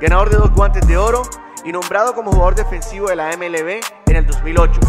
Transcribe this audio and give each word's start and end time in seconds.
ganador 0.00 0.30
de 0.30 0.36
dos 0.36 0.52
guantes 0.52 0.86
de 0.86 0.96
oro 0.96 1.22
y 1.64 1.72
nombrado 1.72 2.14
como 2.14 2.30
jugador 2.30 2.54
defensivo 2.54 3.08
de 3.08 3.16
la 3.16 3.36
MLB 3.36 3.80
en 4.06 4.16
el 4.16 4.26
2008. 4.26 4.80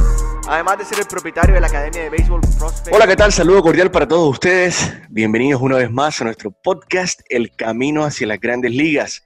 Además 0.47 0.77
de 0.77 0.85
ser 0.85 0.99
el 0.99 1.05
propietario 1.05 1.55
de 1.55 1.61
la 1.61 1.67
Academia 1.67 2.03
de 2.03 2.09
Béisbol 2.09 2.41
Prospect. 2.41 2.95
Hola, 2.95 3.07
¿qué 3.07 3.15
tal? 3.15 3.31
Saludo 3.31 3.61
cordial 3.63 3.89
para 3.89 4.07
todos 4.07 4.29
ustedes. 4.29 4.93
Bienvenidos 5.09 5.61
una 5.61 5.77
vez 5.77 5.91
más 5.91 6.21
a 6.21 6.25
nuestro 6.25 6.51
podcast 6.51 7.21
El 7.27 7.55
Camino 7.55 8.03
hacia 8.03 8.27
las 8.27 8.39
Grandes 8.39 8.71
Ligas, 8.71 9.25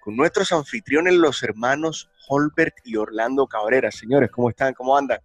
con 0.00 0.16
nuestros 0.16 0.52
anfitriones, 0.52 1.14
los 1.14 1.42
hermanos 1.42 2.10
Holbert 2.28 2.74
y 2.84 2.96
Orlando 2.96 3.46
Cabrera. 3.46 3.90
Señores, 3.90 4.30
¿cómo 4.30 4.50
están? 4.50 4.74
¿Cómo 4.74 4.96
andan? 4.96 5.20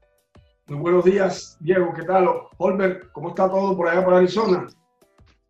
Muy 0.67 0.79
buenos 0.79 1.03
días, 1.03 1.57
Diego. 1.59 1.93
¿Qué 1.93 2.03
tal? 2.03 2.29
Holbert, 2.57 3.11
¿cómo 3.11 3.29
está 3.29 3.49
todo 3.49 3.75
por 3.75 3.89
allá 3.89 4.03
por 4.03 4.13
Arizona? 4.13 4.67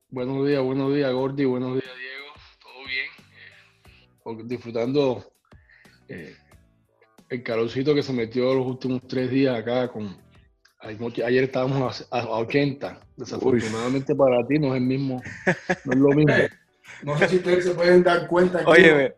Buenos 0.09 0.47
días, 0.47 0.63
buenos 0.63 0.93
días, 0.93 1.11
Gordy. 1.11 1.45
Buenos 1.45 1.73
días, 1.73 1.95
Diego. 1.95 2.16
Disfrutando 4.45 5.23
eh, 6.07 6.35
el 7.29 7.43
calorcito 7.43 7.93
que 7.93 8.03
se 8.03 8.13
metió 8.13 8.53
los 8.53 8.65
últimos 8.65 9.01
tres 9.07 9.29
días 9.29 9.57
acá 9.57 9.87
con 9.89 10.15
ayer 10.79 11.43
estábamos 11.43 12.07
a, 12.11 12.39
80 12.39 12.99
desafortunadamente 13.17 14.15
para 14.15 14.45
ti 14.45 14.59
no 14.59 14.67
es 14.67 14.81
el 14.81 14.87
mismo 14.87 15.21
no 15.85 15.93
es 15.93 15.99
lo 15.99 16.09
mismo. 16.09 16.33
No 17.03 17.15
sé 17.19 17.27
si 17.27 17.35
ustedes 17.35 17.65
se 17.65 17.71
pueden 17.71 18.01
dar 18.01 18.27
cuenta 18.27 18.59
que 18.59 18.65
Oye, 18.65 19.15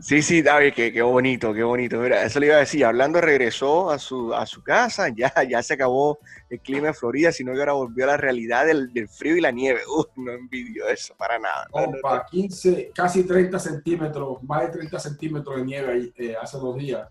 Sí, 0.00 0.22
sí, 0.22 0.42
David, 0.42 0.74
qué, 0.74 0.92
qué, 0.92 1.02
bonito, 1.02 1.52
qué 1.52 1.64
bonito. 1.64 1.98
Mira, 1.98 2.22
eso 2.22 2.38
le 2.38 2.46
iba 2.46 2.54
a 2.54 2.60
decir. 2.60 2.84
Hablando, 2.84 3.20
regresó 3.20 3.90
a 3.90 3.98
su, 3.98 4.32
a 4.32 4.46
su 4.46 4.62
casa, 4.62 5.08
ya, 5.16 5.32
ya 5.48 5.62
se 5.62 5.74
acabó 5.74 6.18
el 6.48 6.60
clima 6.60 6.88
en 6.88 6.94
Florida, 6.94 7.32
sino 7.32 7.52
que 7.52 7.58
ahora 7.58 7.72
volvió 7.72 8.04
a 8.04 8.08
la 8.08 8.16
realidad 8.16 8.66
del, 8.66 8.92
del 8.92 9.08
frío 9.08 9.36
y 9.36 9.40
la 9.40 9.50
nieve. 9.50 9.80
Uf, 9.88 10.06
no 10.16 10.32
envidio 10.32 10.88
eso 10.88 11.14
para 11.16 11.38
nada. 11.38 11.66
Opa, 11.72 12.26
15, 12.30 12.92
casi 12.94 13.24
30 13.24 13.58
centímetros, 13.58 14.42
más 14.44 14.62
de 14.62 14.68
30 14.68 14.98
centímetros 15.00 15.56
de 15.56 15.64
nieve 15.64 16.12
eh, 16.16 16.36
hace 16.40 16.58
dos 16.58 16.76
días. 16.76 17.08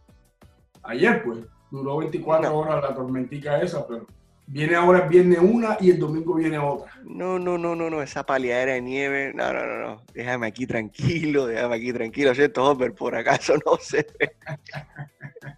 Ayer, 0.83 1.23
pues, 1.23 1.39
duró 1.69 1.97
24 1.97 2.57
horas 2.57 2.81
la 2.81 2.95
tormentica 2.95 3.61
esa, 3.61 3.85
pero 3.85 4.07
Viene 4.49 4.75
ahora, 4.75 5.01
viene 5.01 5.37
una 5.39 5.75
y 5.81 5.91
el 5.91 5.99
domingo 5.99 6.35
viene 6.35 6.57
otra. 6.57 6.89
No, 7.03 7.37
no, 7.37 7.57
no, 7.57 7.75
no, 7.75 7.89
no, 7.89 8.01
esa 8.01 8.25
paliadera 8.25 8.73
de 8.73 8.81
nieve. 8.81 9.33
No, 9.35 9.51
no, 9.51 9.65
no, 9.65 9.77
no. 9.77 10.01
Déjame 10.13 10.47
aquí 10.47 10.65
tranquilo, 10.65 11.47
déjame 11.47 11.75
aquí 11.75 11.91
tranquilo. 11.91 12.33
¿Cierto, 12.33 12.63
Hopper? 12.63 12.93
Por 12.93 13.13
acaso 13.13 13.55
no 13.65 13.77
sé. 13.81 14.07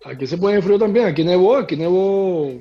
Aquí 0.05 0.25
se 0.25 0.39
puede 0.39 0.59
frío 0.63 0.79
también. 0.79 1.05
Aquí 1.05 1.23
nevó, 1.23 1.57
aquí 1.57 1.77
nevó 1.77 2.51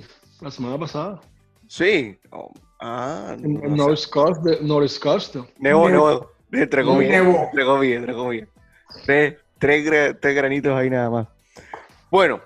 la 0.42 0.50
semana 0.50 0.78
pasada. 0.78 1.18
Sí. 1.66 2.18
Oh, 2.30 2.52
ah, 2.80 3.34
no, 3.40 3.60
North 3.76 4.08
Coast. 4.10 5.34
Nevó, 5.58 5.88
nevó. 5.88 6.30
Entre 6.52 6.84
comillas. 6.84 7.26
Entre 7.26 7.64
comillas, 7.64 8.00
entre 8.00 8.14
comillas. 8.14 8.48
Tres, 9.06 9.36
tres 9.58 10.34
granitos 10.34 10.76
ahí 10.76 10.90
nada 10.90 11.08
más. 11.08 11.28
Bueno, 12.10 12.40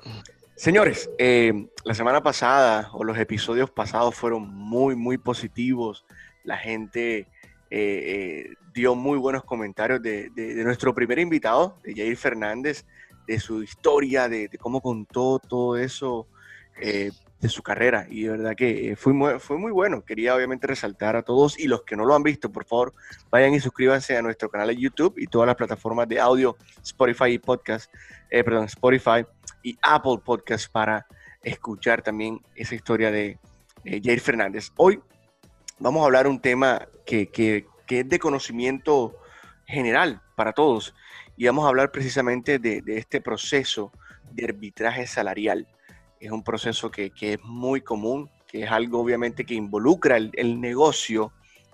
Señores, 0.62 1.10
eh, 1.18 1.66
la 1.82 1.92
semana 1.92 2.22
pasada 2.22 2.88
o 2.92 3.02
los 3.02 3.18
episodios 3.18 3.68
pasados 3.68 4.14
fueron 4.14 4.48
muy, 4.48 4.94
muy 4.94 5.18
positivos. 5.18 6.06
La 6.44 6.56
gente 6.56 7.18
eh, 7.18 7.26
eh, 7.70 8.54
dio 8.72 8.94
muy 8.94 9.18
buenos 9.18 9.42
comentarios 9.42 10.00
de, 10.00 10.30
nuestro 10.62 10.94
primer 10.94 11.18
invitado, 11.18 11.80
de 11.82 11.96
Jair 11.96 12.16
Fernández, 12.16 12.86
de 13.26 13.40
su 13.40 13.64
historia, 13.64 14.28
de, 14.28 14.48
cómo 14.60 14.80
contó 14.80 15.40
todo 15.40 15.76
eso 15.76 16.28
de 16.80 17.48
su 17.48 17.60
carrera. 17.64 18.06
Y 18.08 18.22
de 18.22 18.30
verdad 18.30 18.54
que 18.54 18.94
fue 18.96 19.12
muy, 19.12 19.40
fue 19.40 19.58
muy 19.58 19.72
bueno. 19.72 20.04
Quería 20.04 20.36
obviamente 20.36 20.68
resaltar 20.68 21.16
a 21.16 21.22
todos 21.22 21.58
y 21.58 21.66
los 21.66 21.82
que 21.82 21.96
no 21.96 22.04
lo 22.04 22.14
han 22.14 22.22
visto, 22.22 22.52
por 22.52 22.66
favor, 22.66 22.92
vayan 23.32 23.52
y 23.52 23.58
suscríbanse 23.58 24.16
a 24.16 24.22
nuestro 24.22 24.48
canal 24.48 24.68
de 24.68 24.76
YouTube 24.76 25.14
y 25.16 25.26
todas 25.26 25.48
las 25.48 25.56
plataformas 25.56 26.06
de 26.06 26.20
audio, 26.20 26.56
Spotify 26.84 27.32
y 27.32 27.38
podcast, 27.40 27.92
perdón, 28.30 28.66
Spotify 28.66 29.26
y 29.62 29.78
Apple 29.82 30.18
Podcast 30.24 30.70
para 30.70 31.06
escuchar 31.42 32.02
también 32.02 32.40
esa 32.54 32.74
historia 32.74 33.10
de 33.10 33.38
Jair 33.84 34.20
Fernández. 34.20 34.70
Hoy 34.76 35.00
vamos 35.78 36.02
a 36.02 36.06
hablar 36.06 36.26
un 36.26 36.40
tema 36.40 36.86
que, 37.04 37.28
que, 37.28 37.66
es 37.88 38.08
de 38.08 38.18
conocimiento 38.18 39.14
general 39.66 40.22
para 40.34 40.52
todos 40.52 40.94
y 41.36 41.46
vamos 41.46 41.64
a 41.66 41.68
hablar 41.68 41.92
precisamente 41.92 42.58
de, 42.58 42.82
este 42.86 43.20
proceso 43.20 43.92
de 44.30 44.44
arbitraje 44.44 45.06
salarial. 45.06 45.66
Es 46.20 46.30
un 46.30 46.42
proceso 46.42 46.90
que, 46.90 47.10
que, 47.10 47.34
es 47.34 47.40
muy 47.42 47.82
común, 47.82 48.30
que 48.46 48.62
es 48.62 48.70
algo 48.70 49.00
obviamente 49.00 49.44
que 49.44 49.54
involucra 49.54 50.16
el, 50.16 50.60
negocio 50.60 51.32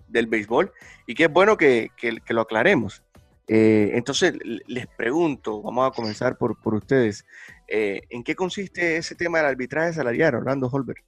del 0.08 0.26
béisbol 0.26 0.72
y 1.06 1.14
que 1.14 1.24
es 1.24 1.32
bueno 1.32 1.56
que, 1.56 1.90
que 1.96 2.34
lo 2.34 2.40
aclaremos. 2.40 3.02
Eh, 3.48 3.92
entonces, 3.94 4.34
les 4.66 4.86
pregunto, 4.86 5.62
vamos 5.62 5.88
a 5.88 5.94
comenzar 5.94 6.36
por, 6.36 6.60
por 6.60 6.74
ustedes, 6.74 7.24
eh, 7.68 8.00
¿en 8.10 8.24
qué 8.24 8.34
consiste 8.34 8.96
ese 8.96 9.14
tema 9.14 9.38
del 9.38 9.48
arbitraje 9.48 9.92
salarial, 9.92 10.36
Orlando 10.36 10.68
Holberg? 10.68 11.02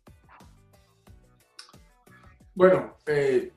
Bueno, 2.55 2.97
eh, 3.07 3.53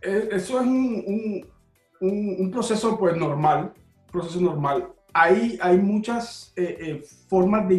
eso 0.00 0.60
es 0.60 0.66
un, 0.66 2.50
proceso 2.50 2.98
pues 2.98 3.16
normal, 3.16 3.72
proceso 4.10 4.40
normal. 4.40 4.88
Ahí 5.14 5.58
hay 5.60 5.76
muchas 5.76 6.54
formas 7.28 7.68
de 7.68 7.74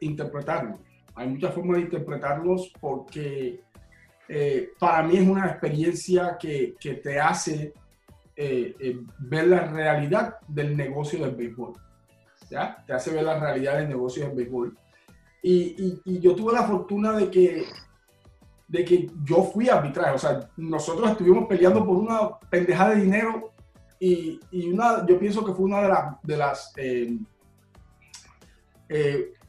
interpretarlo, 0.00 0.78
hay 1.14 1.28
muchas 1.28 1.54
formas 1.54 1.76
de 1.76 1.82
interpretarlos 1.82 2.72
porque 2.80 3.60
para 4.78 5.02
mí 5.02 5.16
es 5.16 5.28
una 5.28 5.46
experiencia 5.46 6.38
que, 6.40 6.74
que 6.80 6.94
te 6.94 7.20
hace 7.20 7.74
eh, 8.40 8.76
eh, 8.78 9.00
ver 9.18 9.48
la 9.48 9.66
realidad 9.66 10.36
del 10.46 10.76
negocio 10.76 11.18
del 11.24 11.34
béisbol. 11.34 11.72
¿Ya? 12.50 12.82
Te 12.86 12.92
hace 12.92 13.12
ver 13.12 13.24
la 13.24 13.38
realidad 13.38 13.78
del 13.78 13.88
negocio 13.88 14.26
del 14.26 14.36
béisbol. 14.36 14.76
Y, 15.42 16.00
y, 16.04 16.20
yo 16.20 16.34
tuve 16.34 16.52
la 16.52 16.64
fortuna 16.64 17.12
de 17.12 17.30
que, 17.30 17.64
de 18.66 18.84
que 18.84 19.10
yo 19.24 19.44
fui 19.44 19.68
arbitraje. 19.68 20.14
O 20.14 20.18
sea, 20.18 20.50
nosotros 20.56 21.10
estuvimos 21.10 21.46
peleando 21.46 21.84
por 21.84 21.96
una 21.96 22.38
pendejada 22.50 22.90
de 22.90 23.02
dinero 23.02 23.52
y, 24.00 24.40
y 24.50 24.70
una, 24.70 25.06
yo 25.06 25.18
pienso 25.18 25.44
que 25.44 25.52
fue 25.52 25.66
una 25.66 25.82
de, 25.82 25.94
de 26.22 26.36
las... 26.36 26.72
Eh, 26.76 27.18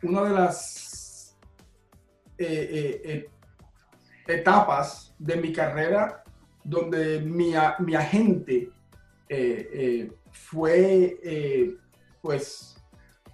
una 0.04 0.24
de 0.24 0.30
las 0.32 1.38
etapas 4.28 5.14
de 5.18 5.36
mi 5.36 5.52
carrera 5.52 6.24
donde 6.64 7.20
mi, 7.22 7.54
mi 7.80 7.96
agente 7.96 8.72
eh, 9.28 9.70
eh, 9.74 10.12
fue, 10.32 11.20
eh, 11.24 11.76
pues, 12.22 12.79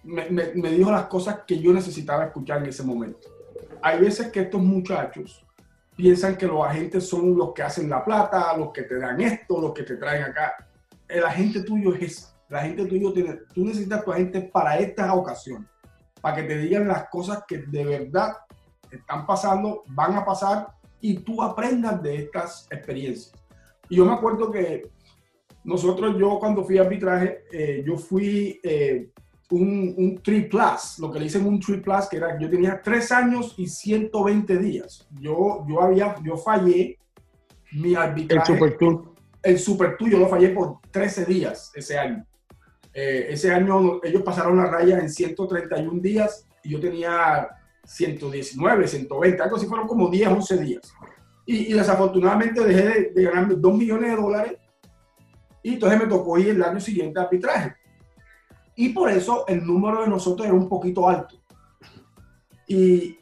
me, 0.05 0.69
dijo 0.71 0.91
las 0.91 1.07
cosas 1.07 1.41
que 1.47 1.59
yo 1.59 1.73
necesitaba 1.73 2.25
escuchar 2.25 2.59
en 2.59 2.69
ese 2.69 2.83
momento. 2.83 3.27
Hay 3.81 3.99
veces 3.99 4.31
que 4.31 4.41
estos 4.41 4.61
muchachos 4.61 5.45
piensan 5.95 6.37
que 6.37 6.47
los 6.47 6.65
agentes 6.65 7.07
son 7.07 7.35
los 7.37 7.53
que 7.53 7.63
hacen 7.63 7.89
la 7.89 8.03
plata, 8.03 8.55
los 8.57 8.71
que 8.71 8.83
te 8.83 8.97
dan 8.97 9.19
esto, 9.21 9.59
los 9.59 9.73
que 9.73 9.83
te 9.83 9.97
traen 9.97 10.23
acá. 10.23 10.55
El 11.07 11.23
agente 11.23 11.63
tuyo 11.63 11.93
es 11.95 12.01
ese. 12.01 12.35
El 12.49 12.87
tuyo 12.87 13.11
tiene, 13.11 13.39
tú 13.53 13.65
necesitas 13.65 14.03
tu 14.03 14.11
agente 14.11 14.41
para 14.41 14.77
estas 14.77 15.11
ocasiones, 15.11 15.67
para 16.21 16.35
que 16.35 16.43
te 16.43 16.57
digan 16.59 16.87
las 16.87 17.09
cosas 17.09 17.43
que 17.47 17.57
de 17.57 17.83
verdad 17.83 18.33
están 18.91 19.25
pasando, 19.25 19.83
van 19.87 20.15
a 20.15 20.23
pasar 20.23 20.67
y 21.01 21.19
tú 21.19 21.41
aprendas 21.41 22.01
de 22.03 22.17
estas 22.17 22.67
experiencias. 22.69 23.33
Y 23.89 23.97
yo 23.97 24.05
me 24.05 24.13
acuerdo 24.13 24.51
que 24.51 24.89
nosotros, 25.63 26.15
yo 26.19 26.37
cuando 26.39 26.63
fui 26.63 26.77
a 26.77 26.81
arbitraje, 26.81 27.43
eh, 27.51 27.83
yo 27.85 27.97
fui 27.97 28.59
eh, 28.63 29.09
un, 29.51 29.93
un 29.97 30.21
plus, 30.49 30.99
lo 30.99 31.11
que 31.11 31.19
le 31.19 31.25
dicen 31.25 31.45
un 31.45 31.59
tri 31.59 31.77
plus, 31.77 32.07
que 32.09 32.17
era, 32.17 32.39
yo 32.39 32.49
tenía 32.49 32.81
tres 32.81 33.11
años 33.11 33.53
y 33.57 33.67
120 33.67 34.57
días. 34.57 35.07
Yo, 35.19 35.65
yo 35.67 35.81
había, 35.81 36.15
yo 36.23 36.35
fallé 36.37 36.97
mi 37.73 37.95
arbitraje. 37.95 38.51
El 38.51 38.57
Super 38.57 38.77
Tour. 38.77 39.13
El 39.43 39.59
Super 39.59 39.97
Tour, 39.97 40.09
yo 40.09 40.19
lo 40.19 40.27
fallé 40.27 40.49
por 40.49 40.79
13 40.91 41.25
días 41.25 41.71
ese 41.75 41.97
año. 41.97 42.25
Eh, 42.93 43.27
ese 43.29 43.51
año 43.53 43.99
ellos 44.03 44.23
pasaron 44.23 44.57
la 44.57 44.67
raya 44.67 44.97
en 44.99 45.09
131 45.09 46.01
días 46.01 46.47
y 46.63 46.71
yo 46.71 46.79
tenía 46.79 47.49
119, 47.83 48.87
120, 48.87 49.43
algo 49.43 49.57
así, 49.57 49.67
fueron 49.67 49.87
como 49.87 50.09
10, 50.09 50.29
11 50.29 50.57
días. 50.57 50.93
Y, 51.45 51.73
desafortunadamente 51.73 52.63
dejé 52.63 52.81
de, 52.87 53.11
de 53.13 53.23
ganar 53.23 53.47
2 53.59 53.77
millones 53.77 54.09
de 54.09 54.15
dólares 54.15 54.53
y 55.61 55.73
entonces 55.73 55.99
me 55.99 56.07
tocó 56.07 56.39
ir 56.39 56.49
el 56.49 56.63
año 56.63 56.79
siguiente 56.79 57.19
a 57.19 57.23
arbitraje. 57.23 57.75
Y 58.75 58.89
por 58.89 59.09
eso 59.09 59.45
el 59.47 59.65
número 59.65 60.01
de 60.01 60.07
nosotros 60.07 60.45
era 60.45 60.55
un 60.55 60.67
poquito 60.67 61.07
alto. 61.07 61.35
Y, 62.67 63.17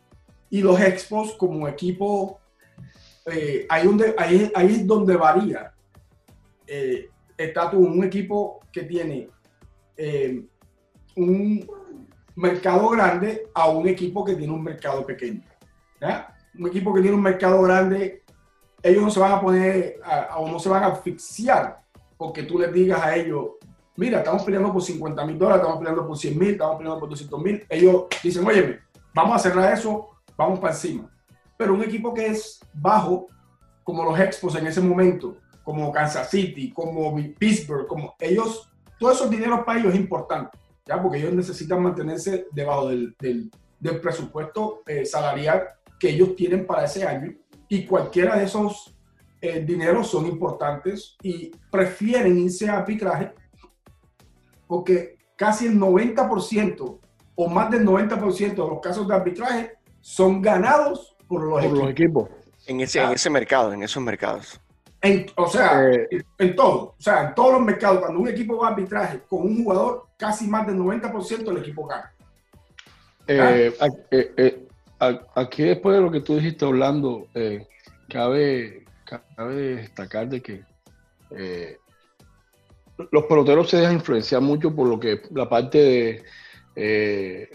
y 0.49 0.61
los 0.61 0.79
Expos 0.79 1.33
como 1.33 1.67
equipo, 1.67 2.39
eh, 3.25 3.65
ahí, 3.69 3.85
donde, 3.85 4.15
ahí, 4.17 4.51
es 4.55 4.87
donde 4.87 5.15
varía. 5.15 5.73
Eh, 6.65 7.09
está 7.37 7.69
tú 7.69 7.79
un 7.79 8.03
equipo 8.03 8.59
que 8.71 8.83
tiene 8.83 9.29
eh, 9.97 10.45
un 11.15 11.67
mercado 12.35 12.89
grande 12.89 13.47
a 13.53 13.69
un 13.69 13.87
equipo 13.87 14.23
que 14.23 14.35
tiene 14.35 14.53
un 14.53 14.63
mercado 14.63 15.05
pequeño. 15.05 15.43
Un 16.57 16.67
equipo 16.67 16.93
que 16.93 17.01
tiene 17.01 17.15
un 17.15 17.23
mercado 17.23 17.61
grande, 17.61 18.23
ellos 18.81 19.03
no 19.03 19.09
se 19.09 19.19
van 19.19 19.31
a 19.33 19.41
poner 19.41 19.99
o 20.35 20.47
no 20.49 20.59
se 20.59 20.69
van 20.69 20.83
a 20.83 20.87
asfixiar 20.87 21.83
porque 22.17 22.43
tú 22.43 22.59
les 22.59 22.71
digas 22.71 23.01
a 23.01 23.15
ellos, 23.15 23.47
mira, 23.95 24.19
estamos 24.19 24.43
peleando 24.43 24.71
por 24.71 24.81
50 24.81 25.25
mil 25.25 25.37
dólares, 25.37 25.61
estamos 25.61 25.79
peleando 25.79 26.07
por 26.07 26.17
100 26.17 26.39
mil, 26.39 26.49
estamos 26.51 26.77
peleando 26.77 26.99
por 26.99 27.09
200 27.09 27.41
mil. 27.41 27.65
Ellos 27.69 28.05
dicen, 28.21 28.45
oye, 28.45 28.79
vamos 29.13 29.35
a 29.35 29.39
cerrar 29.39 29.73
eso, 29.73 30.09
vamos 30.37 30.59
para 30.59 30.73
encima. 30.73 31.09
Pero 31.57 31.73
un 31.73 31.83
equipo 31.83 32.13
que 32.13 32.27
es 32.27 32.59
bajo, 32.73 33.27
como 33.83 34.03
los 34.03 34.19
Expos 34.19 34.55
en 34.55 34.67
ese 34.67 34.81
momento, 34.81 35.37
como 35.63 35.91
Kansas 35.91 36.29
City, 36.29 36.71
como 36.71 37.15
Pittsburgh, 37.37 37.87
como 37.87 38.15
ellos, 38.19 38.69
todos 38.99 39.15
esos 39.15 39.29
dineros 39.29 39.61
para 39.65 39.79
ellos 39.79 39.93
es 39.93 39.99
importante, 39.99 40.57
¿ya? 40.85 41.01
porque 41.01 41.19
ellos 41.19 41.33
necesitan 41.33 41.81
mantenerse 41.81 42.47
debajo 42.51 42.89
del, 42.89 43.15
del, 43.19 43.51
presupuesto 44.01 44.81
eh, 44.87 45.05
salarial 45.05 45.63
que 45.99 46.09
ellos 46.09 46.35
tienen 46.37 46.65
para 46.65 46.85
ese 46.85 47.05
año 47.05 47.33
y 47.67 47.85
cualquiera 47.85 48.37
de 48.37 48.45
esos 48.45 48.95
eh, 49.41 49.59
dineros 49.59 50.07
son 50.07 50.25
importantes 50.25 51.17
y 51.21 51.51
prefieren 51.69 52.37
irse 52.37 52.69
a 52.69 52.77
arbitraje 52.77 53.33
porque 54.73 55.19
casi 55.35 55.67
el 55.67 55.79
90% 55.79 56.99
o 57.35 57.47
más 57.47 57.69
del 57.69 57.85
90% 57.85 58.49
de 58.49 58.55
los 58.55 58.81
casos 58.81 59.07
de 59.07 59.13
arbitraje 59.13 59.73
son 60.01 60.41
ganados 60.41 61.15
por 61.27 61.43
los, 61.43 61.63
equipos. 61.91 62.27
En, 62.65 62.81
ese, 62.81 62.99
en 63.03 63.11
ese 63.11 63.29
mercado, 63.29 63.71
en 63.71 63.83
esos 63.83 64.01
mercados. 64.01 64.59
o 65.35 65.47
sea, 65.47 65.91
eh, 65.91 66.07
en 66.39 66.55
todo. 66.55 66.95
O 66.97 67.01
sea, 67.01 67.27
en 67.27 67.35
todos 67.35 67.53
los 67.53 67.61
mercados, 67.61 67.99
cuando 67.99 68.19
un 68.19 68.29
equipo 68.29 68.57
va 68.57 68.69
a 68.69 68.71
arbitraje 68.71 69.21
con 69.29 69.43
un 69.43 69.63
jugador, 69.63 70.07
casi 70.17 70.47
más 70.47 70.65
del 70.65 70.77
90% 70.77 71.43
del 71.43 71.57
equipo 71.57 71.85
gana. 71.85 72.11
Eh, 73.27 73.71
eh, 74.09 74.67
aquí 75.35 75.61
después 75.65 75.97
de 75.97 76.01
lo 76.01 76.09
que 76.09 76.21
tú 76.21 76.37
dijiste, 76.37 76.65
Orlando, 76.65 77.27
cabe, 78.09 78.85
cabe 79.35 79.75
destacar 79.75 80.29
de 80.29 80.41
que 80.41 80.63
los 82.97 83.25
peloteros 83.25 83.69
se 83.69 83.77
dejan 83.77 83.95
influenciar 83.95 84.41
mucho 84.41 84.75
por 84.75 84.87
lo 84.87 84.99
que 84.99 85.21
la 85.31 85.49
parte 85.49 85.77
de, 85.77 86.23
eh, 86.75 87.49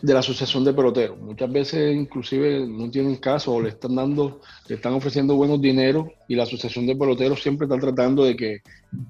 de 0.00 0.12
la 0.14 0.20
asociación 0.20 0.64
de 0.64 0.72
peloteros. 0.72 1.18
Muchas 1.18 1.52
veces 1.52 1.94
inclusive 1.94 2.66
no 2.66 2.90
tienen 2.90 3.16
caso 3.16 3.52
o 3.52 3.62
le 3.62 3.68
están 3.68 3.94
dando, 3.94 4.40
le 4.68 4.76
están 4.76 4.94
ofreciendo 4.94 5.36
buenos 5.36 5.60
dineros 5.60 6.06
y 6.26 6.34
la 6.34 6.44
asociación 6.44 6.86
de 6.86 6.96
peloteros 6.96 7.42
siempre 7.42 7.66
está 7.66 7.78
tratando 7.78 8.24
de 8.24 8.36
que 8.36 8.62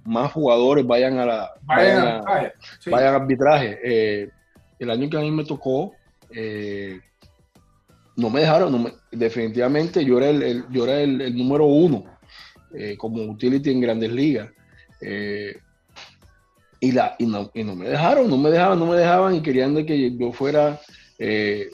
más 0.04 0.32
jugadores 0.32 0.86
vayan 0.86 1.18
a 1.18 1.26
la 1.26 1.50
vayan, 1.62 2.22
a, 2.26 3.14
arbitraje. 3.14 3.78
Eh, 3.84 4.30
el 4.78 4.90
año 4.90 5.08
que 5.08 5.16
a 5.16 5.20
mí 5.20 5.30
me 5.30 5.44
tocó, 5.44 5.92
eh, 6.34 7.00
no 8.16 8.28
me 8.30 8.40
dejaron, 8.40 8.92
definitivamente 9.12 10.04
yo 10.04 10.18
era 10.18 10.28
el, 10.28 10.64
yo 10.70 10.84
era 10.84 11.00
el, 11.00 11.36
número 11.36 11.66
uno 11.66 12.04
como 12.98 13.22
utility 13.22 13.70
en 13.70 13.80
grandes 13.80 14.10
ligas. 14.10 14.50
Eh, 15.02 15.56
y, 16.80 16.92
la, 16.92 17.14
y, 17.18 17.26
no, 17.26 17.50
y 17.54 17.64
no 17.64 17.74
me 17.74 17.88
dejaron, 17.88 18.28
no 18.28 18.38
me 18.38 18.50
dejaban, 18.50 18.78
no 18.78 18.86
me 18.86 18.96
dejaban 18.96 19.34
y 19.34 19.42
querían 19.42 19.74
de 19.74 19.84
que 19.84 20.16
yo 20.16 20.32
fuera, 20.32 20.80
eh, 21.18 21.68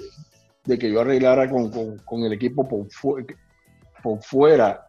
de 0.65 0.79
que 0.79 0.91
yo 0.91 1.01
arreglara 1.01 1.49
con, 1.49 1.71
con, 1.99 2.25
el 2.25 2.33
equipo 2.33 2.69
por, 2.69 2.87
por 4.03 4.23
fuera. 4.23 4.87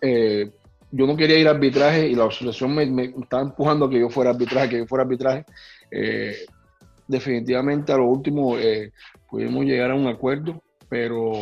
Eh, 0.00 0.50
yo 0.90 1.06
no 1.06 1.16
quería 1.16 1.38
ir 1.38 1.48
a 1.48 1.52
arbitraje 1.52 2.06
y 2.08 2.14
la 2.14 2.26
asociación 2.26 2.74
me, 2.74 2.86
me, 2.86 3.04
estaba 3.04 3.42
empujando 3.42 3.86
a 3.86 3.90
que 3.90 4.00
yo 4.00 4.10
fuera 4.10 4.30
arbitraje, 4.30 4.68
que 4.68 4.78
yo 4.78 4.86
fuera 4.86 5.04
arbitraje. 5.04 5.44
definitivamente 7.06 7.92
a 7.92 7.96
lo 7.96 8.06
último 8.06 8.56
pudimos 9.28 9.64
llegar 9.64 9.90
a 9.90 9.94
un 9.94 10.06
acuerdo, 10.06 10.62
pero 10.88 11.32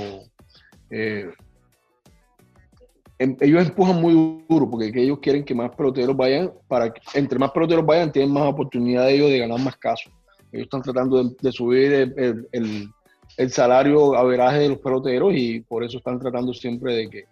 ellos 3.41 3.69
empujan 3.69 4.01
muy 4.01 4.45
duro 4.49 4.69
porque 4.69 4.93
ellos 4.95 5.19
quieren 5.21 5.45
que 5.45 5.55
más 5.55 5.75
peloteros 5.75 6.17
vayan, 6.17 6.53
para 6.67 6.93
que 6.93 7.01
entre 7.15 7.39
más 7.39 7.51
peloteros 7.51 7.85
vayan, 7.85 8.11
tienen 8.11 8.33
más 8.33 8.45
oportunidad 8.45 9.07
de 9.07 9.15
ellos 9.15 9.31
de 9.31 9.39
ganar 9.39 9.61
más 9.61 9.77
casos. 9.77 10.13
Ellos 10.51 10.65
están 10.65 10.83
tratando 10.83 11.23
de, 11.25 11.53
subir 11.53 11.93
el, 11.93 12.49
el, 12.53 13.51
salario 13.51 14.15
averaje 14.15 14.59
de 14.59 14.69
los 14.71 14.79
peloteros 14.79 15.33
y 15.35 15.61
por 15.61 15.85
eso 15.85 15.99
están 15.99 16.19
tratando 16.19 16.53
siempre 16.53 16.95
de 16.95 17.11
que 17.11 17.25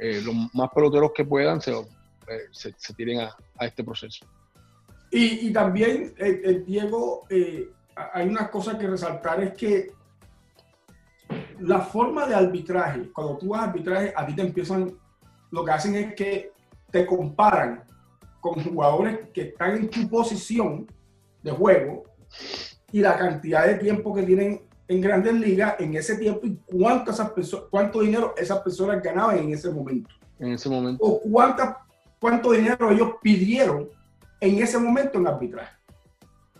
eh, 0.00 0.20
los 0.22 0.34
más 0.54 0.70
peloteros 0.74 1.12
que 1.14 1.24
puedan 1.24 1.60
se, 1.60 1.72
eh, 1.72 1.84
se, 2.50 2.94
tiren 2.94 3.20
a, 3.20 3.36
a, 3.58 3.66
este 3.66 3.82
proceso. 3.82 4.26
Y, 5.10 5.50
también, 5.52 6.14
eh, 6.18 6.62
Diego, 6.66 7.26
hay 8.12 8.28
una 8.28 8.50
cosa 8.50 8.76
que 8.76 8.86
resaltar, 8.86 9.42
es 9.42 9.54
que 9.54 9.90
la 11.60 11.80
forma 11.80 12.26
de 12.26 12.34
arbitraje, 12.34 13.10
cuando 13.10 13.38
tú 13.38 13.48
vas 13.48 13.62
a 13.62 13.64
arbitraje, 13.64 14.12
a 14.14 14.26
ti 14.26 14.34
te 14.34 14.42
empiezan 14.42 14.94
lo 15.50 15.64
que 15.64 15.70
hacen 15.70 15.94
es 15.94 16.14
que 16.14 16.52
te 16.90 17.06
comparan 17.06 17.84
con 18.40 18.62
jugadores 18.62 19.28
que 19.32 19.42
están 19.42 19.76
en 19.76 19.90
tu 19.90 20.08
posición 20.08 20.86
de 21.42 21.50
juego 21.50 22.04
y 22.92 23.00
la 23.00 23.16
cantidad 23.16 23.66
de 23.66 23.74
tiempo 23.74 24.14
que 24.14 24.22
tienen 24.22 24.62
en 24.86 25.00
grandes 25.00 25.34
ligas 25.34 25.74
en 25.78 25.94
ese 25.94 26.16
tiempo 26.16 26.46
y 26.46 26.56
cuánto, 26.64 27.10
esas 27.10 27.30
cuánto 27.70 28.00
dinero 28.00 28.34
esas 28.36 28.60
personas 28.60 29.02
ganaban 29.02 29.38
en 29.38 29.52
ese 29.52 29.70
momento. 29.70 30.14
En 30.38 30.52
ese 30.52 30.68
momento. 30.68 31.04
O 31.04 31.20
cuánta, 31.20 31.84
cuánto 32.18 32.52
dinero 32.52 32.90
ellos 32.90 33.12
pidieron 33.20 33.88
en 34.40 34.62
ese 34.62 34.78
momento 34.78 35.18
en 35.18 35.26
arbitraje. 35.26 35.76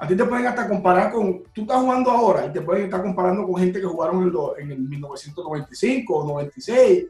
A 0.01 0.07
ti 0.07 0.15
te 0.15 0.25
pueden 0.25 0.47
hasta 0.47 0.69
comparar 0.69 1.11
con, 1.11 1.43
tú 1.53 1.63
estás 1.63 1.81
jugando 1.81 2.11
ahora 2.11 2.47
y 2.47 2.53
te 2.53 2.61
pueden 2.61 2.85
estar 2.85 3.03
comparando 3.03 3.45
con 3.45 3.57
gente 3.57 3.81
que 3.81 3.87
jugaron 3.87 4.23
en, 4.23 4.65
en 4.65 4.73
el 4.73 4.79
1995 4.79 6.17
o 6.17 6.29
96. 6.29 7.07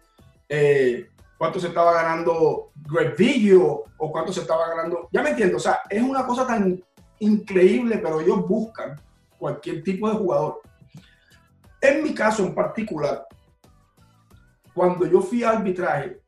Eh, 0.49 1.09
cuánto 1.39 1.61
se 1.61 1.69
estaba 1.69 1.95
ganando 1.95 2.73
Greg 2.75 3.17
Video 3.17 3.85
o 3.97 4.13
cuánto 4.13 4.33
se 4.33 4.41
estaba 4.41 4.69
ganando. 4.69 5.09
Ya 5.13 5.23
me 5.23 5.31
entiendo, 5.31 5.57
o 5.57 5.61
sea, 5.61 5.81
es 5.89 6.03
una 6.03 6.27
cosa 6.27 6.47
tan 6.47 6.83
increíble, 7.21 7.99
pero 7.99 8.21
ellos 8.21 8.47
buscan 8.47 9.01
cualquier 9.39 9.83
tipo 9.83 10.09
de 10.11 10.17
jugador. 10.17 10.61
En 11.81 12.03
mi 12.03 12.13
caso 12.13 12.45
en 12.45 12.55
particular, 12.55 13.27
cuando 14.75 15.07
yo 15.07 15.21
fui 15.21 15.45
a 15.45 15.51
arbitraje, 15.51 16.21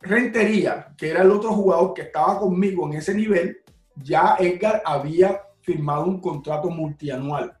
Rentería, 0.00 0.94
que 0.96 1.10
era 1.10 1.22
el 1.22 1.30
otro 1.30 1.52
jugador 1.52 1.92
que 1.92 2.02
estaba 2.02 2.38
conmigo 2.38 2.86
en 2.86 2.94
ese 2.94 3.14
nivel, 3.14 3.58
ya 3.96 4.36
Edgar 4.38 4.82
había 4.84 5.42
firmado 5.60 6.04
un 6.04 6.20
contrato 6.20 6.70
multianual 6.70 7.54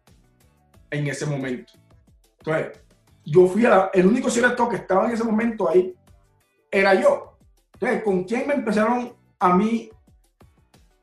en 0.90 1.08
ese 1.08 1.26
momento. 1.26 1.74
Entonces, 2.38 2.80
yo 3.30 3.46
fui 3.46 3.66
a 3.66 3.90
el 3.92 4.06
único 4.06 4.30
cierto 4.30 4.68
que 4.68 4.76
estaba 4.76 5.06
en 5.06 5.12
ese 5.12 5.24
momento 5.24 5.68
ahí 5.68 5.94
era 6.70 6.94
yo. 6.94 7.36
Entonces, 7.74 8.02
¿con 8.02 8.24
quién 8.24 8.46
me 8.46 8.54
empezaron 8.54 9.12
a 9.38 9.54
mí 9.54 9.90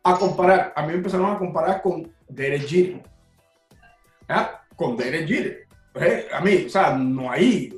a 0.03 0.17
comparar? 0.17 0.73
A 0.75 0.81
mí 0.81 0.89
me 0.89 0.95
empezaron 0.95 1.31
a 1.31 1.37
comparar 1.37 1.81
con 1.81 2.11
Derek 2.27 2.67
Jeter. 2.67 3.03
¿Ah? 4.27 4.61
Con 4.75 4.97
Derek 4.97 5.27
Jeter. 5.27 5.67
a 6.33 6.41
mí, 6.41 6.65
o 6.65 6.69
sea, 6.69 6.95
no 6.97 7.31
ahí. 7.31 7.73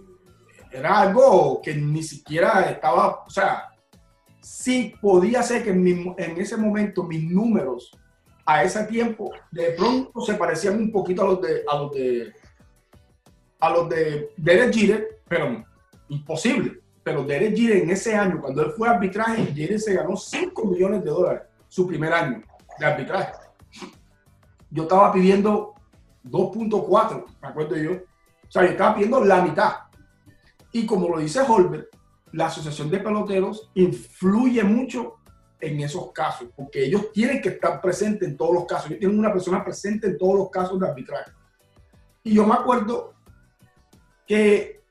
Era 0.71 1.01
algo 1.01 1.61
que 1.61 1.75
ni 1.75 2.03
siquiera 2.03 2.69
estaba, 2.69 3.23
o 3.25 3.29
sea, 3.29 3.69
sí 4.41 4.93
podía 5.01 5.43
ser 5.43 5.63
que 5.63 5.69
en, 5.69 6.15
en 6.17 6.41
ese 6.41 6.57
momento 6.57 7.03
mis 7.03 7.23
números 7.23 7.91
a 8.45 8.63
ese 8.63 8.85
tiempo 8.85 9.31
de 9.51 9.71
pronto 9.71 10.21
se 10.21 10.35
parecían 10.35 10.77
un 10.77 10.91
poquito 10.91 11.23
a 11.23 11.25
los 11.25 11.41
de, 11.41 11.63
a 11.67 11.77
los 11.77 11.91
de 11.93 12.33
a 13.59 13.69
los 13.69 13.89
de 13.89 14.31
Derek 14.37 14.73
Jeter, 14.73 15.21
pero 15.27 15.63
imposible. 16.09 16.79
Pero 17.03 17.23
Derek 17.23 17.55
Jeter 17.55 17.77
en 17.77 17.89
ese 17.89 18.15
año, 18.15 18.41
cuando 18.41 18.63
él 18.63 18.71
fue 18.71 18.87
a 18.87 18.91
arbitraje, 18.91 19.53
Jeter 19.53 19.79
se 19.79 19.93
ganó 19.93 20.15
5 20.15 20.65
millones 20.65 21.03
de 21.03 21.09
dólares 21.09 21.43
su 21.67 21.87
primer 21.87 22.13
año 22.13 22.43
de 22.79 22.85
arbitraje. 22.85 23.33
Yo 24.69 24.83
estaba 24.83 25.11
pidiendo 25.11 25.73
2.4, 26.25 27.25
me 27.41 27.47
acuerdo 27.47 27.75
yo. 27.77 27.91
O 27.93 28.51
sea, 28.51 28.63
yo 28.63 28.69
estaba 28.69 28.95
pidiendo 28.95 29.23
la 29.23 29.41
mitad. 29.41 29.73
Y 30.71 30.85
como 30.85 31.09
lo 31.09 31.19
dice 31.19 31.41
Holbert, 31.41 31.87
la 32.33 32.47
Asociación 32.47 32.89
de 32.89 32.99
Peloteros 32.99 33.71
influye 33.73 34.63
mucho 34.63 35.15
en 35.59 35.79
esos 35.79 36.11
casos, 36.11 36.49
porque 36.55 36.85
ellos 36.85 37.11
tienen 37.11 37.41
que 37.41 37.49
estar 37.49 37.81
presentes 37.81 38.27
en 38.27 38.37
todos 38.37 38.53
los 38.53 38.65
casos. 38.65 38.87
Ellos 38.87 38.99
tienen 38.99 39.17
una 39.17 39.33
persona 39.33 39.63
presente 39.63 40.07
en 40.07 40.17
todos 40.17 40.35
los 40.35 40.49
casos 40.49 40.79
de 40.79 40.87
arbitraje. 40.87 41.31
Y 42.23 42.35
yo 42.35 42.45
me 42.45 42.53
acuerdo 42.53 43.16
que 44.27 44.81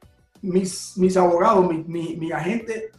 mis, 0.43 0.97
mis 0.97 1.16
abogados, 1.16 1.69
mi, 1.69 2.16
mi, 2.16 2.33
agente, 2.33 2.90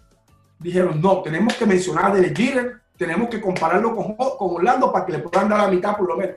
dijeron, 0.59 1.01
no, 1.01 1.21
tenemos 1.21 1.55
que 1.55 1.65
mencionar 1.65 2.11
a 2.11 2.15
Derek 2.15 2.37
Jeter 2.37 2.81
tenemos 2.97 3.29
que 3.29 3.39
compararlo 3.39 3.95
con, 3.95 4.15
con 4.15 4.55
Orlando 4.55 4.91
para 4.91 5.05
que 5.05 5.13
le 5.13 5.19
puedan 5.19 5.47
dar 5.47 5.59
la 5.59 5.69
mitad 5.69 5.95
por 5.95 6.07
lo 6.07 6.17
menos. 6.17 6.35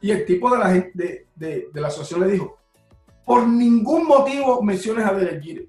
Y 0.00 0.10
el 0.10 0.26
tipo 0.26 0.50
de 0.50 0.58
la, 0.58 0.68
de, 0.70 1.26
de, 1.34 1.70
la 1.74 1.88
asociación 1.88 2.20
le 2.20 2.32
dijo, 2.32 2.58
por 3.24 3.46
ningún 3.46 4.06
motivo 4.06 4.62
menciones 4.62 5.06
a 5.06 5.12
Derek 5.12 5.42
Jeter. 5.42 5.68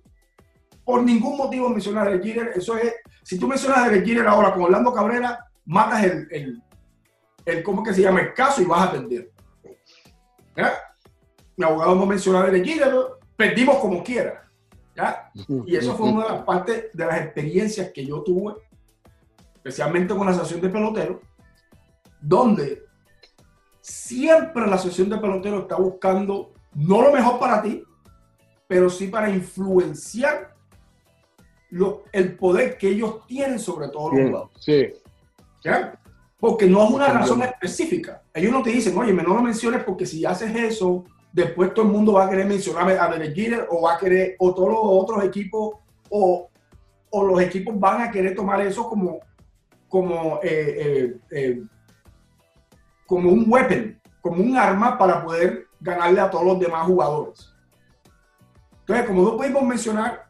Por 0.84 1.04
ningún 1.04 1.38
motivo 1.38 1.70
mencionas 1.70 2.08
a 2.08 2.10
Derek 2.10 2.24
Jeter. 2.24 2.52
Eso 2.56 2.76
es, 2.78 2.96
si 3.24 3.38
tú 3.38 3.48
mencionas 3.48 3.80
a 3.80 3.90
Derek 3.90 4.06
Jeter 4.06 4.28
ahora 4.28 4.54
con 4.54 4.64
Orlando 4.64 4.94
Cabrera, 4.94 5.46
matas 5.66 6.04
el, 6.06 6.28
el, 6.32 6.64
el 7.46 7.64
¿cómo 7.64 7.84
que 7.84 7.94
se 7.94 8.02
llama? 8.02 8.22
El 8.22 8.34
caso 8.34 8.62
y 8.62 8.66
vas 8.66 8.88
a 8.88 8.92
perder. 8.94 9.32
Mi 11.56 11.66
abogado 11.66 11.96
no 11.96 12.06
menciona 12.06 12.42
a 12.42 12.46
Derek 12.46 12.66
Jeter, 12.66 12.94
perdimos 13.36 13.78
como 13.78 14.04
quiera. 14.04 14.52
¿ya? 14.96 15.32
Y 15.66 15.76
eso 15.76 15.96
fue 15.96 16.10
una 16.10 16.24
de 16.26 16.30
las 16.32 16.44
partes 16.44 16.86
de 16.94 17.06
las 17.06 17.22
experiencias 17.22 17.92
que 17.92 18.06
yo 18.06 18.22
tuve, 18.22 18.56
especialmente 19.56 20.16
con 20.16 20.26
la 20.26 20.32
asociación 20.32 20.62
de 20.62 20.70
peloteros, 20.70 21.18
donde 22.22 22.84
siempre 23.82 24.68
la 24.68 24.76
asociación 24.76 25.10
de 25.10 25.18
peloteros 25.18 25.64
está 25.64 25.76
buscando 25.76 26.54
no 26.74 27.02
lo 27.02 27.12
mejor 27.12 27.40
para 27.40 27.62
ti, 27.62 27.84
pero 28.68 28.90
sí 28.90 29.08
para 29.08 29.30
influenciar 29.30 30.56
lo, 31.70 32.04
el 32.12 32.36
poder 32.36 32.78
que 32.78 32.90
ellos 32.90 33.26
tienen 33.28 33.60
sobre 33.60 33.90
todo 33.90 34.12
los 34.12 34.28
jugadores. 34.28 34.58
Sí. 34.60 34.94
¿Ya? 35.64 36.00
Porque 36.40 36.68
no 36.68 36.84
es 36.84 36.92
una 36.92 37.08
razón 37.08 37.44
específica. 37.44 38.24
Ellos 38.34 38.52
no 38.52 38.64
te 38.64 38.72
dicen, 38.72 38.98
oye, 38.98 39.14
no 39.14 39.34
lo 39.34 39.42
menciones 39.42 39.84
porque 39.84 40.06
si 40.06 40.26
haces 40.26 40.56
eso, 40.56 41.06
después 41.32 41.74
todo 41.74 41.86
el 41.86 41.92
mundo 41.92 42.14
va 42.14 42.26
a 42.26 42.30
querer 42.30 42.46
mencionar 42.46 42.90
a 42.90 43.08
Derek 43.10 43.36
Jeter 43.36 43.68
o 43.70 43.82
va 43.82 43.96
a 43.96 43.98
querer, 43.98 44.36
o 44.40 44.54
todos 44.54 44.70
los 44.70 44.80
otros 44.82 45.24
equipos, 45.24 45.76
o, 46.10 46.50
o 47.10 47.26
los 47.26 47.42
equipos 47.42 47.80
van 47.80 48.02
a 48.02 48.12
querer 48.12 48.36
tomar 48.36 48.62
eso 48.62 48.88
como, 48.88 49.20
como, 49.88 50.40
eh, 50.44 50.76
eh, 50.78 51.18
eh, 51.32 51.62
como 53.06 53.30
un 53.30 53.46
weapon, 53.48 54.00
como 54.22 54.44
un 54.44 54.58
arma 54.58 54.98
para 54.98 55.24
poder 55.24 55.68
ganarle 55.80 56.20
a 56.20 56.30
todos 56.30 56.46
los 56.46 56.60
demás 56.60 56.86
jugadores. 56.86 57.54
Entonces, 58.82 59.06
como 59.06 59.24
no 59.24 59.38
pudimos 59.38 59.64
mencionar 59.64 60.28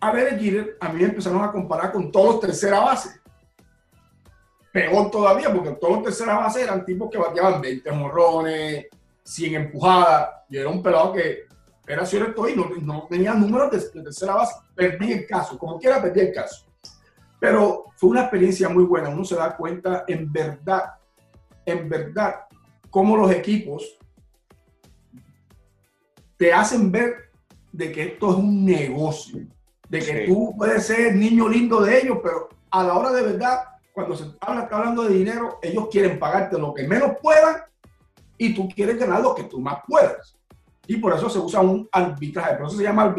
a 0.00 0.12
Derek 0.12 0.40
Jeter, 0.40 0.76
a 0.80 0.88
mí 0.90 1.00
me 1.00 1.06
empezaron 1.06 1.42
a 1.42 1.52
comparar 1.52 1.92
con 1.92 2.10
todos 2.10 2.26
los 2.34 2.40
tercera 2.40 2.80
base. 2.80 3.20
Peor 4.72 5.10
todavía, 5.10 5.52
porque 5.52 5.70
todos 5.72 5.94
los 5.94 6.04
tercera 6.04 6.38
base 6.38 6.62
eran 6.62 6.84
tipos 6.84 7.10
que 7.10 7.18
bateaban 7.18 7.60
20 7.60 7.90
morrones, 7.92 8.86
100 9.28 9.54
empujadas. 9.54 10.30
Yo 10.48 10.60
era 10.60 10.70
un 10.70 10.82
pelado 10.82 11.12
que 11.12 11.46
era 11.86 12.04
cierto 12.06 12.48
y 12.48 12.56
no, 12.56 12.68
no 12.80 13.06
tenía 13.08 13.34
números 13.34 13.70
de, 13.70 14.02
tercera 14.02 14.34
base. 14.34 14.54
Perdí 14.74 15.12
el 15.12 15.26
caso, 15.26 15.58
como 15.58 15.78
quiera 15.78 16.00
perdí 16.00 16.20
el 16.20 16.32
caso. 16.32 16.66
Pero 17.38 17.86
fue 17.96 18.10
una 18.10 18.22
experiencia 18.22 18.68
muy 18.68 18.84
buena. 18.84 19.10
Uno 19.10 19.24
se 19.24 19.36
da 19.36 19.56
cuenta 19.56 20.04
en 20.08 20.32
verdad, 20.32 20.94
en 21.64 21.88
verdad, 21.88 22.46
cómo 22.90 23.16
los 23.16 23.30
equipos 23.30 23.98
te 26.36 26.52
hacen 26.52 26.90
ver 26.90 27.30
de 27.72 27.92
que 27.92 28.02
esto 28.04 28.30
es 28.30 28.36
un 28.36 28.64
negocio, 28.64 29.46
de 29.88 29.98
que 29.98 30.26
tú 30.26 30.54
puedes 30.56 30.86
ser 30.86 31.14
niño 31.14 31.48
lindo 31.48 31.80
de 31.82 31.98
ellos, 31.98 32.18
pero 32.22 32.48
a 32.70 32.84
la 32.84 32.94
hora 32.94 33.12
de 33.12 33.22
verdad, 33.22 33.60
cuando 33.92 34.16
se 34.16 34.24
habla, 34.40 34.62
está 34.62 34.76
hablando 34.78 35.02
de 35.02 35.14
dinero, 35.14 35.58
ellos 35.62 35.88
quieren 35.90 36.18
pagarte 36.18 36.58
lo 36.58 36.72
que 36.72 36.86
menos 36.86 37.12
puedan 37.20 37.67
y 38.38 38.54
tú 38.54 38.68
quieres 38.68 38.98
ganar 38.98 39.20
lo 39.20 39.34
que 39.34 39.44
tú 39.44 39.60
más 39.60 39.78
puedas. 39.86 40.36
Y 40.86 40.96
por 40.96 41.12
eso 41.12 41.28
se 41.28 41.38
usa 41.38 41.60
un 41.60 41.86
arbitraje, 41.92 42.56
por 42.56 42.68
eso 42.68 42.76
se 42.78 42.84
llama 42.84 43.14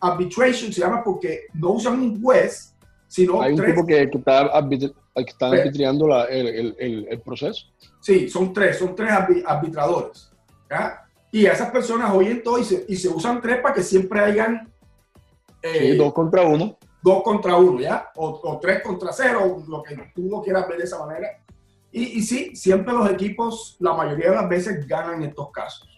arbitration, 0.00 0.72
se 0.72 0.80
llama 0.80 1.02
porque 1.02 1.46
no 1.54 1.70
usan 1.70 1.98
un 1.98 2.22
juez, 2.22 2.76
sino 3.08 3.42
Hay 3.42 3.52
un 3.52 3.58
tres. 3.58 3.74
tipo 3.74 3.86
que, 3.86 4.08
que 4.08 4.18
está, 4.18 4.40
arbitra, 4.40 4.90
que 5.14 5.22
está 5.22 5.48
arbitrando 5.48 6.06
la, 6.06 6.24
el, 6.24 6.74
el, 6.78 7.06
el, 7.08 7.20
proceso. 7.20 7.66
Sí, 8.00 8.28
son 8.28 8.52
tres, 8.52 8.78
son 8.78 8.94
tres 8.94 9.10
arbitradores. 9.44 10.30
¿ya? 10.70 11.02
Y 11.32 11.46
esas 11.46 11.70
personas 11.70 12.14
oyen 12.14 12.42
todo 12.42 12.58
y 12.58 12.64
se, 12.64 12.84
y 12.88 12.96
se 12.96 13.08
usan 13.08 13.40
tres 13.40 13.60
para 13.60 13.74
que 13.74 13.82
siempre 13.82 14.20
hayan... 14.20 14.72
Eh, 15.62 15.92
sí, 15.92 15.96
dos 15.96 16.12
contra 16.12 16.42
uno. 16.42 16.78
Dos 17.02 17.22
contra 17.22 17.56
uno, 17.56 17.80
¿ya? 17.80 18.10
O, 18.16 18.40
o, 18.44 18.58
tres 18.60 18.82
contra 18.82 19.12
cero, 19.12 19.64
lo 19.66 19.82
que 19.82 19.96
tú 20.14 20.22
no 20.28 20.40
quieras 20.40 20.68
ver 20.68 20.78
de 20.78 20.84
esa 20.84 21.04
manera. 21.04 21.28
Y, 21.92 22.18
y 22.18 22.22
sí, 22.22 22.54
siempre 22.54 22.92
los 22.92 23.10
equipos, 23.10 23.76
la 23.80 23.94
mayoría 23.94 24.30
de 24.30 24.36
las 24.36 24.48
veces, 24.48 24.86
ganan 24.86 25.22
estos 25.22 25.50
casos. 25.50 25.88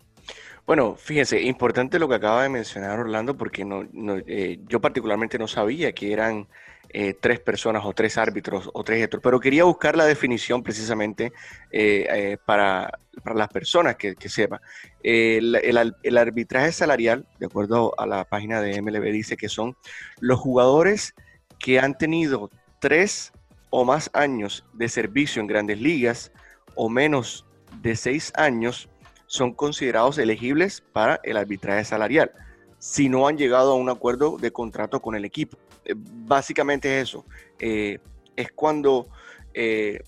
Bueno, 0.67 0.95
fíjense, 0.97 1.41
importante 1.41 1.99
lo 1.99 2.09
que 2.09 2.17
acaba 2.17 2.43
de 2.43 2.51
mencionar 2.51 3.01
Orlando, 3.01 3.37
porque 3.37 3.65
no, 3.65 3.87
eh, 4.27 4.61
yo 4.69 4.81
particularmente 4.81 5.39
no 5.39 5.49
sabía 5.49 5.93
que 5.93 6.13
eran 6.13 6.47
eh, 6.91 7.15
tres 7.21 7.39
personas 7.41 7.85
o 7.85 7.93
tres 7.93 8.17
árbitros 8.17 8.71
o 8.73 8.83
tres 8.83 9.05
otros, 9.05 9.23
pero 9.23 9.39
quería 9.39 9.65
buscar 9.65 9.95
la 9.95 10.07
definición 10.07 10.63
precisamente 10.63 11.33
eh, 11.71 12.07
eh, 12.11 12.39
para, 12.47 12.91
para, 13.23 13.37
las 13.37 13.49
personas 13.49 13.97
que, 13.97 14.15
que 14.15 14.31
sepan. 14.31 14.61
El, 15.03 15.55
el, 15.57 16.17
arbitraje 16.17 16.73
salarial, 16.73 17.27
de 17.39 17.47
acuerdo 17.47 17.93
a 17.99 18.07
la 18.07 18.25
página 18.25 18.63
de 18.63 18.81
MLB, 18.81 19.05
dice 19.13 19.37
que 19.37 19.51
son 19.51 19.77
los 20.21 20.39
jugadores 20.39 21.15
que 21.59 21.79
han 21.79 21.99
tenido 21.99 22.51
tres 22.81 23.33
o 23.71 23.85
más 23.85 24.11
años 24.13 24.65
de 24.73 24.89
servicio 24.89 25.41
en 25.41 25.47
grandes 25.47 25.81
ligas 25.81 26.33
o 26.75 26.89
menos 26.89 27.47
de 27.83 27.97
seis 27.97 28.33
años 28.35 28.89
son 29.27 29.53
considerados 29.53 30.19
elegibles 30.19 30.81
para 30.93 31.21
el 31.23 31.37
arbitraje 31.37 31.85
salarial 31.85 32.33
si 32.79 33.09
no 33.09 33.27
han 33.27 33.37
llegado 33.37 33.73
a 33.73 33.75
un 33.75 33.91
acuerdo 33.91 34.39
de 34.39 34.53
contrato 34.53 35.01
con 35.01 35.15
el 35.15 35.25
equipo. 35.25 35.59
Eh, 35.85 35.95
básicamente 35.97 37.01
es 37.01 37.09
eso. 37.09 37.27
Eh, 37.59 37.99
es 38.37 38.53
cuando 38.53 39.09
eh, 39.55 40.01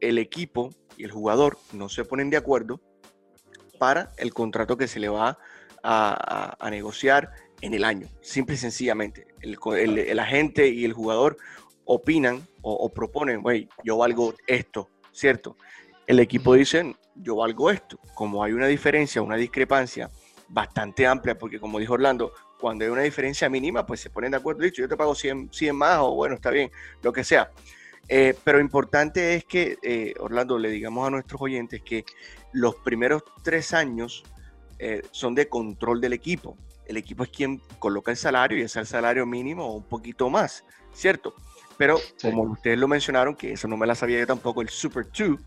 el 0.00 0.18
equipo 0.18 0.70
y 0.96 1.04
el 1.04 1.12
jugador 1.12 1.58
no 1.72 1.88
se 1.88 2.04
ponen 2.04 2.30
de 2.30 2.36
acuerdo 2.36 2.80
para 3.78 4.12
el 4.18 4.34
contrato 4.34 4.76
que 4.76 4.88
se 4.88 5.00
le 5.00 5.08
va 5.08 5.38
a, 5.82 6.68
negociar 6.70 7.30
en 7.62 7.74
el 7.74 7.84
año. 7.84 8.08
Simple 8.20 8.56
y 8.56 8.58
sencillamente. 8.58 9.26
El, 9.40 9.98
el 9.98 10.18
agente 10.18 10.68
y 10.68 10.84
el 10.84 10.92
jugador 10.92 11.38
opinan 11.92 12.46
o, 12.62 12.72
o 12.72 12.88
proponen, 12.88 13.42
güey, 13.42 13.68
yo 13.82 13.96
valgo 13.96 14.34
esto, 14.46 14.88
¿cierto? 15.12 15.56
El 16.06 16.20
equipo 16.20 16.54
dice, 16.54 16.94
yo 17.16 17.36
valgo 17.36 17.70
esto. 17.70 17.98
Como 18.14 18.42
hay 18.44 18.52
una 18.52 18.66
diferencia, 18.66 19.22
una 19.22 19.36
discrepancia 19.36 20.10
bastante 20.48 21.06
amplia, 21.06 21.36
porque 21.36 21.58
como 21.58 21.78
dijo 21.78 21.94
Orlando, 21.94 22.32
cuando 22.60 22.84
hay 22.84 22.90
una 22.90 23.02
diferencia 23.02 23.48
mínima, 23.48 23.86
pues 23.86 24.00
se 24.00 24.10
ponen 24.10 24.30
de 24.30 24.36
acuerdo, 24.36 24.62
dicho, 24.62 24.82
yo 24.82 24.88
te 24.88 24.96
pago 24.96 25.14
100, 25.14 25.50
100 25.52 25.76
más 25.76 25.98
o 26.00 26.14
bueno, 26.14 26.34
está 26.36 26.50
bien, 26.50 26.70
lo 27.02 27.12
que 27.12 27.24
sea. 27.24 27.50
Eh, 28.08 28.34
pero 28.44 28.60
importante 28.60 29.34
es 29.34 29.44
que, 29.44 29.78
eh, 29.82 30.14
Orlando, 30.18 30.58
le 30.58 30.68
digamos 30.70 31.06
a 31.06 31.10
nuestros 31.10 31.40
oyentes 31.40 31.82
que 31.82 32.04
los 32.52 32.74
primeros 32.76 33.22
tres 33.42 33.72
años 33.72 34.24
eh, 34.78 35.02
son 35.10 35.34
de 35.34 35.48
control 35.48 36.00
del 36.00 36.12
equipo. 36.12 36.56
El 36.86 36.96
equipo 36.96 37.22
es 37.22 37.30
quien 37.30 37.60
coloca 37.78 38.10
el 38.10 38.16
salario 38.16 38.58
y 38.58 38.62
es 38.62 38.74
el 38.76 38.86
salario 38.86 39.26
mínimo 39.26 39.66
o 39.66 39.74
un 39.74 39.84
poquito 39.84 40.28
más, 40.28 40.64
¿cierto? 40.92 41.34
Pero 41.80 41.96
sí. 41.96 42.28
como 42.28 42.42
ustedes 42.42 42.78
lo 42.78 42.88
mencionaron, 42.88 43.34
que 43.34 43.52
eso 43.52 43.66
no 43.66 43.78
me 43.78 43.86
la 43.86 43.94
sabía 43.94 44.18
yo 44.18 44.26
tampoco, 44.26 44.60
el 44.60 44.68
Super 44.68 45.06
2 45.06 45.40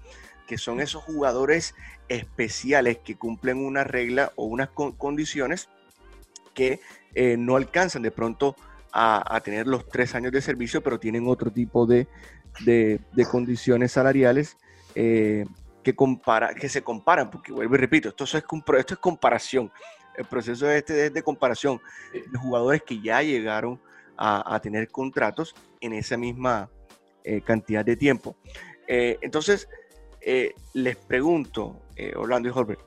que 0.47 0.57
son 0.57 0.81
esos 0.81 1.03
jugadores 1.03 1.75
especiales 2.09 2.97
que 2.97 3.15
cumplen 3.15 3.63
una 3.63 3.83
regla 3.83 4.31
o 4.35 4.45
unas 4.45 4.69
con 4.69 4.93
condiciones 4.93 5.69
que 6.55 6.79
eh, 7.13 7.37
no 7.37 7.55
alcanzan 7.55 8.01
de 8.01 8.09
pronto 8.09 8.55
a, 8.91 9.35
a, 9.35 9.41
tener 9.41 9.67
los 9.67 9.87
tres 9.87 10.15
años 10.15 10.31
de 10.31 10.41
servicio, 10.41 10.81
pero 10.81 10.99
tienen 10.99 11.27
otro 11.27 11.51
tipo 11.51 11.85
de, 11.85 12.07
de, 12.61 12.99
de 13.11 13.25
condiciones 13.27 13.91
salariales 13.91 14.57
eh, 14.95 15.45
que, 15.83 15.95
compara, 15.95 16.55
que 16.55 16.67
se 16.67 16.81
comparan, 16.81 17.29
porque 17.29 17.51
vuelvo 17.51 17.75
y 17.75 17.77
repito, 17.77 18.09
esto 18.09 18.23
es, 18.23 18.33
esto 18.33 18.93
es 18.95 18.99
comparación. 18.99 19.71
El 20.17 20.25
proceso 20.25 20.67
este 20.67 21.05
es 21.05 21.13
de 21.13 21.21
comparación 21.21 21.79
de 22.11 22.39
jugadores 22.39 22.81
que 22.81 22.99
ya 22.99 23.21
llegaron 23.21 23.79
a, 24.17 24.55
a 24.55 24.60
tener 24.60 24.89
contratos 24.89 25.55
en 25.82 25.93
esa 25.93 26.17
misma 26.17 26.70
eh, 27.24 27.41
cantidad 27.41 27.84
de 27.86 27.96
tiempo. 27.96 28.36
Eh, 28.88 29.17
entonces, 29.22 29.67
eh, 30.22 30.53
les 30.74 30.96
pregunto, 30.96 31.82
eh, 31.96 32.13
Orlando 32.15 32.50
y 32.50 32.51
Holbert, 32.53 32.82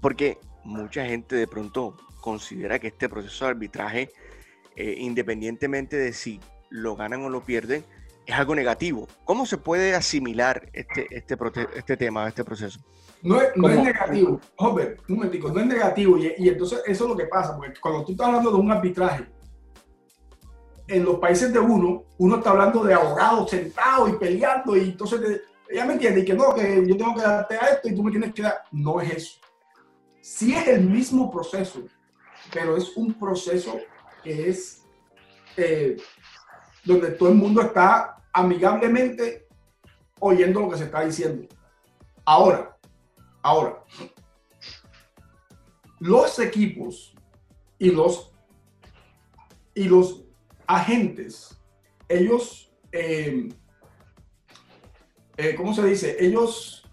porque 0.00 0.38
mucha 0.64 1.04
gente 1.04 1.36
de 1.36 1.46
pronto 1.46 1.96
considera 2.20 2.78
que 2.78 2.88
este 2.88 3.08
proceso 3.08 3.44
de 3.44 3.50
arbitraje, 3.50 4.10
eh, 4.76 4.94
independientemente 4.98 5.96
de 5.96 6.12
si 6.12 6.40
lo 6.70 6.96
ganan 6.96 7.22
o 7.24 7.28
lo 7.28 7.42
pierden, 7.42 7.84
es 8.24 8.34
algo 8.36 8.54
negativo. 8.54 9.08
¿Cómo 9.24 9.46
se 9.46 9.58
puede 9.58 9.94
asimilar 9.94 10.68
este, 10.72 11.06
este, 11.10 11.36
este 11.74 11.96
tema, 11.96 12.28
este 12.28 12.44
proceso? 12.44 12.80
No 13.22 13.40
es, 13.40 13.48
no 13.56 13.68
es 13.68 13.82
negativo, 13.82 14.40
Holbert, 14.56 15.00
un 15.08 15.16
momentico, 15.16 15.52
no 15.52 15.60
es 15.60 15.66
negativo 15.66 16.18
y, 16.18 16.32
y 16.38 16.48
entonces 16.48 16.82
eso 16.86 17.04
es 17.04 17.10
lo 17.10 17.16
que 17.16 17.26
pasa, 17.26 17.56
porque 17.56 17.78
cuando 17.80 18.04
tú 18.04 18.12
estás 18.12 18.26
hablando 18.26 18.50
de 18.50 18.56
un 18.56 18.70
arbitraje, 18.70 19.26
en 20.88 21.04
los 21.04 21.18
países 21.18 21.52
de 21.52 21.58
uno, 21.58 22.04
uno 22.18 22.36
está 22.36 22.50
hablando 22.50 22.82
de 22.82 22.94
abogados 22.94 23.50
sentados 23.50 24.10
y 24.10 24.12
peleando 24.14 24.76
y 24.76 24.90
entonces 24.90 25.42
ella 25.68 25.86
me 25.86 25.94
entiende 25.94 26.20
y 26.20 26.24
que 26.24 26.34
no, 26.34 26.54
que 26.54 26.84
yo 26.86 26.96
tengo 26.96 27.14
que 27.14 27.22
darte 27.22 27.56
a 27.56 27.68
esto 27.68 27.88
y 27.88 27.94
tú 27.94 28.02
me 28.02 28.10
tienes 28.10 28.34
que 28.34 28.42
dar. 28.42 28.64
No 28.70 29.00
es 29.00 29.10
eso. 29.10 29.40
Sí 30.20 30.54
es 30.54 30.68
el 30.68 30.84
mismo 30.84 31.30
proceso, 31.30 31.82
pero 32.52 32.76
es 32.76 32.96
un 32.96 33.14
proceso 33.14 33.80
que 34.22 34.50
es 34.50 34.82
eh, 35.56 35.96
donde 36.84 37.12
todo 37.12 37.30
el 37.30 37.36
mundo 37.36 37.62
está 37.62 38.22
amigablemente 38.32 39.48
oyendo 40.20 40.60
lo 40.60 40.70
que 40.70 40.78
se 40.78 40.84
está 40.84 41.04
diciendo. 41.04 41.48
Ahora, 42.24 42.76
ahora, 43.42 43.82
los 45.98 46.38
equipos 46.38 47.14
y 47.78 47.90
los, 47.90 48.32
y 49.74 49.84
los 49.84 50.21
agentes, 50.72 51.56
ellos, 52.08 52.72
eh, 52.92 53.48
eh, 55.36 55.54
¿cómo 55.54 55.74
se 55.74 55.84
dice? 55.84 56.16
Ellos 56.18 56.84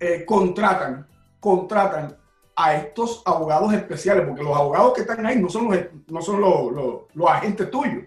eh, 0.00 0.24
contratan, 0.24 1.06
contratan 1.40 2.16
a 2.56 2.76
estos 2.76 3.22
abogados 3.24 3.72
especiales, 3.72 4.26
porque 4.26 4.42
los 4.42 4.56
abogados 4.56 4.94
que 4.94 5.00
están 5.02 5.24
ahí 5.26 5.40
no 5.40 5.48
son 5.48 5.70
los, 5.70 5.78
no 6.08 6.22
son 6.22 6.40
los, 6.40 7.30
agentes 7.30 7.70
tuyos. 7.70 8.04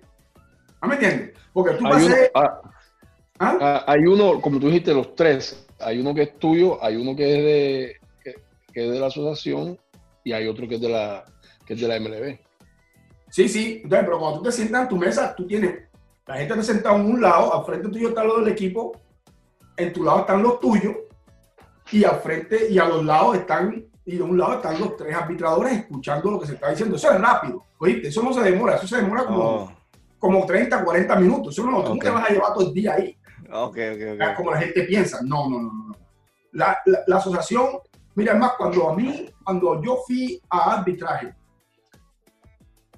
¿Me 0.82 0.94
entiendes? 0.94 1.34
Porque 1.52 1.74
tú 1.74 1.88
hay, 1.88 2.06
uno, 2.06 2.16
ah, 2.36 2.62
¿Ah? 3.40 3.58
Ah, 3.60 3.84
hay 3.88 4.06
uno, 4.06 4.42
como 4.42 4.60
tú 4.60 4.68
dijiste, 4.68 4.94
los 4.94 5.16
tres. 5.16 5.66
Hay 5.80 6.00
uno 6.00 6.14
que 6.14 6.24
es 6.24 6.40
tuyo, 6.40 6.84
hay 6.84 6.96
uno 6.96 7.16
que 7.16 7.24
es 7.24 7.44
de, 7.44 7.96
que, 8.74 8.86
es 8.86 8.92
de 8.92 9.00
la 9.00 9.08
asociación 9.08 9.78
y 10.24 10.32
hay 10.32 10.48
otro 10.48 10.68
que 10.68 10.76
es 10.76 10.82
de 10.82 10.90
la, 10.90 11.26
que 11.66 11.74
es 11.74 11.82
de 11.82 11.88
la 11.88 12.00
MLB. 12.00 12.47
Sí, 13.30 13.50
sí, 13.50 13.84
pero 13.90 14.20
cuando 14.20 14.40
tú 14.40 14.46
te 14.46 14.52
sientas 14.52 14.84
en 14.84 14.90
tu 14.90 14.98
mesa, 14.98 15.36
tú 15.36 15.46
tienes, 15.46 15.84
la 16.26 16.36
gente 16.36 16.54
está 16.54 16.64
sentada 16.64 16.96
en 16.96 17.06
un 17.06 17.22
lado, 17.22 17.54
al 17.54 17.66
frente 17.66 17.90
tuyo 17.90 18.10
está 18.10 18.24
lo 18.24 18.40
del 18.40 18.50
equipo, 18.50 18.94
en 19.76 19.94
tu 19.94 20.04
lado 20.04 20.22
están 20.22 20.42
los 20.42 20.60
tuyos, 20.60 20.96
y 21.92 22.04
al 22.04 22.20
frente 22.20 22.70
y 22.70 22.78
a 22.80 22.86
los 22.86 23.04
lados 23.06 23.38
están 23.38 23.86
y 24.06 24.16
de 24.16 24.24
un 24.24 24.38
lado 24.38 24.54
están 24.54 24.80
los 24.80 24.96
tres 24.96 25.14
arbitradores 25.14 25.74
escuchando 25.74 26.32
lo 26.32 26.40
que 26.40 26.48
se 26.48 26.54
está 26.54 26.70
diciendo. 26.70 26.96
Eso 26.96 27.12
es 27.12 27.20
rápido, 27.20 27.64
oíste, 27.78 28.08
eso 28.08 28.24
no 28.24 28.32
se 28.32 28.42
demora, 28.42 28.76
eso 28.76 28.88
se 28.88 28.98
demora 28.98 29.26
como, 29.26 29.44
oh. 29.44 29.72
como 30.18 30.46
30, 30.46 30.82
40 30.84 31.16
minutos. 31.18 31.54
Eso 31.54 31.70
no, 31.70 31.84
tú 31.84 31.98
te 31.98 32.10
vas 32.10 32.30
a 32.30 32.34
llevar 32.34 32.54
todo 32.54 32.68
el 32.68 32.74
día 32.74 32.94
ahí. 32.94 33.18
Okay, 33.52 34.14
okay, 34.14 34.36
Como 34.36 34.52
la 34.52 34.60
gente 34.60 34.84
piensa. 34.84 35.20
No, 35.24 35.50
no, 35.50 35.62
no, 35.62 35.74
no. 35.74 35.96
La, 36.54 36.78
la, 36.86 37.18
asociación, 37.18 37.80
mira, 38.16 38.34
más 38.34 38.54
cuando 38.58 38.90
a 38.90 38.96
mí, 38.96 39.30
cuando 39.44 39.82
yo 39.82 39.98
fui 40.08 40.42
a 40.50 40.78
arbitraje, 40.78 41.36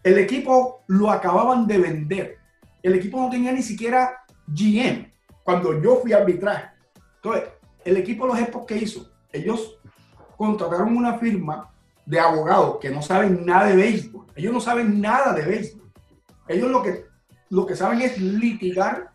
el 0.03 0.17
equipo 0.17 0.83
lo 0.87 1.11
acababan 1.11 1.67
de 1.67 1.77
vender. 1.77 2.37
El 2.81 2.95
equipo 2.95 3.19
no 3.19 3.29
tenía 3.29 3.51
ni 3.51 3.61
siquiera 3.61 4.23
GM 4.47 5.11
cuando 5.43 5.81
yo 5.81 5.97
fui 5.97 6.13
a 6.13 6.17
arbitraje. 6.17 6.69
Entonces, 7.15 7.49
el 7.83 7.97
equipo 7.97 8.27
los 8.27 8.39
Expos 8.39 8.65
que 8.65 8.77
hizo, 8.77 9.11
ellos 9.31 9.79
contrataron 10.37 10.95
una 10.95 11.17
firma 11.17 11.71
de 12.05 12.19
abogados 12.19 12.77
que 12.79 12.89
no 12.89 13.01
saben 13.01 13.45
nada 13.45 13.67
de 13.67 13.75
béisbol. 13.75 14.25
Ellos 14.35 14.53
no 14.53 14.61
saben 14.61 15.01
nada 15.01 15.33
de 15.33 15.43
béisbol. 15.43 15.91
Ellos 16.47 16.71
lo 16.71 16.81
que, 16.81 17.05
lo 17.49 17.65
que 17.65 17.75
saben 17.75 18.01
es 18.01 18.17
litigar 18.19 19.11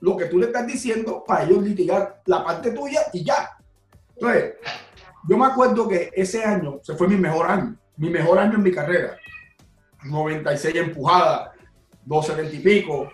lo 0.00 0.16
que 0.16 0.26
tú 0.26 0.38
le 0.38 0.46
estás 0.46 0.66
diciendo 0.66 1.24
para 1.26 1.44
ellos 1.44 1.62
litigar 1.62 2.22
la 2.26 2.44
parte 2.44 2.70
tuya 2.70 3.00
y 3.12 3.24
ya. 3.24 3.56
Entonces, 4.14 4.54
yo 5.28 5.36
me 5.36 5.46
acuerdo 5.46 5.88
que 5.88 6.10
ese 6.14 6.44
año 6.44 6.78
se 6.82 6.94
fue 6.94 7.08
mi 7.08 7.16
mejor 7.16 7.50
año, 7.50 7.76
mi 7.96 8.10
mejor 8.10 8.38
año 8.38 8.54
en 8.54 8.62
mi 8.62 8.72
carrera. 8.72 9.16
96 10.04 10.74
empujadas, 10.76 11.50
12 12.04 12.54
y 12.54 12.58
pico, 12.60 13.10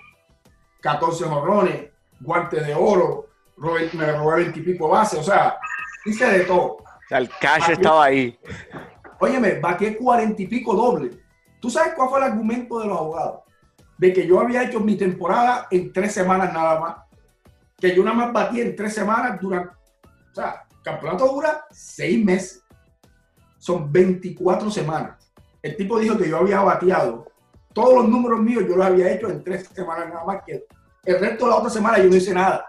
14 0.81 1.27
morrones, 1.27 1.91
guantes 2.21 2.67
de 2.67 2.75
oro, 2.75 3.29
me 3.57 4.13
robé 4.13 4.43
20 4.45 4.59
y 4.59 4.63
pico 4.63 4.89
bases, 4.89 5.21
o 5.21 5.23
sea, 5.23 5.57
hice 6.05 6.27
de 6.27 6.45
todo 6.45 6.83
el 7.19 7.29
cash 7.41 7.71
estaba 7.71 8.05
ahí. 8.05 8.39
Óyeme, 9.21 9.61
vaqué 9.61 9.97
cuarenta 9.97 10.43
y 10.43 10.47
pico 10.47 10.75
doble. 10.75 11.11
¿Tú 11.61 11.71
sabes 11.71 11.95
cuál 11.95 12.09
fue 12.09 12.19
el 12.19 12.25
argumento 12.25 12.81
de 12.81 12.87
los 12.87 12.99
abogados? 12.99 13.41
De 13.99 14.13
que 14.13 14.27
yo 14.27 14.41
había 14.41 14.65
hecho 14.65 14.81
mi 14.81 14.97
temporada 14.97 15.69
en 15.71 15.93
tres 15.93 16.13
semanas 16.13 16.53
nada 16.53 16.81
más. 16.81 16.97
Que 17.79 17.95
yo 17.95 18.03
nada 18.03 18.17
más 18.17 18.33
batí 18.33 18.61
en 18.61 18.75
tres 18.75 18.95
semanas 18.95 19.39
durante... 19.41 19.75
O 20.33 20.35
sea, 20.35 20.65
el 20.71 20.83
campeonato 20.83 21.29
dura 21.29 21.65
seis 21.71 22.25
meses. 22.25 22.65
Son 23.59 23.93
24 23.93 24.71
semanas. 24.71 25.22
El 25.63 25.77
tipo 25.77 25.99
dijo 25.99 26.19
que 26.19 26.29
yo 26.29 26.39
había 26.39 26.61
bateado. 26.61 27.27
Todos 27.73 27.95
los 27.95 28.09
números 28.09 28.41
míos 28.41 28.65
yo 28.69 28.77
los 28.77 28.87
había 28.87 29.13
hecho 29.13 29.29
en 29.29 29.43
tres 29.43 29.69
semanas 29.69 30.09
nada 30.09 30.25
más. 30.25 30.43
Que 30.45 30.67
el 31.05 31.21
resto 31.21 31.45
de 31.45 31.51
la 31.51 31.57
otra 31.57 31.71
semana 31.71 31.99
yo 31.99 32.11
no 32.11 32.17
hice 32.17 32.35
nada. 32.35 32.67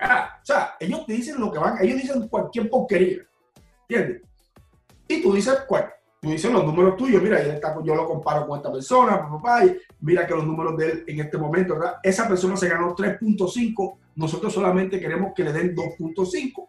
Ah, 0.00 0.38
o 0.40 0.44
sea, 0.44 0.76
ellos 0.78 1.04
te 1.06 1.14
dicen 1.14 1.40
lo 1.40 1.50
que 1.50 1.58
van, 1.58 1.76
ellos 1.80 2.00
dicen 2.00 2.28
cualquier 2.28 2.70
porquería. 2.70 3.26
¿Entiendes? 3.88 4.22
Y 5.08 5.22
tú 5.22 5.32
dices, 5.32 5.64
¿cuál? 5.66 5.90
Tú 6.20 6.30
dices 6.30 6.52
los 6.52 6.64
números 6.64 6.96
tuyos, 6.96 7.22
mira, 7.22 7.40
yo 7.84 7.94
lo 7.94 8.06
comparo 8.06 8.46
con 8.46 8.58
esta 8.58 8.72
persona, 8.72 9.28
papá, 9.28 9.64
y 9.64 9.76
mira 10.00 10.26
que 10.26 10.34
los 10.34 10.44
números 10.44 10.76
de 10.76 10.86
él 10.86 11.04
en 11.06 11.20
este 11.20 11.38
momento, 11.38 11.74
¿verdad? 11.74 11.96
Esa 12.02 12.28
persona 12.28 12.56
se 12.56 12.68
ganó 12.68 12.94
3.5, 12.94 13.98
nosotros 14.16 14.52
solamente 14.52 15.00
queremos 15.00 15.32
que 15.34 15.44
le 15.44 15.52
den 15.52 15.74
2.5. 15.74 16.68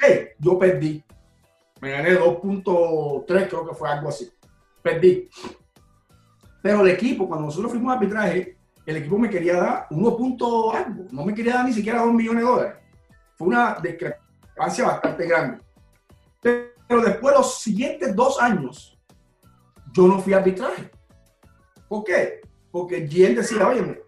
Hey, 0.00 0.28
yo 0.38 0.58
perdí. 0.58 1.04
Me 1.80 1.90
gané 1.90 2.18
2.3, 2.18 3.48
creo 3.48 3.68
que 3.68 3.74
fue 3.74 3.88
algo 3.88 4.08
así. 4.08 4.30
Perdí. 4.82 5.28
Pero 6.62 6.80
el 6.82 6.88
equipo, 6.88 7.28
cuando 7.28 7.46
nosotros 7.46 7.70
fuimos 7.70 7.92
a 7.92 7.94
arbitraje, 7.98 8.58
el 8.84 8.96
equipo 8.96 9.18
me 9.18 9.30
quería 9.30 9.56
dar 9.56 9.86
1 9.90 10.16
punto 10.16 10.72
algo, 10.72 11.04
no 11.10 11.24
me 11.24 11.34
quería 11.34 11.54
dar 11.54 11.66
ni 11.66 11.72
siquiera 11.72 12.02
2 12.02 12.12
millones 12.12 12.42
de 12.42 12.50
dólares. 12.50 12.74
Fue 13.36 13.48
una 13.48 13.76
discrepancia 13.82 14.86
bastante 14.86 15.26
grande. 15.26 15.58
Pero 16.40 17.02
después, 17.02 17.34
los 17.34 17.60
siguientes 17.60 18.16
dos 18.16 18.40
años, 18.40 18.98
yo 19.92 20.08
no 20.08 20.18
fui 20.20 20.32
a 20.32 20.38
arbitraje. 20.38 20.90
¿Por 21.86 22.04
qué? 22.04 22.40
Porque 22.70 23.06
Gien 23.06 23.34
decía, 23.34 23.68
oye, 23.68 24.02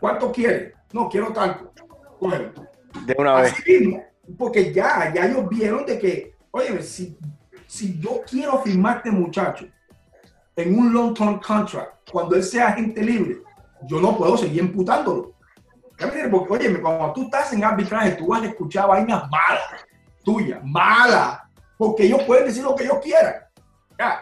¿cuánto 0.00 0.32
quiere? 0.32 0.74
No, 0.92 1.08
quiero 1.08 1.32
tanto. 1.32 1.72
de 3.06 3.14
una 3.16 3.40
vez. 3.40 3.54
porque 4.36 4.72
ya, 4.72 5.12
ya 5.12 5.26
ellos 5.26 5.48
vieron 5.48 5.86
de 5.86 5.98
que, 5.98 6.31
oye, 6.52 6.82
si, 6.82 7.18
si 7.66 7.98
yo 7.98 8.22
quiero 8.28 8.62
firmar 8.62 8.98
este 8.98 9.10
muchacho 9.10 9.66
en 10.54 10.78
un 10.78 10.92
long-term 10.92 11.40
contract, 11.40 12.10
cuando 12.10 12.36
él 12.36 12.44
sea 12.44 12.68
agente 12.68 13.02
libre, 13.02 13.38
yo 13.86 14.00
no 14.00 14.16
puedo 14.16 14.36
seguir 14.36 14.60
emputándolo. 14.60 15.34
Porque, 16.30 16.52
oye, 16.52 16.80
cuando 16.80 17.12
tú 17.12 17.22
estás 17.24 17.52
en 17.52 17.64
arbitraje, 17.64 18.12
tú 18.12 18.28
vas 18.28 18.42
a 18.42 18.46
escuchar 18.46 18.88
vainas 18.88 19.24
malas, 19.30 19.86
tuyas, 20.24 20.60
malas, 20.64 21.40
porque 21.78 22.04
ellos 22.04 22.22
pueden 22.24 22.46
decir 22.46 22.62
lo 22.62 22.74
que 22.74 22.84
ellos 22.84 22.98
quieran. 23.02 23.34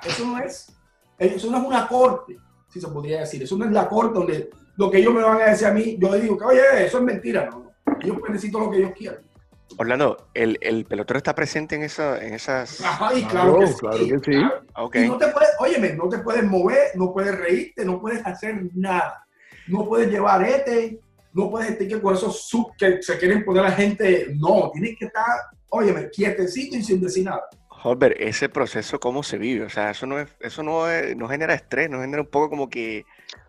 Eso 0.05 0.27
no 0.27 0.38
es, 0.38 0.73
eso 1.19 1.51
no 1.51 1.59
es 1.59 1.64
una 1.64 1.88
corte, 1.88 2.37
si 2.69 2.81
se 2.81 2.88
podría 2.88 3.21
decir. 3.21 3.43
Eso 3.43 3.57
no 3.57 3.64
es 3.64 3.71
la 3.71 3.88
corte 3.88 4.19
donde 4.19 4.51
lo 4.77 4.90
que 4.90 4.99
ellos 4.99 5.14
me 5.14 5.23
van 5.23 5.40
a 5.40 5.47
decir 5.47 5.66
a 5.66 5.73
mí, 5.73 5.97
yo 5.99 6.14
digo 6.14 6.38
que, 6.38 6.45
oye, 6.45 6.87
eso 6.87 6.99
es 6.99 7.05
mentira. 7.05 7.49
No, 7.51 7.73
Ellos 8.01 8.19
pueden 8.19 8.35
decir 8.35 8.53
todo 8.53 8.66
lo 8.66 8.71
que 8.71 8.79
ellos 8.79 8.93
quieran. 8.97 9.21
Orlando, 9.78 10.28
¿el, 10.35 10.59
el 10.61 10.85
pelotero 10.85 11.18
está 11.18 11.35
presente 11.35 11.76
en, 11.76 11.83
esa, 11.83 12.22
en 12.24 12.35
esas...? 12.35 12.80
Ajá, 12.80 13.14
y 13.14 13.24
claro, 13.24 13.59
que 13.59 13.66
sí. 13.66 13.74
Claro 13.78 14.90
que 14.90 14.98
sí. 15.00 15.04
Y 15.06 15.09
no 15.09 15.16
te 15.16 15.28
puedes, 15.28 15.50
óyeme, 15.59 15.94
no 15.94 16.09
te 16.09 16.18
puedes 16.18 16.44
mover, 16.44 16.90
no 16.94 17.12
puedes 17.12 17.38
reírte, 17.38 17.85
no 17.85 18.00
puedes 18.00 18.24
hacer 18.26 18.61
nada 18.74 19.24
no 19.70 19.87
puedes 19.87 20.11
llevar 20.11 20.42
este, 20.42 20.98
no 21.33 21.50
puedes 21.50 21.70
estar 21.70 22.00
con 22.00 22.14
esos 22.14 22.48
sub 22.48 22.74
que 22.76 23.02
se 23.02 23.18
quieren 23.18 23.44
poner 23.44 23.64
a 23.64 23.68
la 23.68 23.74
gente. 23.74 24.35
No, 24.37 24.70
tienes 24.72 24.98
que 24.98 25.06
estar, 25.06 25.24
óyeme, 25.70 26.11
quietecito 26.11 26.76
y 26.76 26.83
sin 26.83 27.00
decir 27.00 27.24
nada. 27.24 27.42
Holbert, 27.83 28.16
ese 28.20 28.48
proceso, 28.48 29.00
¿cómo 29.00 29.22
se 29.22 29.38
vive? 29.38 29.64
O 29.64 29.70
sea, 29.70 29.90
eso 29.90 30.06
no 30.06 30.18
es, 30.18 30.28
eso 30.40 30.62
no, 30.62 30.85
no 31.16 31.28
genera 31.28 31.54
estrés, 31.54 31.88
no 31.88 32.00
genera 32.00 32.22
un 32.22 32.28
poco 32.28 32.50
como 32.50 32.68
que... 32.68 33.06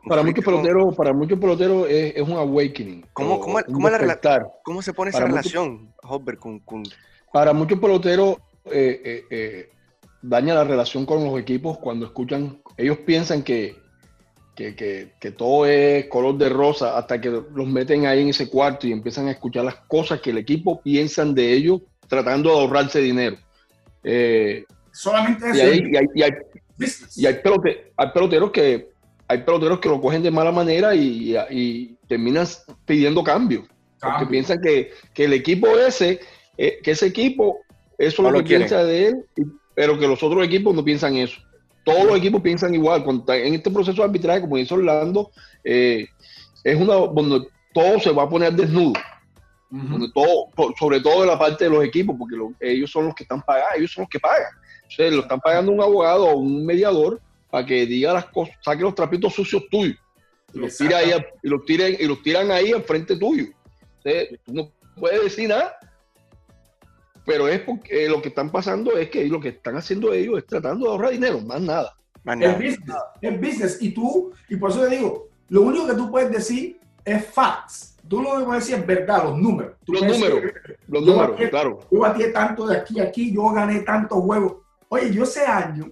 Para 0.07 0.23
muchos 0.23 0.43
peloteros, 0.43 0.95
para 0.95 1.13
muchos 1.13 1.39
peloteros 1.39 1.89
es, 1.89 2.15
es 2.15 2.21
un 2.21 2.37
awakening. 2.37 3.05
¿Cómo, 3.13 3.39
cómo, 3.39 3.59
cómo, 3.63 3.89
la, 3.89 4.51
¿cómo 4.63 4.81
se 4.81 4.93
pone 4.93 5.09
esa 5.09 5.25
relación, 5.25 5.93
Holbert, 6.03 6.39
con, 6.39 6.59
con, 6.59 6.83
Para 7.31 7.53
muchos 7.53 7.79
peloteros 7.79 8.37
eh, 8.65 9.01
eh, 9.03 9.23
eh, 9.29 9.69
daña 10.21 10.53
la 10.55 10.63
relación 10.63 11.05
con 11.05 11.23
los 11.23 11.39
equipos 11.39 11.77
cuando 11.77 12.05
escuchan, 12.05 12.61
ellos 12.77 12.97
piensan 12.99 13.43
que, 13.43 13.75
que, 14.55 15.13
que, 15.19 15.31
todo 15.31 15.65
es 15.65 16.05
color 16.07 16.37
de 16.37 16.49
rosa 16.49 16.97
hasta 16.97 17.19
que 17.19 17.29
los 17.29 17.67
meten 17.67 18.05
ahí 18.05 18.21
en 18.21 18.29
ese 18.29 18.49
cuarto 18.49 18.87
y 18.87 18.91
empiezan 18.91 19.27
a 19.27 19.31
escuchar 19.31 19.65
las 19.65 19.75
cosas 19.87 20.21
que 20.21 20.29
el 20.29 20.37
equipo 20.37 20.81
piensan 20.81 21.33
de 21.33 21.51
ellos 21.53 21.81
tratando 22.07 22.49
de 22.49 22.59
ahorrarse 22.59 22.99
dinero. 22.99 23.37
Eh, 24.03 24.65
Solamente 24.91 25.49
eso. 25.49 25.57
Y 25.57 25.61
hay, 25.61 25.81
y 26.13 26.21
hay, 26.23 26.31
y 27.15 27.25
hay, 27.25 27.35
peloteros 28.13 28.51
que 28.51 28.90
hay 29.31 29.39
peloteros 29.39 29.79
que 29.79 29.89
lo 29.89 30.01
cogen 30.01 30.23
de 30.23 30.31
mala 30.31 30.51
manera 30.51 30.93
y, 30.93 31.35
y 31.49 31.97
terminan 32.07 32.45
pidiendo 32.85 33.23
cambio. 33.23 33.65
Porque 33.99 34.25
piensan 34.25 34.59
que, 34.61 34.91
que, 35.13 35.25
el 35.25 35.33
equipo 35.33 35.67
ese, 35.77 36.19
eh, 36.57 36.79
que 36.83 36.91
ese 36.91 37.05
equipo, 37.05 37.59
eso 37.97 38.25
es 38.25 38.31
lo, 38.31 38.39
que 38.39 38.45
piensa 38.45 38.83
de 38.83 39.07
él, 39.07 39.25
pero 39.75 39.97
que 39.99 40.07
los 40.07 40.21
otros 40.23 40.43
equipos 40.43 40.75
no 40.75 40.83
piensan 40.83 41.15
eso 41.15 41.39
todos 41.83 42.05
los 42.05 42.17
equipos 42.17 42.41
piensan 42.41 42.73
igual. 42.73 43.03
En 43.27 43.53
este 43.53 43.71
proceso 43.71 43.97
de 43.97 44.03
arbitraje, 44.03 44.41
como 44.41 44.57
dice 44.57 44.73
Orlando, 44.73 45.31
eh, 45.63 46.07
es 46.63 46.79
una 46.79 46.95
donde 46.95 47.47
todo 47.73 47.99
se 47.99 48.11
va 48.11 48.23
a 48.23 48.29
poner 48.29 48.53
desnudo. 48.53 48.93
todo, 50.13 50.73
sobre 50.77 50.99
todo 50.99 51.21
de 51.21 51.27
la 51.27 51.39
parte 51.39 51.63
de 51.63 51.69
los 51.69 51.83
equipos, 51.83 52.15
porque 52.17 52.35
ellos 52.59 52.91
son 52.91 53.05
los 53.05 53.15
que 53.15 53.23
están 53.23 53.41
pagando, 53.41 53.77
ellos 53.77 53.91
son 53.91 54.03
los 54.03 54.09
que 54.09 54.19
pagan. 54.19 54.51
O 54.99 55.03
lo 55.03 55.21
están 55.21 55.39
pagando 55.39 55.71
un 55.71 55.81
abogado 55.81 56.25
o 56.25 56.35
un 56.35 56.65
mediador 56.65 57.21
para 57.51 57.65
que 57.65 57.85
diga 57.85 58.13
las 58.13 58.25
cosas, 58.25 58.55
saque 58.61 58.81
los 58.81 58.95
trapitos 58.95 59.33
sucios 59.33 59.63
tuyos. 59.69 59.97
Y 60.53 60.59
los, 60.59 60.77
tira 60.77 60.97
ahí, 60.97 61.11
y, 61.43 61.49
los 61.49 61.65
tiran, 61.65 61.93
y 61.99 62.05
los 62.05 62.21
tiran 62.23 62.51
ahí 62.51 62.71
enfrente 62.71 63.17
tuyo. 63.17 63.45
tú 64.45 64.53
no 64.53 64.71
puedes 64.95 65.23
decir 65.23 65.49
nada, 65.49 65.77
pero 67.25 67.47
es 67.47 67.61
porque 67.61 68.09
lo 68.09 68.21
que 68.21 68.29
están 68.29 68.49
pasando 68.49 68.97
es 68.97 69.09
que 69.09 69.27
lo 69.27 69.39
que 69.39 69.49
están 69.49 69.77
haciendo 69.77 70.13
ellos 70.13 70.37
es 70.39 70.45
tratando 70.45 70.85
de 70.85 70.91
ahorrar 70.91 71.11
dinero, 71.11 71.39
más 71.41 71.61
nada. 71.61 71.95
Es 72.25 72.55
business, 72.55 72.97
es 73.21 73.41
business. 73.41 73.81
Y 73.81 73.91
tú, 73.91 74.31
y 74.49 74.55
por 74.55 74.71
eso 74.71 74.81
te 74.81 74.95
digo, 74.95 75.29
lo 75.49 75.61
único 75.61 75.87
que 75.87 75.93
tú 75.93 76.11
puedes 76.11 76.31
decir 76.31 76.79
es 77.03 77.25
facts. 77.25 77.97
Tú 78.07 78.21
lo 78.21 78.37
que 78.37 78.45
puedes 78.45 78.63
decir 78.63 78.79
es 78.79 78.87
verdad, 78.87 79.23
los 79.23 79.37
números. 79.37 79.73
los 79.87 80.01
números, 80.01 80.51
los 80.87 81.05
números, 81.05 81.39
claro. 81.49 81.79
Yo 81.91 81.99
batí 81.99 82.23
tanto 82.31 82.67
de 82.67 82.77
aquí 82.77 82.99
a 82.99 83.03
aquí, 83.03 83.33
yo 83.33 83.49
gané 83.51 83.79
tantos 83.81 84.19
huevos. 84.21 84.57
Oye, 84.89 85.13
yo 85.13 85.23
ese 85.23 85.45
año, 85.45 85.91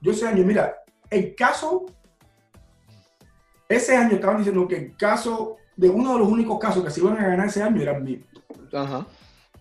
yo 0.00 0.12
ese 0.12 0.26
año, 0.26 0.44
mira, 0.44 0.76
el 1.10 1.34
caso, 1.34 1.86
ese 3.68 3.96
año 3.96 4.14
estaban 4.14 4.38
diciendo 4.38 4.66
que 4.66 4.76
el 4.76 4.96
caso 4.96 5.56
de 5.76 5.88
uno 5.88 6.14
de 6.14 6.18
los 6.20 6.28
únicos 6.28 6.58
casos 6.58 6.84
que 6.84 6.90
se 6.90 7.00
iban 7.00 7.18
a 7.18 7.26
ganar 7.26 7.46
ese 7.46 7.62
año 7.62 7.80
era 7.80 7.98
mío. 7.98 8.20
Ajá. 8.72 9.06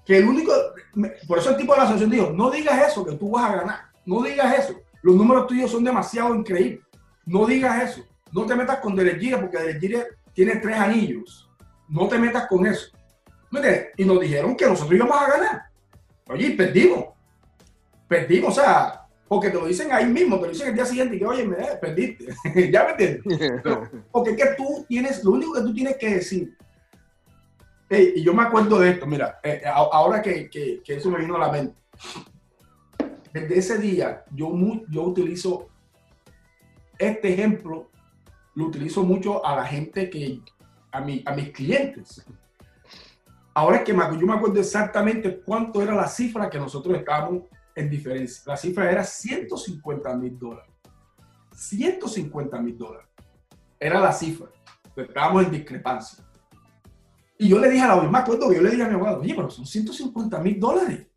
Que 0.05 0.17
el 0.17 0.27
único, 0.27 0.51
por 1.27 1.37
eso 1.37 1.51
el 1.51 1.57
tipo 1.57 1.73
de 1.73 1.77
la 1.77 1.83
asociación 1.83 2.09
dijo, 2.09 2.31
no 2.31 2.49
digas 2.49 2.89
eso, 2.89 3.05
que 3.05 3.15
tú 3.15 3.31
vas 3.31 3.51
a 3.51 3.55
ganar. 3.55 3.79
No 4.05 4.23
digas 4.23 4.59
eso. 4.59 4.79
Los 5.01 5.15
números 5.15 5.47
tuyos 5.47 5.71
son 5.71 5.83
demasiado 5.83 6.33
increíbles. 6.35 6.81
No 7.25 7.45
digas 7.45 7.91
eso. 7.91 8.03
No 8.31 8.45
te 8.45 8.55
metas 8.55 8.79
con 8.79 8.95
Derek 8.95 9.39
porque 9.39 9.57
Derek 9.57 10.17
tiene 10.33 10.55
tres 10.57 10.77
anillos. 10.77 11.49
No 11.87 12.07
te 12.07 12.17
metas 12.17 12.47
con 12.47 12.65
eso. 12.65 12.91
Y 13.97 14.05
nos 14.05 14.19
dijeron 14.19 14.55
que 14.55 14.65
nosotros 14.65 14.95
íbamos 14.95 15.21
a 15.21 15.27
ganar. 15.27 15.63
Oye, 16.27 16.51
perdimos. 16.51 17.05
Perdimos, 18.07 18.57
o 18.57 18.61
sea, 18.61 18.98
porque 19.29 19.49
te 19.49 19.57
lo 19.57 19.67
dicen 19.67 19.91
ahí 19.91 20.05
mismo, 20.05 20.37
te 20.37 20.47
lo 20.47 20.51
dicen 20.51 20.69
el 20.69 20.73
día 20.75 20.85
siguiente 20.85 21.15
y 21.15 21.19
que, 21.19 21.25
oye, 21.25 21.45
me 21.45 21.55
perdiste. 21.79 22.25
¿Ya 22.71 22.83
me 22.83 22.91
entiendes? 22.91 23.23
porque 24.11 24.31
es 24.31 24.37
que 24.37 24.55
tú 24.57 24.85
tienes, 24.89 25.23
lo 25.23 25.31
único 25.31 25.53
que 25.53 25.61
tú 25.61 25.73
tienes 25.73 25.97
que 25.97 26.15
decir. 26.15 26.57
y 27.89 28.21
yo 28.21 28.33
me 28.33 28.43
acuerdo 28.43 28.79
de 28.79 28.89
esto, 28.89 29.05
mira, 29.05 29.39
eh, 29.43 29.61
ahora 29.65 30.21
que, 30.21 30.49
que, 30.49 30.81
que, 30.83 30.95
eso 30.95 31.09
me 31.09 31.19
vino 31.19 31.37
a 31.37 31.39
la 31.39 31.51
mente. 31.51 31.75
Desde 33.31 33.57
ese 33.57 33.77
día, 33.77 34.25
yo, 34.31 34.51
yo 34.89 35.03
utilizo 35.03 35.69
este 36.97 37.33
ejemplo 37.33 37.89
lo 38.55 38.65
utilizo 38.65 39.03
mucho 39.03 39.45
a 39.45 39.55
la 39.55 39.65
gente 39.65 40.09
que, 40.09 40.41
a, 40.91 40.99
mi, 40.99 41.23
a 41.25 41.33
mis 41.33 41.51
clientes. 41.51 42.25
Ahora 43.53 43.77
es 43.77 43.83
que 43.83 43.93
yo 43.93 44.27
me 44.27 44.33
acuerdo 44.33 44.59
exactamente 44.59 45.39
cuánto 45.39 45.81
era 45.81 45.95
la 45.95 46.07
cifra 46.07 46.49
que 46.49 46.59
nosotros 46.59 46.97
estábamos 46.97 47.43
en 47.75 47.89
diferencia. 47.89 48.43
La 48.45 48.57
cifra 48.57 48.91
era 48.91 49.03
150 49.03 50.15
mil 50.15 50.37
dólares. 50.37 50.71
150 51.53 52.61
mil 52.61 52.77
dólares. 52.77 53.07
Era 53.79 53.99
la 53.99 54.11
cifra. 54.11 54.47
Estábamos 54.95 55.45
en 55.45 55.51
discrepancia. 55.51 56.23
Y 57.37 57.47
yo 57.47 57.59
le 57.59 57.69
dije 57.69 57.83
a 57.83 57.95
la 57.95 58.01
me 58.01 58.17
acuerdo 58.17 58.49
que 58.49 58.55
yo 58.55 58.61
le 58.61 58.71
dije 58.71 58.83
a 58.83 58.87
mi 58.87 58.95
abogado, 58.95 59.21
oye, 59.21 59.33
pero 59.33 59.49
son 59.49 59.65
150 59.65 60.39
mil 60.39 60.59
dólares. 60.59 61.07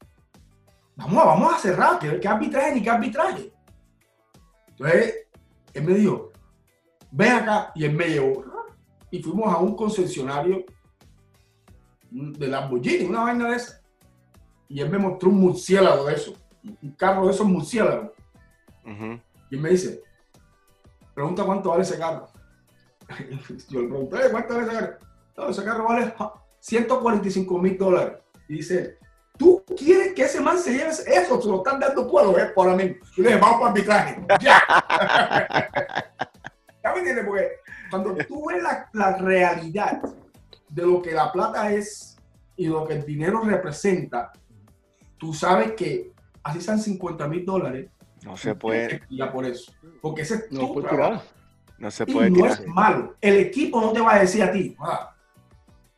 Vamos 0.94 1.18
a, 1.18 1.24
vamos 1.24 1.54
a 1.54 1.58
cerrar, 1.58 1.98
¿qué, 1.98 2.20
qué 2.20 2.28
arbitraje 2.28 2.74
ni 2.74 2.82
qué 2.82 2.90
arbitraje? 2.90 3.52
Entonces, 4.68 5.26
él 5.74 5.84
me 5.84 5.94
dijo, 5.94 6.30
ven 7.10 7.32
acá, 7.32 7.72
y 7.74 7.84
él 7.84 7.94
me 7.94 8.08
llevó. 8.08 8.44
Y 9.10 9.22
fuimos 9.22 9.52
a 9.52 9.58
un 9.58 9.74
concesionario 9.74 10.64
de 12.10 12.46
Lamborghini, 12.46 13.04
una 13.04 13.22
vaina 13.22 13.48
de 13.50 13.56
esa. 13.56 13.82
Y 14.68 14.80
él 14.80 14.90
me 14.90 14.98
mostró 14.98 15.28
un 15.28 15.40
murciélago 15.40 16.06
de 16.06 16.14
eso, 16.14 16.34
un 16.64 16.92
carro 16.92 17.26
de 17.26 17.32
esos 17.32 17.46
murciélagos. 17.46 18.10
Y 19.50 19.56
me 19.56 19.70
dice, 19.70 20.02
pregunta 21.14 21.44
cuánto 21.44 21.70
vale 21.70 21.82
ese 21.82 21.98
carro. 21.98 22.28
Yo 23.68 23.82
le 23.82 23.88
pregunté, 23.88 24.16
¿cuánto 24.30 24.54
vale 24.54 24.66
ese 24.66 24.76
carro? 24.78 24.98
No, 25.36 25.48
ese 25.48 25.64
carro 25.64 25.84
vale 25.84 26.14
145 26.60 27.58
mil 27.58 27.78
dólares. 27.78 28.18
Y 28.48 28.54
dice, 28.54 28.98
¿tú 29.36 29.64
quieres 29.76 30.14
que 30.14 30.22
ese 30.22 30.40
man 30.40 30.58
se 30.58 30.72
lleve 30.72 30.90
eso? 30.90 31.40
Se 31.40 31.48
lo 31.48 31.56
están 31.58 31.80
dando 31.80 32.02
a 32.02 32.24
los 32.24 32.52
por 32.52 32.68
ahora 32.68 32.76
mismo. 32.76 33.04
Yo 33.16 33.22
le 33.22 33.28
dije, 33.30 33.40
vamos 33.40 33.60
para 33.60 33.70
arbitraje. 33.72 34.26
Ya. 34.40 34.62
¿Ya 36.84 36.92
me 36.92 36.98
entiendes? 36.98 37.24
Porque 37.26 37.48
cuando 37.90 38.16
tú 38.26 38.46
ves 38.48 38.62
la, 38.62 38.88
la, 38.92 39.16
realidad 39.18 40.02
de 40.68 40.82
lo 40.82 41.00
que 41.00 41.12
la 41.12 41.30
plata 41.30 41.70
es 41.70 42.16
y 42.56 42.66
lo 42.66 42.86
que 42.86 42.94
el 42.94 43.04
dinero 43.04 43.40
representa, 43.42 44.32
tú 45.18 45.32
sabes 45.32 45.72
que 45.72 46.12
así 46.42 46.60
sean 46.60 46.78
50 46.78 47.26
mil 47.28 47.44
dólares. 47.44 47.90
No 48.24 48.36
se 48.36 48.54
puede. 48.54 49.02
Ya 49.10 49.32
por 49.32 49.44
eso. 49.44 49.72
Porque 50.00 50.22
ese 50.22 50.34
es 50.34 50.52
no 50.52 50.72
tu 50.72 50.82
No 51.78 51.90
se 51.90 52.06
puede. 52.06 52.28
Y 52.28 52.32
no 52.32 52.46
es 52.46 52.66
malo. 52.66 53.14
El 53.20 53.36
equipo 53.36 53.80
no 53.80 53.92
te 53.92 54.00
va 54.00 54.14
a 54.14 54.20
decir 54.20 54.42
a 54.42 54.52
ti, 54.52 54.76
ah, 54.80 55.14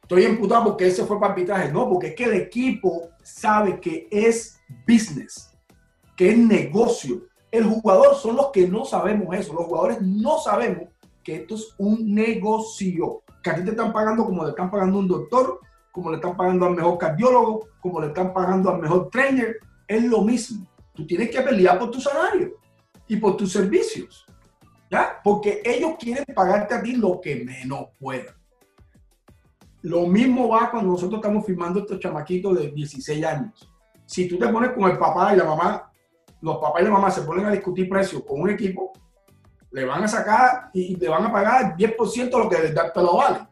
estoy 0.03 0.25
imputado 0.25 0.65
porque 0.65 0.87
ese 0.87 1.05
fue 1.05 1.21
para 1.21 1.33
arbitraje. 1.33 1.73
No, 1.73 1.89
porque 1.89 2.09
es 2.09 2.15
que 2.15 2.25
el 2.25 2.35
equipo 2.35 3.11
sabe 3.23 3.79
que 3.81 4.09
es 4.11 4.61
business, 4.87 5.51
que 6.17 6.31
es 6.31 6.39
negocio 6.39 7.23
el 7.55 7.67
jugador 7.67 8.17
son 8.17 8.35
los 8.35 8.51
que 8.51 8.67
no 8.67 8.85
sabemos 8.85 9.33
eso. 9.37 9.55
Los 9.55 9.67
jugadores 9.67 10.03
no 10.03 10.39
sabemos 10.39 10.89
que 11.23 11.37
esto 11.37 11.55
es 11.55 11.73
un 11.79 12.13
negocio. 12.13 13.23
Que 13.45 13.51
a 13.51 13.55
ti 13.55 13.63
te 13.63 13.71
están 13.71 13.93
pagando 13.93 14.25
como 14.25 14.43
le 14.43 14.51
están 14.51 14.73
pagando 14.73 14.97
a 14.97 15.01
un 15.01 15.07
doctor, 15.07 15.61
como 15.93 16.11
le 16.11 16.17
están 16.17 16.37
pagando 16.37 16.67
al 16.67 16.75
mejor 16.75 16.99
cardiólogo, 16.99 17.69
como 17.81 18.01
le 18.01 18.09
están 18.09 18.35
pagando 18.35 18.71
al 18.71 18.81
mejor 18.81 19.09
trainer. 19.09 19.57
Es 19.87 20.03
lo 20.05 20.23
mismo. 20.23 20.67
Tú 20.95 21.07
tienes 21.07 21.31
que 21.31 21.41
pelear 21.41 21.79
por 21.79 21.91
tu 21.91 22.01
salario 22.01 22.57
y 23.07 23.17
por 23.17 23.37
tus 23.37 23.53
servicios. 23.53 24.27
¿Ya? 24.91 25.21
Porque 25.23 25.63
ellos 25.65 25.95
quieren 25.99 26.25
pagarte 26.35 26.75
a 26.75 26.83
ti 26.83 26.97
lo 26.97 27.21
que 27.21 27.45
menos 27.45 27.89
puedan. 27.99 28.35
Lo 29.83 30.07
mismo 30.07 30.49
va 30.49 30.71
cuando 30.71 30.93
nosotros 30.93 31.19
estamos 31.19 31.45
firmando 31.45 31.81
estos 31.81 31.99
chamaquitos 31.99 32.59
de 32.59 32.71
16 32.71 33.25
años. 33.25 33.71
Si 34.07 34.29
tú 34.29 34.39
te 34.39 34.49
pones 34.49 34.71
con 34.73 34.91
el 34.91 34.99
papá 34.99 35.35
y 35.35 35.37
la 35.37 35.45
mamá 35.45 35.91
los 36.45 36.59
papás 36.59 36.83
y 36.83 36.85
la 36.85 36.91
mamá 36.91 37.11
se 37.11 37.23
ponen 37.23 37.47
a 37.47 37.51
discutir 37.51 37.89
precios 37.89 38.23
con 38.23 38.43
un 38.43 38.51
equipo, 38.51 38.93
le 39.71 39.85
van 39.85 40.05
a 40.05 40.09
sacar 40.09 40.71
y 40.75 40.95
le 40.95 41.09
van 41.09 41.25
a 41.25 41.33
pagar 41.33 41.75
10% 41.75 42.31
de 42.31 42.39
lo 42.39 42.49
que 42.51 42.57
te 42.57 43.03
lo 43.03 43.17
vale. 43.17 43.49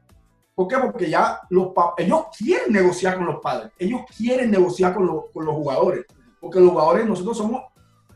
¿Por 0.55 0.69
qué? 0.69 0.77
Porque 0.77 1.09
ya 1.09 1.41
los 1.49 1.73
ellos 1.97 2.27
quieren 2.37 2.71
negociar 2.71 3.17
con 3.17 3.27
los 3.27 3.41
padres, 3.41 3.73
ellos 3.79 4.03
quieren 4.15 4.51
negociar 4.51 4.95
con, 4.95 5.07
con 5.33 5.45
los 5.45 5.55
jugadores, 5.55 6.05
porque 6.43 6.59
los 6.59 6.71
jugadores 6.71 7.07
nosotros 7.07 7.39
somos, 7.39 7.63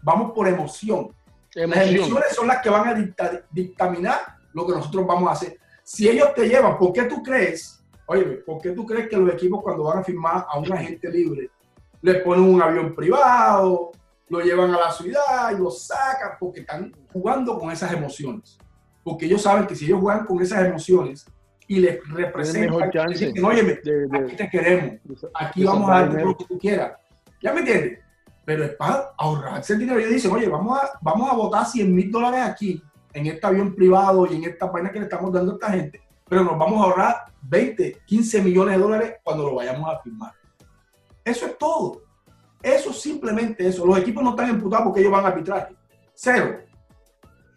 vamos 0.03 0.33
por 0.33 0.49
emoción. 0.49 1.15
Las 1.55 1.87
emociones 1.87 2.35
son 2.35 2.49
las 2.49 2.61
que 2.61 2.69
van 2.69 2.89
a 2.89 3.41
dictaminar 3.53 4.19
lo 4.53 4.67
que 4.67 4.73
nosotros 4.73 5.07
vamos 5.07 5.29
a 5.29 5.33
hacer. 5.33 5.57
Si 5.85 6.09
ellos 6.09 6.35
te 6.35 6.49
llevan, 6.49 6.77
¿por 6.77 6.93
qué 6.93 7.05
tú 7.05 7.23
crees? 7.23 7.85
Oye, 8.07 8.25
¿por 8.45 8.61
qué 8.61 8.71
tú 8.71 8.85
crees 8.85 9.09
que 9.09 9.17
los 9.17 9.33
equipos 9.33 9.63
cuando 9.63 9.85
van 9.85 9.99
a 9.99 10.03
firmar 10.03 10.45
a 10.51 10.59
un 10.59 10.73
agente 10.73 11.09
libre 11.09 11.51
le 12.03 12.15
ponen 12.17 12.53
un 12.53 12.61
avión 12.61 12.97
privado, 12.97 13.93
lo 14.29 14.41
llevan 14.41 14.75
a 14.75 14.81
la 14.81 14.91
ciudad 14.91 15.53
y 15.53 15.59
lo 15.59 15.71
sacan 15.71 16.33
porque 16.41 16.61
están 16.61 16.93
jugando 17.13 17.57
con 17.57 17.71
esas 17.71 17.93
emociones. 17.93 18.59
Porque 19.05 19.27
ellos 19.27 19.43
saben 19.43 19.69
que 19.69 19.77
si 19.77 19.85
ellos 19.85 20.01
juegan 20.01 20.27
con 20.27 20.43
esas 20.43 20.65
emociones 20.65 21.27
y 21.69 21.79
les 21.79 22.05
representan, 22.09 22.91
dicen, 23.09 23.45
oye, 23.45 23.81
aquí 24.13 24.35
te 24.37 24.51
queremos, 24.51 24.97
aquí 25.33 25.63
vamos 25.63 25.89
a 25.91 26.01
darte 26.01 26.25
lo 26.25 26.37
que 26.37 26.45
tú 26.45 26.59
quieras. 26.59 26.93
¿Ya 27.41 27.53
me 27.53 27.61
entiendes? 27.61 28.06
Pero 28.47 28.65
es 28.65 28.75
para 28.77 29.13
ahorrarse 29.19 29.75
el 29.75 29.81
dinero. 29.81 29.99
Ellos 29.99 30.13
dicen, 30.13 30.31
oye, 30.31 30.49
vamos 30.49 30.79
a, 30.79 30.99
vamos 31.03 31.31
a 31.31 31.35
votar 31.35 31.67
100 31.67 31.95
mil 31.95 32.11
dólares 32.11 32.41
aquí, 32.41 32.83
en 33.13 33.27
este 33.27 33.47
avión 33.47 33.75
privado 33.75 34.27
y 34.27 34.37
en 34.37 34.45
esta 34.45 34.67
vaina 34.67 34.91
que 34.91 35.01
le 35.01 35.05
estamos 35.05 35.31
dando 35.31 35.53
a 35.53 35.55
esta 35.57 35.71
gente, 35.71 36.01
pero 36.29 36.45
nos 36.45 36.59
vamos 36.59 36.81
a 36.81 36.85
ahorrar 36.85 37.25
20, 37.43 37.99
15 38.07 38.43
millones 38.43 38.77
de 38.77 38.83
dólares 38.83 39.15
cuando 39.23 39.45
lo 39.45 39.57
vayamos 39.57 39.93
a 39.93 39.99
firmar. 40.01 40.33
Eso 41.25 41.47
es 41.47 41.59
todo. 41.59 42.03
Eso 42.63 42.93
simplemente 42.93 43.67
eso. 43.67 43.87
Los 43.87 43.99
equipos 43.99 44.23
no 44.23 44.31
están 44.31 44.51
imputados 44.51 44.87
porque 44.87 45.01
ellos 45.01 45.13
van 45.13 45.25
a 45.25 45.29
arbitraje. 45.29 45.75
Cero. 46.15 46.61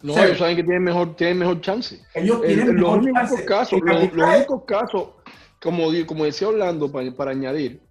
No, 0.02 0.16
ellos 0.16 0.38
saben 0.38 0.56
que 0.56 0.62
tienen 0.62 0.82
mejor, 0.82 1.14
tienen 1.14 1.38
mejor 1.38 1.60
chance. 1.60 2.00
Ellos 2.14 2.40
tienen 2.42 2.74
mejor 2.74 3.04
los 3.04 3.12
chance. 3.12 3.44
Casos, 3.44 3.80
los, 3.82 4.02
únicos 4.12 4.64
casos, 4.66 5.08
como, 5.60 5.88
como 6.06 6.24
decía 6.24 6.48
Orlando, 6.48 6.90
para, 6.90 7.30
añadir, 7.30 7.82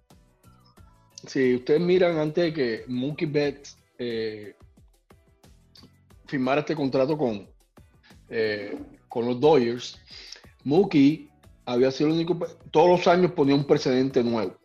si 1.26 1.56
ustedes 1.56 1.80
miran 1.80 2.18
antes 2.18 2.44
de 2.44 2.52
que 2.52 2.84
Monkey 2.88 3.28
Betts 3.28 3.76
eh, 3.98 4.54
firmara 6.26 6.60
este 6.60 6.74
contrato 6.74 7.16
con, 7.16 7.48
eh, 8.28 8.78
con 9.08 9.26
los 9.26 9.40
Dodgers, 9.40 10.00
Mookie 10.64 11.28
había 11.66 11.90
sido 11.90 12.10
el 12.10 12.16
único, 12.16 12.38
todos 12.70 12.88
los 12.88 13.06
años 13.06 13.32
ponía 13.32 13.54
un 13.54 13.64
precedente 13.64 14.22
nuevo 14.22 14.60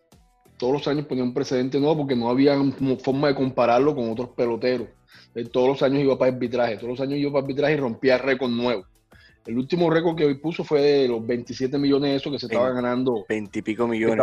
todos 0.58 0.74
los 0.74 0.88
años 0.88 1.06
ponía 1.06 1.24
un 1.24 1.34
precedente 1.34 1.80
nuevo 1.80 1.98
porque 1.98 2.16
no 2.16 2.30
había 2.30 2.58
forma 3.00 3.30
de 3.30 3.36
compararlo 3.36 3.96
con 3.96 4.10
otros 4.10 4.30
peloteros. 4.30 4.88
todos 5.52 5.68
los 5.68 5.84
años 5.84 6.02
iba 6.02 6.18
para 6.18 6.32
arbitraje, 6.32 6.78
todos 6.78 6.90
los 6.90 7.02
años 7.02 7.20
iba 7.20 7.32
para 7.32 7.44
arbitraje 7.44 7.74
y 7.74 7.78
rompía 7.78 8.18
récord 8.18 8.52
nuevo. 8.52 8.86
El 9.46 9.58
último 9.58 9.90
récord 9.90 10.16
que 10.16 10.26
hoy 10.26 10.36
puso 10.36 10.64
fue 10.64 10.82
de 10.82 11.08
los 11.08 11.26
27 11.26 11.78
millones 11.78 12.12
de 12.12 12.16
esos 12.16 12.32
que 12.32 12.40
se 12.40 12.48
estaban 12.48 12.74
ganando. 12.74 13.26
20 13.30 13.60
y 13.60 13.62
pico 13.62 13.88
millones. 13.88 14.18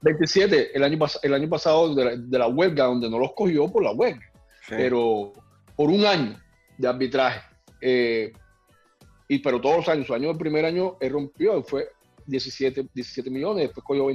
27 0.00 0.76
el 0.76 0.84
año, 0.84 0.98
el 1.22 1.34
año 1.34 1.48
pasado 1.48 1.94
de 1.94 2.38
la, 2.38 2.48
huelga, 2.48 2.84
donde 2.84 3.08
no 3.08 3.18
los 3.18 3.32
cogió 3.34 3.70
por 3.70 3.82
la 3.82 3.92
huelga, 3.92 4.24
pero 4.68 5.32
por 5.76 5.90
un 5.90 6.04
año 6.04 6.38
de 6.78 6.88
arbitraje. 6.88 7.40
Eh, 7.80 8.32
y, 9.28 9.38
pero 9.38 9.60
todos 9.60 9.78
los 9.78 9.88
años, 9.88 10.06
su 10.06 10.14
año, 10.14 10.30
el 10.30 10.38
primer 10.38 10.64
año, 10.64 10.96
él 11.00 11.12
rompió, 11.12 11.62
fue 11.62 11.88
17, 12.26 12.88
17 12.92 13.30
millones, 13.30 13.64
después 13.64 13.84
cogió 13.84 14.06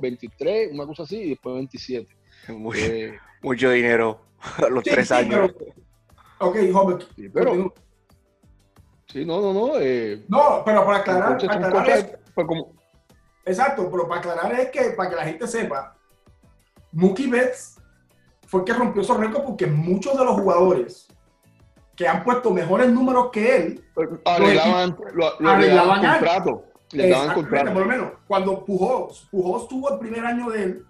23, 0.00 0.72
una 0.72 0.86
cosa 0.86 1.04
así, 1.04 1.16
y 1.16 1.28
después 1.30 1.54
27. 1.54 2.16
Eh, 2.74 3.16
mucho 3.42 3.70
dinero 3.70 4.20
a 4.58 4.68
los 4.68 4.84
tres 4.84 5.10
años. 5.12 5.52
ok, 6.38 6.56
joven. 6.72 6.98
Sí, 7.14 7.28
pero, 7.28 7.74
sí, 9.06 9.24
no, 9.24 9.40
no, 9.40 9.52
no. 9.52 9.80
Eh, 9.80 10.24
no, 10.28 10.62
pero 10.64 10.84
para 10.84 10.98
aclarar, 10.98 11.32
aclarar 11.34 12.20
pues 12.34 12.46
como, 12.46 12.75
exacto, 13.46 13.88
pero 13.90 14.06
para 14.06 14.20
aclarar 14.20 14.52
es 14.60 14.70
que, 14.70 14.90
para 14.90 15.10
que 15.10 15.16
la 15.16 15.24
gente 15.24 15.46
sepa, 15.46 15.96
Mookie 16.92 17.28
Betts 17.28 17.80
fue 18.46 18.60
el 18.60 18.66
que 18.66 18.72
rompió 18.74 19.02
esos 19.02 19.16
récords 19.16 19.44
porque 19.46 19.66
muchos 19.66 20.16
de 20.18 20.24
los 20.24 20.34
jugadores 20.34 21.08
que 21.96 22.06
han 22.06 22.22
puesto 22.22 22.50
mejores 22.50 22.90
números 22.90 23.30
que 23.32 23.56
él 23.56 23.84
arreglaban, 24.24 24.96
lo, 25.14 25.40
lo 25.40 25.50
arreglaban 25.50 26.00
contrato. 26.00 26.64
Le 26.92 27.08
daban 27.08 27.34
contrato. 27.34 27.72
Por 27.72 27.82
lo 27.82 27.88
menos, 27.88 28.12
cuando 28.28 28.64
Pujols, 28.64 29.26
Pujols 29.30 29.66
tuvo 29.68 29.94
el 29.94 29.98
primer 29.98 30.24
año 30.24 30.50
de 30.50 30.62
él, 30.62 30.86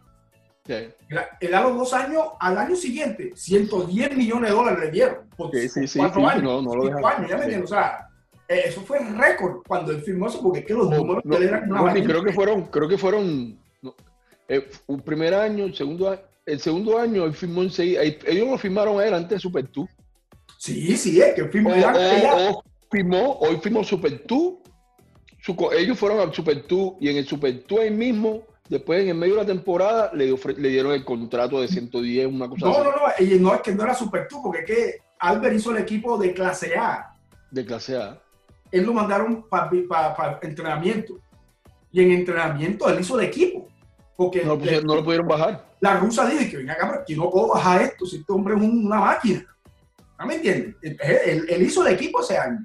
él, 0.68 1.54
a 1.54 1.60
los 1.60 1.76
dos 1.76 1.92
años, 1.94 2.24
al 2.40 2.58
año 2.58 2.74
siguiente, 2.74 3.32
110 3.34 4.16
millones 4.16 4.50
de 4.50 4.56
dólares 4.56 4.80
le 4.80 4.90
dieron. 4.90 5.18
Por 5.36 5.50
sí, 5.52 5.68
sí, 5.68 5.86
sí, 5.86 5.98
cuatro 5.98 6.28
años. 6.28 6.42
No, 6.42 6.62
no 6.62 6.74
lo 6.74 6.86
cinco 6.86 7.06
años, 7.06 7.30
ya 7.30 7.36
me 7.36 7.44
entiendes. 7.44 7.70
O 7.70 7.74
sea, 7.74 8.05
eso 8.48 8.80
fue 8.82 8.98
récord 8.98 9.62
cuando 9.66 9.92
él 9.92 10.02
firmó 10.02 10.28
eso, 10.28 10.42
porque 10.42 10.60
es 10.60 10.66
que 10.66 10.74
los 10.74 10.90
números 10.90 11.22
de 11.24 11.36
él 11.36 11.42
eran 11.44 11.70
una 11.70 11.92
creo 11.92 12.24
que 12.24 12.32
fueron, 12.32 12.66
creo 12.66 12.88
que 12.88 12.98
fueron 12.98 13.58
eh, 14.48 14.68
un 14.86 15.00
primer 15.00 15.34
año, 15.34 15.64
el 15.64 15.74
segundo 15.74 16.10
año, 16.10 16.20
el 16.46 16.60
segundo 16.60 16.98
año 16.98 17.24
él 17.24 17.34
firmó 17.34 17.62
en 17.62 17.70
seis, 17.70 17.98
ellos 18.26 18.48
lo 18.48 18.58
firmaron 18.58 19.00
a 19.00 19.06
él 19.06 19.14
antes 19.14 19.30
de 19.30 19.38
Super 19.40 19.68
2. 19.72 19.88
Sí, 20.58 20.96
sí, 20.96 21.20
es 21.20 21.34
que 21.34 21.44
firmó. 21.46 21.70
O, 21.70 22.62
firmó, 22.90 23.38
hoy 23.40 23.56
firmó 23.62 23.84
Super 23.84 24.22
2. 24.26 24.54
ellos 25.76 25.98
fueron 25.98 26.20
al 26.20 26.32
Super 26.32 26.64
2 26.66 26.94
y 27.00 27.08
en 27.08 27.16
el 27.16 27.26
Super 27.26 27.64
2 27.66 27.80
ahí 27.80 27.90
mismo 27.90 28.44
Después, 28.68 29.02
en 29.02 29.10
el 29.10 29.14
medio 29.14 29.34
de 29.34 29.42
la 29.42 29.46
temporada, 29.46 30.10
le, 30.12 30.34
le 30.56 30.68
dieron 30.68 30.92
el 30.92 31.04
contrato 31.04 31.60
de 31.60 31.68
110, 31.68 32.26
una 32.26 32.48
cosa 32.48 32.66
no, 32.66 32.72
así. 32.72 32.78
No, 32.78 32.84
no, 32.84 32.90
no, 32.90 33.50
no 33.50 33.54
es 33.54 33.60
que 33.60 33.72
no 33.72 33.84
era 33.84 33.94
Super 33.94 34.26
tú, 34.28 34.42
porque 34.42 34.60
es 34.60 34.66
que 34.66 34.94
Albert 35.20 35.54
hizo 35.54 35.70
el 35.70 35.78
equipo 35.78 36.18
de 36.18 36.34
clase 36.34 36.76
A. 36.76 37.14
De 37.50 37.64
clase 37.64 37.96
A. 37.96 38.20
Él 38.70 38.84
lo 38.84 38.92
mandaron 38.92 39.46
para 39.48 40.38
entrenamiento. 40.42 41.18
Y 41.92 42.02
en 42.02 42.12
entrenamiento 42.12 42.88
él 42.88 43.00
hizo 43.00 43.18
el 43.18 43.26
equipo. 43.26 43.68
Porque 44.16 44.44
no, 44.44 44.56
lo 44.56 45.04
pudieron 45.04 45.28
bajar. 45.28 45.66
La 45.80 45.98
rusa 45.98 46.26
dice 46.26 46.50
que 46.50 46.56
venga 46.58 46.72
acá, 46.72 47.04
que 47.06 47.14
no 47.14 47.30
puedo 47.30 47.48
bajar 47.48 47.82
esto 47.82 48.06
si 48.06 48.16
este 48.16 48.32
hombre 48.32 48.54
es 48.54 48.60
una 48.60 48.98
máquina. 48.98 49.46
¿No 50.18 50.26
me 50.26 50.36
entiendes? 50.36 50.74
Él, 50.82 51.46
él, 51.48 51.62
hizo 51.62 51.86
el 51.86 51.92
equipo 51.94 52.20
ese 52.20 52.38
año. 52.38 52.62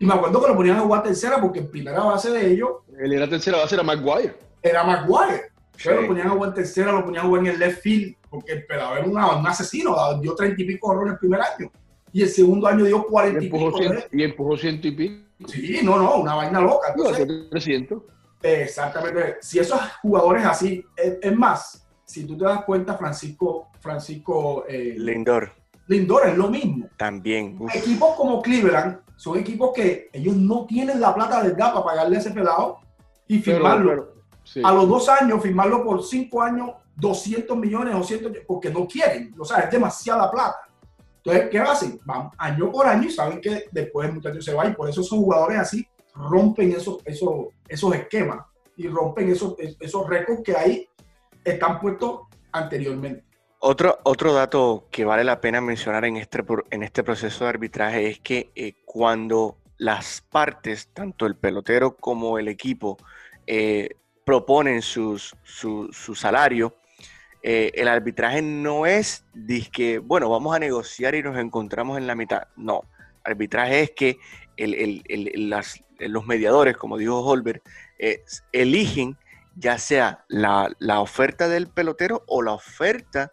Y 0.00 0.06
me 0.06 0.14
acuerdo 0.14 0.40
que 0.42 0.48
lo 0.48 0.56
ponían 0.56 0.78
a 0.78 0.80
jugar 0.80 1.02
tercera 1.04 1.40
porque 1.40 1.60
en 1.60 1.70
primera 1.70 2.02
base 2.02 2.30
de 2.30 2.52
ellos. 2.52 2.70
Él 2.98 3.12
era 3.12 3.28
tercera 3.28 3.58
base, 3.58 3.76
era 3.76 3.84
Maguire 3.84 4.34
era 4.62 4.84
Maguire. 4.84 5.52
Pero 5.82 6.00
lo 6.00 6.08
ponían 6.08 6.26
a 6.26 6.30
jugar 6.30 6.54
tercera, 6.54 6.90
lo 6.90 7.04
ponían 7.04 7.24
a 7.24 7.28
jugar 7.28 7.46
en 7.46 7.52
el 7.52 7.58
left 7.60 7.82
field, 7.82 8.16
porque 8.28 8.52
el 8.52 8.66
pelador 8.66 8.98
era 8.98 9.06
un 9.06 9.46
asesino, 9.46 9.94
dio 10.20 10.34
treinta 10.34 10.60
y 10.60 10.64
pico 10.64 10.88
horrores 10.88 11.12
el 11.12 11.18
primer 11.20 11.40
año. 11.40 11.70
Y 12.12 12.22
el 12.22 12.28
segundo 12.28 12.66
año 12.66 12.84
dio 12.84 13.04
cuarenta 13.04 13.42
y 13.42 13.48
pico. 13.48 13.56
y 14.12 14.22
empujó 14.22 14.56
ciento 14.56 14.88
y 14.88 14.92
pico. 14.92 15.28
Sí, 15.46 15.80
no, 15.82 15.98
no, 15.98 16.16
una 16.16 16.34
vaina 16.34 16.60
loca. 16.60 16.94
Entonces, 16.94 17.26
exactamente. 18.42 19.36
Si 19.40 19.58
esos 19.58 19.80
jugadores 20.02 20.44
así, 20.44 20.84
es, 20.96 21.36
más, 21.36 21.86
si 22.04 22.24
tú 22.24 22.36
te 22.36 22.44
das 22.44 22.64
cuenta, 22.64 22.96
Francisco, 22.96 23.68
Francisco 23.80 24.64
eh, 24.68 24.94
Lindor. 24.96 25.52
Lindor 25.86 26.28
es 26.28 26.36
lo 26.36 26.48
mismo. 26.48 26.88
También. 26.96 27.58
Equipos 27.72 28.14
como 28.16 28.42
Cleveland 28.42 28.98
son 29.16 29.38
equipos 29.38 29.72
que 29.74 30.10
ellos 30.12 30.36
no 30.36 30.66
tienen 30.66 31.00
la 31.00 31.14
plata 31.14 31.42
del 31.42 31.54
GAP 31.54 31.72
para 31.72 31.84
pagarle 31.84 32.16
a 32.16 32.20
ese 32.20 32.30
pelado 32.30 32.78
y 33.26 33.38
firmarlo. 33.38 34.14
A 34.62 34.72
los 34.72 34.88
dos 34.88 35.08
años, 35.08 35.42
firmarlo 35.42 35.84
por 35.84 36.02
cinco 36.02 36.42
años, 36.42 36.70
200 36.96 37.56
millones 37.56 37.94
o 37.94 38.02
100, 38.02 38.44
porque 38.46 38.70
no 38.70 38.86
quieren. 38.86 39.34
O 39.38 39.44
sea, 39.44 39.58
es 39.58 39.70
demasiada 39.70 40.30
plata. 40.30 40.67
Entonces, 41.28 41.50
¿qué 41.50 41.58
hacen? 41.58 42.00
Van 42.06 42.30
año 42.38 42.72
por 42.72 42.86
año 42.86 43.06
y 43.06 43.10
saben 43.10 43.40
que 43.40 43.66
después 43.70 44.08
el 44.08 44.14
muchacho 44.14 44.40
se 44.40 44.54
va 44.54 44.66
y 44.66 44.72
por 44.72 44.88
eso 44.88 45.02
esos 45.02 45.18
jugadores 45.18 45.58
así 45.58 45.86
rompen 46.14 46.72
esos, 46.72 46.98
esos, 47.04 47.48
esos 47.68 47.94
esquemas 47.94 48.46
y 48.76 48.88
rompen 48.88 49.28
esos, 49.28 49.54
esos 49.58 50.08
récords 50.08 50.42
que 50.42 50.56
ahí 50.56 50.88
están 51.44 51.80
puestos 51.80 52.22
anteriormente. 52.52 53.24
Otro, 53.60 53.98
otro 54.04 54.32
dato 54.32 54.86
que 54.90 55.04
vale 55.04 55.22
la 55.22 55.40
pena 55.40 55.60
mencionar 55.60 56.06
en 56.06 56.16
este, 56.16 56.42
en 56.70 56.82
este 56.82 57.02
proceso 57.02 57.44
de 57.44 57.50
arbitraje 57.50 58.08
es 58.08 58.20
que 58.20 58.50
eh, 58.54 58.74
cuando 58.86 59.58
las 59.76 60.22
partes, 60.22 60.88
tanto 60.94 61.26
el 61.26 61.36
pelotero 61.36 61.96
como 61.96 62.38
el 62.38 62.48
equipo, 62.48 62.96
eh, 63.46 63.90
proponen 64.24 64.80
sus, 64.80 65.34
su, 65.42 65.90
salario, 66.14 66.74
eh, 67.42 67.70
el 67.74 67.88
arbitraje 67.88 68.42
no 68.42 68.86
es 68.86 69.24
que, 69.70 69.98
bueno, 69.98 70.28
vamos 70.28 70.54
a 70.54 70.58
negociar 70.58 71.14
y 71.14 71.22
nos 71.22 71.38
encontramos 71.38 71.98
en 71.98 72.06
la 72.06 72.14
mitad. 72.14 72.48
No, 72.56 72.84
arbitraje 73.24 73.82
es 73.82 73.90
que 73.92 74.18
los 76.00 76.26
mediadores, 76.26 76.76
como 76.76 76.98
dijo 76.98 77.20
Holber, 77.20 77.62
eh, 77.98 78.24
eligen 78.52 79.16
ya 79.54 79.78
sea 79.78 80.24
la, 80.28 80.70
la, 80.78 81.00
oferta 81.00 81.48
del 81.48 81.68
pelotero 81.68 82.22
o 82.28 82.42
la 82.42 82.52
oferta 82.52 83.32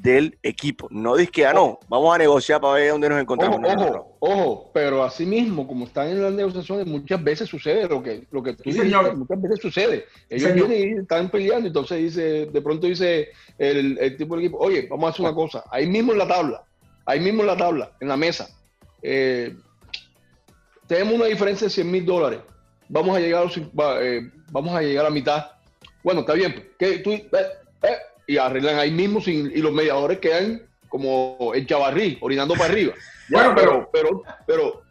del 0.00 0.36
equipo. 0.42 0.88
No 0.90 1.14
dice 1.14 1.30
que, 1.30 1.46
ah, 1.46 1.52
no, 1.52 1.78
vamos 1.88 2.12
a 2.14 2.18
negociar 2.18 2.60
para 2.60 2.74
ver 2.74 2.90
dónde 2.90 3.08
nos 3.08 3.20
encontramos. 3.20 3.60
Ojo, 3.64 4.16
ojo, 4.18 4.70
pero 4.74 5.04
así 5.04 5.24
mismo, 5.24 5.68
como 5.68 5.84
están 5.86 6.08
en 6.08 6.20
las 6.20 6.32
negociaciones, 6.32 6.86
muchas 6.86 7.22
veces 7.22 7.48
sucede 7.48 7.88
lo 7.88 8.02
que, 8.02 8.26
lo 8.32 8.42
que 8.42 8.54
tú 8.54 8.62
dices, 8.64 8.84
muchas 9.16 9.40
veces 9.40 9.60
sucede. 9.60 10.06
Ellos 10.28 10.52
vienen 10.52 10.98
y 10.98 11.00
están 11.00 11.30
peleando, 11.30 11.68
entonces 11.68 11.98
dice, 11.98 12.46
de 12.46 12.62
pronto 12.62 12.88
dice 12.88 13.28
el, 13.56 13.96
el, 13.98 14.16
tipo 14.16 14.34
del 14.34 14.46
equipo, 14.46 14.58
oye, 14.58 14.88
vamos 14.90 15.06
a 15.06 15.10
hacer 15.10 15.24
una 15.24 15.34
cosa, 15.34 15.62
ahí 15.70 15.86
mismo 15.86 16.12
en 16.12 16.18
la 16.18 16.26
tabla, 16.26 16.64
ahí 17.06 17.20
mismo 17.20 17.42
en 17.42 17.46
la 17.46 17.56
tabla, 17.56 17.92
en 18.00 18.08
la 18.08 18.16
mesa, 18.16 18.48
eh, 19.00 19.54
tenemos 20.88 21.14
una 21.14 21.26
diferencia 21.26 21.68
de 21.68 21.70
100 21.70 21.90
mil 21.90 22.04
dólares, 22.04 22.40
vamos 22.88 23.16
a 23.16 23.20
llegar 23.20 23.46
a, 23.46 24.02
eh, 24.02 24.28
vamos 24.50 24.74
a 24.74 24.82
llegar 24.82 25.06
a 25.06 25.10
mitad. 25.10 25.52
Bueno, 26.02 26.20
está 26.20 26.34
bien, 26.34 26.70
que 26.78 26.98
tú, 26.98 27.12
eh, 27.12 27.28
eh 27.82 27.96
y 28.26 28.36
arreglan 28.36 28.78
ahí 28.78 28.90
mismo 28.90 29.20
sin, 29.20 29.46
y 29.46 29.58
los 29.58 29.72
mediadores 29.72 30.18
quedan 30.18 30.62
como 30.88 31.52
el 31.54 31.66
chavarrí, 31.66 32.18
orinando 32.20 32.54
para 32.54 32.72
arriba. 32.72 32.94
bueno, 33.30 33.52
pero, 33.54 33.90
pero, 33.92 34.22
pero, 34.46 34.82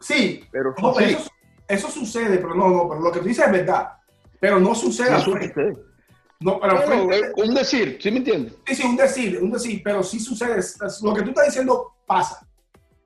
sí, 0.00 0.44
pero, 0.50 0.74
Eso, 1.68 1.90
sucede, 1.90 2.38
pero 2.38 2.54
no, 2.54 2.68
no, 2.68 2.88
pero 2.88 3.00
lo 3.00 3.12
que 3.12 3.20
tú 3.20 3.26
dices 3.26 3.46
es 3.46 3.52
verdad, 3.52 3.92
pero 4.40 4.58
no 4.58 4.74
sucede. 4.74 5.16
Eso 5.16 5.32
sucede. 5.32 5.76
No, 6.40 6.58
pero 6.58 7.08
un 7.36 7.54
decir, 7.54 7.98
¿sí 8.00 8.10
me 8.10 8.18
entiendes? 8.18 8.54
Sí, 8.66 8.74
sí, 8.74 8.82
un 8.82 8.96
decir, 8.96 9.38
un 9.40 9.52
decir, 9.52 9.80
pero 9.84 10.02
sí 10.02 10.18
sucede. 10.18 10.60
Lo 11.02 11.14
que 11.14 11.22
tú 11.22 11.28
estás 11.28 11.46
diciendo 11.46 11.94
pasa. 12.04 12.44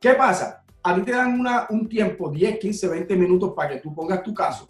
¿Qué 0.00 0.14
pasa? 0.14 0.64
A 0.82 0.94
ti 0.94 1.02
te 1.02 1.12
dan 1.12 1.38
una, 1.38 1.66
un 1.68 1.86
tiempo, 1.86 2.30
10, 2.30 2.58
15, 2.58 2.88
20 2.88 3.16
minutos 3.16 3.52
para 3.54 3.70
que 3.70 3.80
tú 3.80 3.94
pongas 3.94 4.22
tu 4.22 4.32
caso. 4.32 4.68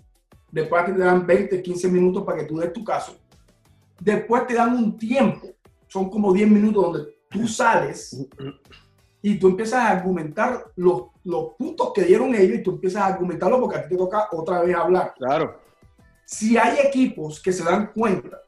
Después 0.50 0.82
a 0.82 0.86
ti 0.86 0.92
te 0.92 0.98
dan 0.98 1.24
20, 1.24 1.62
15 1.62 1.88
minutos 1.88 2.24
para 2.24 2.38
que 2.38 2.44
tú 2.44 2.58
des 2.58 2.72
tu 2.72 2.82
caso 2.82 3.16
Después 4.00 4.46
te 4.46 4.54
dan 4.54 4.74
un 4.74 4.98
tiempo, 4.98 5.48
son 5.88 6.10
como 6.10 6.32
10 6.32 6.48
minutos 6.48 6.82
donde 6.82 7.16
tú 7.30 7.48
sales 7.48 8.28
y 9.22 9.38
tú 9.38 9.48
empiezas 9.48 9.80
a 9.80 9.90
argumentar 9.90 10.66
los, 10.76 11.04
los 11.24 11.54
puntos 11.58 11.92
que 11.94 12.02
dieron 12.02 12.34
ellos 12.34 12.58
y 12.58 12.62
tú 12.62 12.72
empiezas 12.72 13.02
a 13.02 13.06
argumentarlo 13.06 13.60
porque 13.60 13.76
a 13.76 13.82
ti 13.82 13.88
te 13.90 13.96
toca 13.96 14.28
otra 14.32 14.62
vez 14.62 14.76
hablar. 14.76 15.14
Claro. 15.16 15.60
Si 16.24 16.56
hay 16.56 16.78
equipos 16.86 17.40
que 17.40 17.52
se 17.52 17.64
dan 17.64 17.92
cuenta 17.92 18.42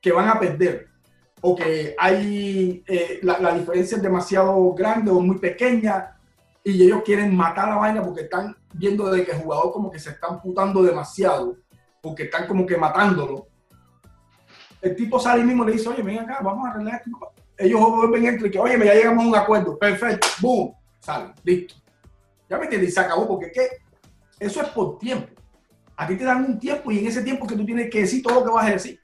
que 0.00 0.12
van 0.12 0.28
a 0.28 0.38
perder 0.38 0.88
o 1.40 1.56
que 1.56 1.94
hay 1.98 2.82
eh, 2.86 3.20
la, 3.22 3.38
la, 3.38 3.54
diferencia 3.54 3.96
es 3.96 4.02
demasiado 4.02 4.72
grande 4.74 5.10
o 5.10 5.20
muy 5.20 5.38
pequeña 5.38 6.16
y 6.64 6.82
ellos 6.82 7.02
quieren 7.04 7.34
matar 7.34 7.68
la 7.68 7.76
vaina 7.76 8.02
porque 8.02 8.22
están 8.22 8.56
viendo 8.74 9.10
de 9.10 9.24
que 9.24 9.32
el 9.32 9.38
jugador 9.38 9.72
como 9.72 9.90
que 9.90 9.98
se 9.98 10.10
están 10.10 10.40
putando 10.40 10.82
demasiado 10.82 11.56
o 12.02 12.14
que 12.14 12.24
están 12.24 12.46
como 12.46 12.66
que 12.66 12.76
matándolo 12.76 13.47
el 14.82 14.96
tipo 14.96 15.18
sale 15.18 15.42
y 15.42 15.44
mismo 15.44 15.64
le 15.64 15.72
dice, 15.72 15.88
oye, 15.88 16.02
ven 16.02 16.20
acá, 16.20 16.38
vamos 16.42 16.66
a 16.66 16.70
arreglar 16.70 17.02
esto. 17.04 17.32
Ellos 17.56 17.80
vuelven 17.80 18.26
entre 18.26 18.50
que, 18.50 18.58
oye, 18.58 18.78
ya 18.78 18.94
llegamos 18.94 19.24
a 19.24 19.28
un 19.28 19.36
acuerdo, 19.36 19.78
perfecto, 19.78 20.28
boom, 20.40 20.74
sale, 21.00 21.32
listo. 21.42 21.74
Ya 22.48 22.56
me 22.56 22.64
entiendes, 22.64 22.90
y 22.90 22.92
se 22.92 23.00
acabó, 23.00 23.26
porque 23.26 23.50
¿qué? 23.52 23.68
eso 24.38 24.62
es 24.62 24.68
por 24.68 24.98
tiempo. 24.98 25.28
A 25.96 26.06
ti 26.06 26.16
te 26.16 26.24
dan 26.24 26.44
un 26.44 26.58
tiempo 26.58 26.92
y 26.92 27.00
en 27.00 27.08
ese 27.08 27.22
tiempo 27.22 27.46
que 27.46 27.56
tú 27.56 27.66
tienes 27.66 27.90
que 27.90 28.02
decir 28.02 28.22
todo 28.22 28.36
lo 28.36 28.44
que 28.44 28.52
vas 28.52 28.66
a 28.66 28.70
decir. 28.70 29.00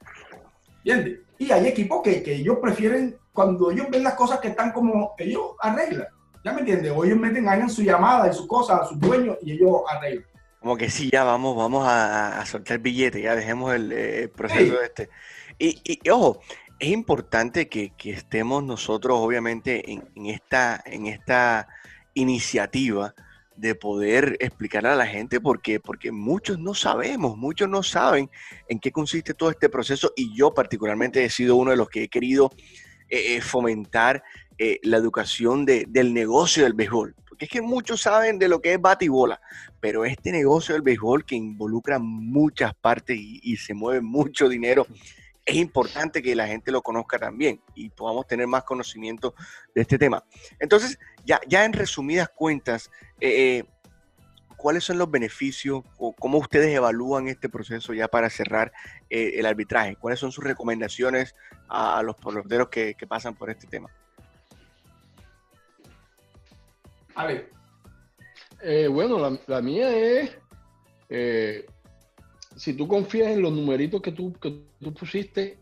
¿Entiendes? 0.77 1.19
Y 1.37 1.51
hay 1.51 1.67
equipos 1.67 2.01
que, 2.01 2.23
que 2.23 2.35
ellos 2.35 2.57
prefieren, 2.61 3.17
cuando 3.33 3.69
ellos 3.69 3.87
ven 3.89 4.03
las 4.03 4.13
cosas 4.13 4.39
que 4.39 4.47
están 4.47 4.71
como, 4.71 5.13
ellos 5.17 5.55
arreglan. 5.59 6.07
¿Ya 6.43 6.53
me 6.53 6.59
entiendes? 6.59 6.93
O 6.95 7.03
ellos 7.03 7.17
meten, 7.17 7.47
en 7.47 7.69
su 7.69 7.81
llamada 7.81 8.29
y 8.29 8.33
su 8.33 8.47
cosa 8.47 8.77
a 8.77 8.87
sus 8.87 8.99
dueños 8.99 9.37
y 9.41 9.53
ellos 9.53 9.81
arreglan. 9.89 10.25
Como 10.61 10.77
que 10.77 10.89
sí, 10.89 11.09
ya 11.11 11.23
vamos, 11.23 11.55
vamos 11.55 11.85
a, 11.87 12.43
soltar 12.45 12.79
billetes, 12.79 13.21
ya 13.21 13.35
dejemos 13.35 13.73
el, 13.73 13.91
eh, 13.91 14.27
proceso 14.29 14.79
de 14.79 14.85
este. 14.85 15.09
Y, 15.57 16.09
ojo, 16.09 16.41
es 16.79 16.89
importante 16.89 17.67
que, 17.67 17.93
estemos 18.03 18.63
nosotros, 18.63 19.17
obviamente, 19.19 19.91
en, 19.91 20.25
esta, 20.25 20.81
en 20.85 21.07
esta 21.07 21.67
iniciativa 22.13 23.13
de 23.55 23.73
poder 23.73 24.35
explicar 24.39 24.85
a 24.85 24.95
la 24.95 25.07
gente 25.07 25.39
porque, 25.39 25.79
porque 25.79 26.11
muchos 26.11 26.59
no 26.59 26.73
sabemos, 26.73 27.37
muchos 27.37 27.69
no 27.69 27.83
saben 27.83 28.29
en 28.67 28.79
qué 28.79 28.91
consiste 28.91 29.33
todo 29.33 29.49
este 29.49 29.69
proceso 29.69 30.11
y 30.15 30.35
yo 30.35 30.53
particularmente 30.53 31.23
he 31.23 31.29
sido 31.29 31.55
uno 31.55 31.71
de 31.71 31.77
los 31.77 31.87
que 31.87 32.03
he 32.03 32.09
querido 32.09 32.51
eh, 33.09 33.35
eh, 33.35 33.41
fomentar 33.41 34.23
eh, 34.57 34.79
la 34.83 34.97
educación 34.97 35.65
del 35.65 36.13
negocio 36.13 36.63
del 36.63 36.73
béisbol. 36.73 37.15
Porque 37.27 37.45
es 37.45 37.51
que 37.51 37.61
muchos 37.61 38.01
saben 38.01 38.39
de 38.39 38.47
lo 38.47 38.61
que 38.61 38.73
es 38.73 38.81
batibola, 38.81 39.39
pero 39.79 40.05
este 40.05 40.31
negocio 40.31 40.73
del 40.73 40.81
béisbol 40.81 41.25
que 41.25 41.35
involucra 41.35 41.99
muchas 41.99 42.73
partes 42.75 43.17
y, 43.17 43.39
y 43.43 43.57
se 43.57 43.73
mueve 43.73 44.01
mucho 44.01 44.49
dinero 44.49 44.85
es 45.45 45.55
importante 45.55 46.23
que 46.23 46.35
la 46.35 46.47
gente 46.47 46.71
lo 46.71 46.81
conozca 46.81 47.19
también 47.19 47.61
y 47.75 47.89
podamos 47.89 48.25
tener 48.25 48.47
más 48.47 48.63
conocimiento 48.63 49.35
de 49.75 49.81
este 49.81 49.99
tema. 49.99 50.23
Entonces, 50.59 50.97
ya, 51.23 51.39
en 51.63 51.73
resumidas 51.73 52.29
cuentas, 52.29 52.89
eh, 53.21 53.59
eh, 53.59 53.63
¿cuáles 54.57 54.83
son 54.83 54.97
los 54.97 55.09
beneficios 55.09 55.83
o 55.97 56.13
cómo 56.13 56.39
ustedes 56.39 56.73
evalúan 56.75 57.27
este 57.27 57.47
proceso 57.47 57.93
ya 57.93 58.07
para 58.07 58.29
cerrar 58.31 58.71
eh, 59.09 59.33
el 59.35 59.45
arbitraje? 59.45 59.95
¿Cuáles 59.95 60.19
son 60.19 60.31
sus 60.31 60.43
recomendaciones 60.43 61.35
a, 61.69 62.01
los 62.01 62.15
peloteros 62.15 62.69
que, 62.69 62.95
pasan 63.07 63.35
por 63.35 63.51
este 63.51 63.67
tema? 63.67 63.89
A 67.13 67.27
ver. 67.27 67.51
bueno, 68.89 69.39
la, 69.45 69.61
mía 69.61 69.95
es 69.95 70.37
si 72.55 72.73
tú 72.73 72.87
confías 72.87 73.31
en 73.31 73.41
los 73.41 73.51
numeritos 73.51 74.01
que 74.01 74.11
tú, 74.11 74.33
que 74.33 74.61
tú 74.79 74.93
pusiste, 74.93 75.57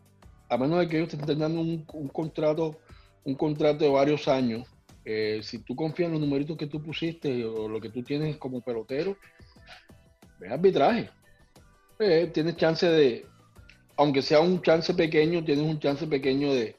a 0.49 0.58
menos 0.58 0.79
de 0.79 0.88
que 0.88 0.97
ellos 0.97 1.10
te 1.10 1.17
estén 1.17 1.39
dando 1.39 1.62
un, 1.62 1.84
contrato, 2.10 2.79
un 3.23 3.36
contrato 3.36 3.84
de 3.84 3.89
varios 3.89 4.27
años, 4.27 4.67
eh, 5.03 5.39
si 5.43 5.60
tú 5.60 5.75
confías 5.75 6.08
en 6.08 6.13
los 6.13 6.21
numeritos 6.21 6.56
que 6.58 6.67
tú 6.67 6.82
pusiste 6.82 7.43
o 7.45 7.67
lo 7.67 7.82
que 7.82 7.89
tú 7.89 8.03
tienes 8.03 8.38
como 8.38 8.62
pelotero, 8.62 9.17
ve 10.39 10.49
arbitraje. 10.49 11.10
Eh, 11.99 12.29
tienes 12.34 12.58
chance 12.58 12.88
de, 12.88 13.25
aunque 13.97 14.21
sea 14.21 14.39
un 14.39 14.62
chance 14.62 14.93
pequeño, 14.93 15.43
tienes 15.43 15.65
un 15.65 15.79
chance 15.79 16.06
pequeño 16.06 16.53
de, 16.53 16.75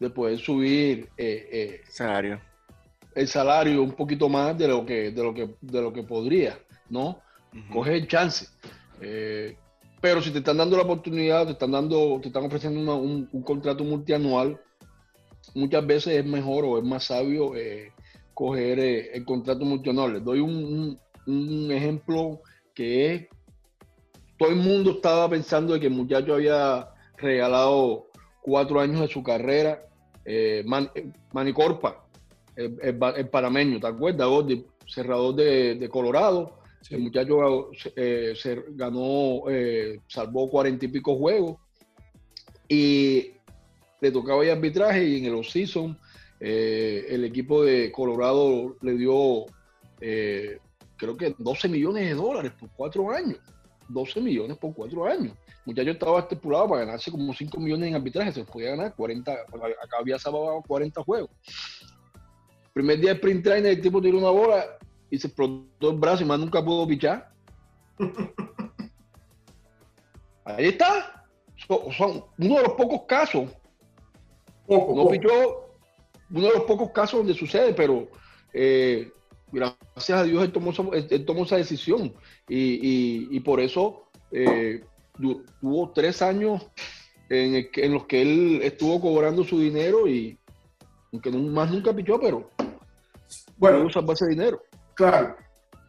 de 0.00 0.10
poder 0.10 0.38
subir 0.38 1.08
eh, 1.16 1.80
salario. 1.88 2.40
el 3.14 3.28
salario 3.28 3.82
un 3.82 3.92
poquito 3.92 4.28
más 4.28 4.58
de 4.58 4.68
lo 4.68 4.84
que, 4.84 5.12
de 5.12 5.22
lo 5.22 5.32
que, 5.32 5.54
de 5.60 5.80
lo 5.80 5.92
que 5.92 6.02
podría, 6.02 6.58
¿no? 6.90 7.20
Coge 7.72 7.96
el 7.96 8.06
chance. 8.06 8.46
Eh, 9.00 9.56
pero 10.00 10.22
si 10.22 10.30
te 10.30 10.38
están 10.38 10.58
dando 10.58 10.76
la 10.76 10.84
oportunidad, 10.84 11.46
te 11.46 11.52
están 11.52 11.72
dando, 11.72 12.18
te 12.20 12.28
están 12.28 12.44
ofreciendo 12.44 12.96
un, 12.96 13.26
contrato 13.42 13.84
multianual, 13.84 14.60
muchas 15.54 15.86
veces 15.86 16.18
es 16.18 16.24
mejor 16.24 16.64
o 16.64 16.78
es 16.78 16.84
más 16.84 17.04
sabio 17.04 17.54
eh, 17.56 17.92
coger 18.34 18.78
eh, 18.78 19.10
el 19.14 19.24
contrato 19.24 19.64
multianual. 19.64 20.14
Les 20.14 20.24
doy 20.24 20.40
un, 20.40 20.98
ejemplo 21.72 22.40
que 22.74 23.14
es, 23.14 23.26
todo 24.38 24.50
el 24.50 24.56
mundo 24.56 24.92
estaba 24.92 25.28
pensando 25.28 25.72
de 25.72 25.80
que 25.80 25.86
el 25.86 25.94
muchacho 25.94 26.34
había 26.34 26.88
regalado 27.16 28.06
cuatro 28.42 28.80
años 28.80 29.00
de 29.00 29.08
su 29.08 29.22
carrera, 29.22 29.82
Manicorpa, 31.32 32.04
el, 32.54 33.28
panameño, 33.28 33.80
¿te 33.80 33.86
acuerdas? 33.86 34.28
cerrador 34.86 35.34
de 35.34 35.88
Colorado, 35.90 36.55
el 36.90 37.00
muchacho 37.00 37.70
eh, 37.96 38.34
se 38.36 38.64
ganó, 38.70 39.42
eh, 39.48 40.00
salvó 40.06 40.48
cuarenta 40.48 40.84
y 40.84 40.88
pico 40.88 41.16
juegos 41.16 41.56
y 42.68 43.32
le 44.00 44.10
tocaba 44.12 44.44
el 44.44 44.50
arbitraje 44.50 45.04
y 45.04 45.18
en 45.18 45.24
el 45.26 45.34
off-season 45.34 45.98
eh, 46.38 47.06
el 47.08 47.24
equipo 47.24 47.64
de 47.64 47.90
Colorado 47.90 48.76
le 48.82 48.92
dio 48.96 49.46
creo 49.98 51.16
que 51.16 51.34
12 51.38 51.68
millones 51.68 52.08
de 52.08 52.14
dólares 52.14 52.52
por 52.58 52.70
cuatro 52.76 53.10
años. 53.10 53.38
12 53.88 54.20
millones 54.20 54.56
por 54.58 54.74
cuatro 54.74 55.06
años. 55.06 55.32
El 55.48 55.72
muchacho 55.72 55.90
estaba 55.90 56.20
estipulado 56.20 56.68
para 56.68 56.84
ganarse 56.84 57.10
como 57.10 57.32
5 57.32 57.58
millones 57.60 57.88
en 57.88 57.94
arbitraje, 57.94 58.32
se 58.32 58.44
podía 58.44 58.70
ganar 58.70 58.94
40, 58.94 59.32
acá 59.32 59.96
había 60.00 60.18
salvado 60.18 60.62
40 60.66 61.02
juegos. 61.02 61.30
Primer 62.72 62.98
día 63.00 63.10
de 63.10 63.16
sprint 63.16 63.44
trainer, 63.44 63.72
el 63.72 63.80
tipo 63.80 64.02
tiró 64.02 64.18
una 64.18 64.30
bola 64.30 64.66
y 65.10 65.18
se 65.18 65.28
explotó 65.28 65.90
el 65.90 65.98
brazo 65.98 66.22
y 66.22 66.26
más 66.26 66.38
nunca 66.38 66.64
pudo 66.64 66.86
pichar. 66.86 67.30
Ahí 70.44 70.66
está. 70.66 71.24
Son, 71.66 72.24
uno 72.38 72.56
de 72.56 72.62
los 72.62 72.72
pocos 72.74 73.02
casos. 73.08 73.50
no 74.68 75.08
pichó, 75.08 75.70
uno 76.30 76.46
de 76.46 76.54
los 76.54 76.64
pocos 76.64 76.90
casos 76.90 77.20
donde 77.20 77.34
sucede, 77.34 77.74
pero 77.74 78.08
eh, 78.52 79.10
gracias 79.50 80.20
a 80.20 80.24
Dios 80.24 80.44
él 80.44 80.52
tomó, 80.52 80.70
esa 81.44 81.56
decisión. 81.56 82.14
Y, 82.48 83.40
por 83.40 83.60
eso 83.60 84.08
eh, 84.30 84.84
tuvo 85.60 85.90
tres 85.92 86.22
años 86.22 86.66
en, 87.28 87.68
en, 87.72 87.92
los 87.92 88.06
que 88.06 88.22
él 88.22 88.60
estuvo 88.62 89.00
cobrando 89.00 89.44
su 89.44 89.58
dinero 89.58 90.06
y 90.06 90.38
aunque 91.12 91.30
más 91.30 91.70
nunca 91.70 91.94
pichó, 91.94 92.20
pero 92.20 92.50
bueno, 93.56 93.86
usa 93.86 94.04
ese 94.12 94.26
dinero. 94.26 94.62
Claro. 94.96 95.36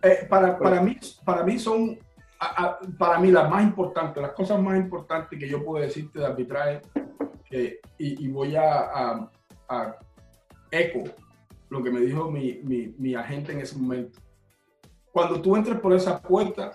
Eh, 0.04 0.28
para, 0.30 0.60
para, 0.60 0.82
mí, 0.82 0.98
para 1.26 1.44
mí 1.44 1.58
son, 1.58 1.98
para 3.00 3.20
mí 3.20 3.32
las 3.32 3.50
más 3.50 3.64
importantes, 3.64 4.22
las 4.22 4.34
cosas 4.34 4.62
más 4.62 4.78
importantes 4.78 5.40
que 5.40 5.50
yo 5.50 5.64
puedo 5.66 5.84
decirte 5.84 6.20
de 6.20 6.26
arbitraje, 6.26 6.82
y, 7.98 8.28
voy 8.28 8.56
a, 8.56 9.30
a, 9.70 9.98
eco 10.70 11.04
lo 11.70 11.82
que 11.82 11.90
me 11.90 12.02
dijo 12.02 12.30
mi, 12.30 12.60
mi, 12.64 12.94
mi, 12.98 13.16
agente 13.16 13.54
en 13.54 13.62
ese 13.62 13.78
momento. 13.78 14.20
Cuando 15.12 15.42
tú 15.42 15.56
entres 15.56 15.80
por 15.80 15.94
esa 15.94 16.22
puerta, 16.22 16.74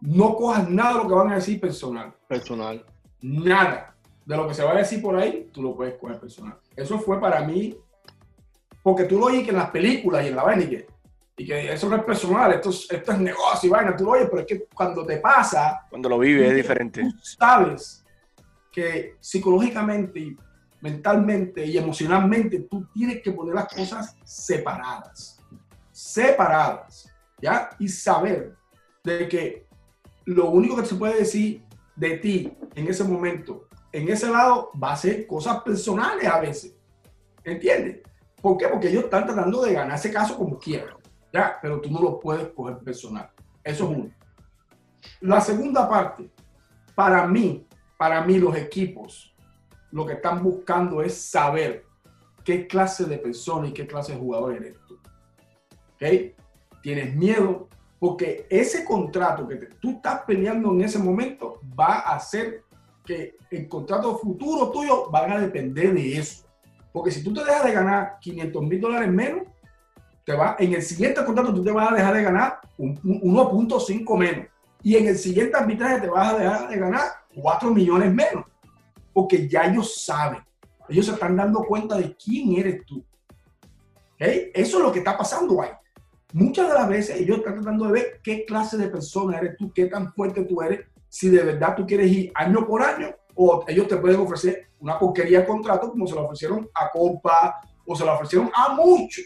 no 0.00 0.34
cojas 0.34 0.68
nada 0.68 0.94
de 0.94 1.02
lo 1.02 1.08
que 1.08 1.14
van 1.14 1.32
a 1.32 1.34
decir 1.36 1.60
personal. 1.60 2.14
Personal. 2.26 2.84
Nada. 3.20 3.94
De 4.24 4.36
lo 4.36 4.48
que 4.48 4.54
se 4.54 4.64
va 4.64 4.72
a 4.72 4.78
decir 4.78 5.02
por 5.02 5.16
ahí, 5.16 5.48
tú 5.52 5.62
lo 5.62 5.76
puedes 5.76 5.94
coger 5.98 6.18
personal. 6.18 6.58
Eso 6.74 6.98
fue 6.98 7.20
para 7.20 7.42
mí, 7.42 7.76
porque 8.82 9.04
tú 9.04 9.18
lo 9.18 9.26
oyes 9.26 9.48
en 9.48 9.56
las 9.56 9.70
películas 9.70 10.24
y 10.24 10.28
en 10.28 10.36
la 10.36 10.42
vaina 10.42 10.64
y 10.64 10.70
que 10.70 10.86
y 11.38 11.46
que 11.46 11.72
eso 11.72 11.88
no 11.88 11.94
es 11.94 12.02
personal, 12.02 12.52
esto 12.52 12.70
es, 12.70 12.90
esto 12.90 13.12
es 13.12 13.18
negocio 13.20 13.68
y 13.68 13.70
vaina, 13.70 13.96
tú 13.96 14.04
lo 14.04 14.10
oyes, 14.10 14.26
pero 14.28 14.40
es 14.40 14.46
que 14.46 14.64
cuando 14.74 15.06
te 15.06 15.18
pasa... 15.18 15.86
Cuando 15.88 16.08
lo 16.08 16.18
vives 16.18 16.48
es 16.50 16.56
diferente. 16.56 17.02
Tú 17.02 17.16
sabes 17.22 18.04
que 18.72 19.14
psicológicamente, 19.20 20.36
mentalmente 20.80 21.64
y 21.64 21.78
emocionalmente 21.78 22.66
tú 22.68 22.88
tienes 22.92 23.22
que 23.22 23.30
poner 23.30 23.54
las 23.54 23.72
cosas 23.72 24.16
separadas, 24.24 25.40
separadas, 25.92 27.08
¿ya? 27.40 27.70
Y 27.78 27.86
saber 27.86 28.56
de 29.04 29.28
que 29.28 29.66
lo 30.24 30.50
único 30.50 30.74
que 30.76 30.86
se 30.86 30.96
puede 30.96 31.18
decir 31.18 31.62
de 31.94 32.18
ti 32.18 32.52
en 32.74 32.88
ese 32.88 33.04
momento, 33.04 33.68
en 33.92 34.08
ese 34.08 34.28
lado, 34.28 34.72
va 34.82 34.92
a 34.92 34.96
ser 34.96 35.24
cosas 35.24 35.62
personales 35.62 36.26
a 36.26 36.40
veces, 36.40 36.74
¿entiendes? 37.44 38.00
¿Por 38.42 38.56
qué? 38.56 38.66
Porque 38.66 38.88
ellos 38.88 39.04
están 39.04 39.24
tratando 39.24 39.62
de 39.62 39.72
ganar 39.72 39.96
ese 39.96 40.12
caso 40.12 40.36
como 40.36 40.58
quieran. 40.58 40.97
¿Ya? 41.32 41.58
Pero 41.60 41.80
tú 41.80 41.90
no 41.90 42.00
lo 42.00 42.20
puedes 42.20 42.48
coger 42.48 42.78
personal. 42.78 43.30
Eso 43.62 43.84
es 43.84 43.96
uno. 43.98 44.10
La 45.20 45.40
segunda 45.40 45.88
parte, 45.88 46.30
para 46.94 47.26
mí, 47.26 47.66
para 47.96 48.22
mí 48.22 48.38
los 48.38 48.56
equipos, 48.56 49.34
lo 49.90 50.06
que 50.06 50.14
están 50.14 50.42
buscando 50.42 51.02
es 51.02 51.20
saber 51.20 51.84
qué 52.44 52.66
clase 52.66 53.04
de 53.04 53.18
persona 53.18 53.68
y 53.68 53.72
qué 53.72 53.86
clase 53.86 54.12
de 54.12 54.18
jugador 54.18 54.54
eres 54.54 54.76
tú. 54.86 54.98
¿Ok? 55.94 56.34
Tienes 56.82 57.14
miedo 57.14 57.68
porque 57.98 58.46
ese 58.48 58.84
contrato 58.84 59.46
que 59.48 59.56
tú 59.56 59.90
estás 59.92 60.22
peleando 60.26 60.70
en 60.70 60.82
ese 60.82 60.98
momento 60.98 61.60
va 61.78 62.00
a 62.00 62.16
hacer 62.16 62.62
que 63.04 63.36
el 63.50 63.68
contrato 63.68 64.18
futuro 64.18 64.70
tuyo 64.70 65.10
van 65.10 65.32
a 65.32 65.40
depender 65.40 65.94
de 65.94 66.18
eso. 66.18 66.46
Porque 66.92 67.10
si 67.10 67.24
tú 67.24 67.32
te 67.32 67.44
dejas 67.44 67.64
de 67.64 67.72
ganar 67.72 68.18
500 68.20 68.62
mil 68.62 68.80
dólares 68.80 69.10
menos, 69.10 69.42
va, 70.34 70.56
en 70.58 70.74
el 70.74 70.82
siguiente 70.82 71.24
contrato 71.24 71.54
tú 71.54 71.62
te 71.62 71.70
vas 71.70 71.92
a 71.92 71.94
dejar 71.94 72.14
de 72.14 72.22
ganar 72.22 72.60
1.5 72.78 74.18
menos. 74.18 74.46
Y 74.82 74.96
en 74.96 75.06
el 75.06 75.18
siguiente 75.18 75.56
arbitraje 75.56 76.00
te 76.00 76.08
vas 76.08 76.34
a 76.34 76.38
dejar 76.38 76.68
de 76.68 76.78
ganar 76.78 77.02
4 77.34 77.70
millones 77.72 78.12
menos. 78.12 78.44
Porque 79.12 79.48
ya 79.48 79.64
ellos 79.64 80.02
saben. 80.04 80.40
Ellos 80.88 81.06
se 81.06 81.12
están 81.12 81.36
dando 81.36 81.60
cuenta 81.64 81.96
de 81.96 82.16
quién 82.16 82.58
eres 82.58 82.84
tú. 82.86 83.04
Eso 84.18 84.78
es 84.78 84.82
lo 84.82 84.92
que 84.92 84.98
está 84.98 85.16
pasando 85.16 85.62
ahí. 85.62 85.70
Muchas 86.32 86.68
de 86.68 86.74
las 86.74 86.88
veces 86.88 87.20
ellos 87.20 87.38
están 87.38 87.54
tratando 87.54 87.86
de 87.86 87.92
ver 87.92 88.20
qué 88.22 88.44
clase 88.44 88.76
de 88.76 88.88
persona 88.88 89.38
eres 89.38 89.56
tú, 89.56 89.72
qué 89.72 89.86
tan 89.86 90.12
fuerte 90.12 90.44
tú 90.44 90.60
eres, 90.60 90.80
si 91.08 91.30
de 91.30 91.42
verdad 91.42 91.74
tú 91.74 91.86
quieres 91.86 92.10
ir 92.10 92.32
año 92.34 92.66
por 92.66 92.82
año 92.82 93.14
o 93.34 93.64
ellos 93.66 93.88
te 93.88 93.96
pueden 93.96 94.20
ofrecer 94.20 94.68
una 94.80 94.98
porquería 94.98 95.40
de 95.40 95.46
contrato 95.46 95.90
como 95.90 96.06
se 96.06 96.14
lo 96.14 96.24
ofrecieron 96.24 96.68
a 96.74 96.90
Copa 96.90 97.60
o 97.86 97.96
se 97.96 98.04
lo 98.04 98.12
ofrecieron 98.12 98.50
a 98.54 98.74
muchos 98.74 99.24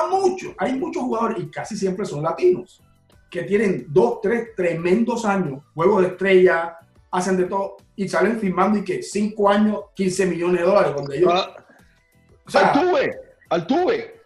a 0.00 0.06
muchos. 0.08 0.54
Hay 0.58 0.74
muchos 0.74 1.02
jugadores, 1.02 1.42
y 1.42 1.50
casi 1.50 1.76
siempre 1.76 2.06
son 2.06 2.22
latinos, 2.22 2.82
que 3.30 3.42
tienen 3.42 3.86
dos, 3.88 4.20
tres 4.20 4.54
tremendos 4.54 5.24
años, 5.24 5.62
juegos 5.74 6.02
de 6.02 6.08
estrella, 6.08 6.78
hacen 7.10 7.36
de 7.36 7.44
todo, 7.44 7.76
y 7.96 8.08
salen 8.08 8.38
firmando 8.38 8.78
y 8.78 8.84
que 8.84 9.02
cinco 9.02 9.48
años, 9.48 9.80
15 9.94 10.26
millones 10.26 10.60
de 10.60 10.66
dólares, 10.66 10.92
donde 10.94 11.18
ellos... 11.18 11.32
Ah, 11.34 11.64
o 12.46 12.50
sea, 12.50 12.72
Altuve, 12.72 13.20
Altuve. 13.48 14.20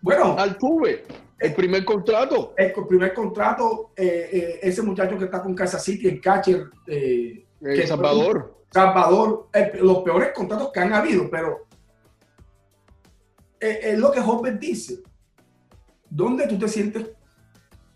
Bueno. 0.00 0.36
Altuve. 0.38 1.04
El 1.38 1.54
primer 1.54 1.84
contrato. 1.84 2.52
El, 2.56 2.72
primer 2.86 3.14
contrato, 3.14 3.92
ese 3.96 4.82
muchacho 4.82 5.16
que 5.16 5.24
está 5.24 5.40
con 5.40 5.54
Casa 5.54 5.78
City, 5.78 6.08
el 6.08 6.20
catcher. 6.20 6.68
el 6.86 7.86
Salvador. 7.86 8.64
Salvador, 8.70 9.48
los 9.80 9.98
peores 10.02 10.30
contratos 10.34 10.70
que 10.72 10.80
han 10.80 10.92
habido, 10.92 11.30
pero 11.30 11.66
es 13.58 13.98
lo 13.98 14.10
que 14.10 14.20
Hopper 14.20 14.58
dice. 14.58 15.02
¿Dónde 16.10 16.48
tú 16.48 16.58
te 16.58 16.68
sientes 16.68 17.08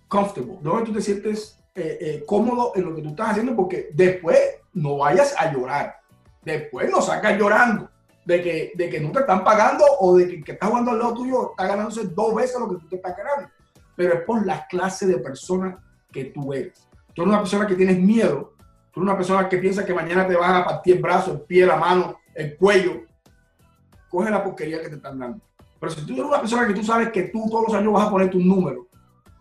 comfortable? 0.09 0.59
¿Dónde 0.63 0.85
tú 0.85 0.93
te 0.93 1.03
sientes 1.03 1.61
eh, 1.75 1.99
eh, 2.01 2.25
cómodo 2.27 2.73
en 2.77 2.85
lo 2.85 2.95
que 2.95 3.03
tú 3.03 3.09
estás 3.09 3.31
haciendo? 3.31 3.57
Porque 3.57 3.91
después 3.93 4.39
no 4.73 4.99
vayas 4.99 5.35
a 5.37 5.53
llorar. 5.53 5.97
Después 6.43 6.91
no 6.91 7.03
sacas 7.03 7.37
llorando 7.37 7.91
de 8.25 8.43
que, 8.43 8.73
de 8.75 8.89
que 8.89 9.01
no 9.01 9.11
te 9.11 9.21
están 9.21 9.43
pagando 9.43 9.85
o 10.01 10.17
de 10.17 10.29
que, 10.29 10.45
que 10.45 10.53
estás 10.53 10.69
jugando 10.69 10.93
al 10.93 10.99
lado 10.99 11.15
tuyo 11.15 11.51
está 11.51 11.67
ganándose 11.67 12.05
dos 12.05 12.35
veces 12.35 12.59
lo 12.59 12.71
que 12.71 12.77
tú 12.77 12.89
te 12.89 12.97
estás 12.97 13.17
ganando. 13.17 13.51
Pero 13.97 14.15
es 14.15 14.21
por 14.23 14.47
la 14.47 14.67
clase 14.67 15.07
de 15.07 15.19
persona 15.19 15.79
que 16.13 16.27
tú 16.27 16.53
eres. 16.53 16.87
Tú 17.15 17.23
eres 17.23 17.33
una 17.33 17.41
persona 17.41 17.67
que 17.67 17.75
tienes 17.75 17.99
miedo. 17.99 18.55
Tú 18.93 19.01
eres 19.01 19.11
una 19.11 19.17
persona 19.17 19.49
que 19.49 19.59
piensa 19.59 19.85
que 19.85 19.95
mañana 19.95 20.27
te 20.27 20.37
van 20.37 20.55
a 20.55 20.65
partir 20.65 20.97
el 20.97 21.03
brazo, 21.03 21.33
el 21.33 21.41
pie, 21.43 21.67
la 21.67 21.77
mano, 21.77 22.19
el 22.35 22.57
cuello. 22.57 23.03
Coge 24.09 24.31
la 24.31 24.43
porquería 24.43 24.81
que 24.81 24.89
te 24.89 24.97
están 24.97 25.19
dando. 25.19 25.41
Pero 25.85 25.97
si 25.97 26.07
tú 26.07 26.15
eres 26.15 26.25
una 26.25 26.41
persona 26.41 26.67
que 26.67 26.73
tú 26.73 26.83
sabes 26.83 27.11
que 27.11 27.25
tú 27.25 27.47
todos 27.51 27.65
los 27.69 27.77
años 27.77 27.93
vas 27.93 28.07
a 28.07 28.11
poner 28.11 28.31
tu 28.31 28.41
número 28.41 28.89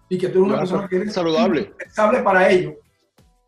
y 0.10 0.18
que 0.18 0.28
tú 0.28 0.40
eres 0.40 0.50
una 0.50 0.60
persona 0.60 0.88
que 0.90 0.98
eres 0.98 1.14
saludable 1.14 1.72
para 2.22 2.50
ello, 2.50 2.76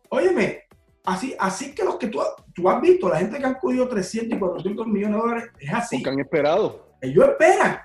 óyeme, 0.08 0.62
así, 1.04 1.36
así 1.38 1.74
que 1.74 1.84
los 1.84 1.96
que 1.96 2.06
tú, 2.06 2.20
tú 2.54 2.70
has 2.70 2.80
visto, 2.80 3.10
la 3.10 3.18
gente 3.18 3.38
que 3.38 3.44
han 3.44 3.56
cogido 3.56 3.86
300 3.86 4.34
y 4.34 4.40
400 4.40 4.86
millones 4.86 5.14
de 5.14 5.22
dólares, 5.22 5.50
es 5.58 5.74
así. 5.74 5.96
Porque 5.98 6.08
han 6.08 6.20
esperado. 6.20 6.86
Ellos 7.02 7.28
esperan. 7.28 7.80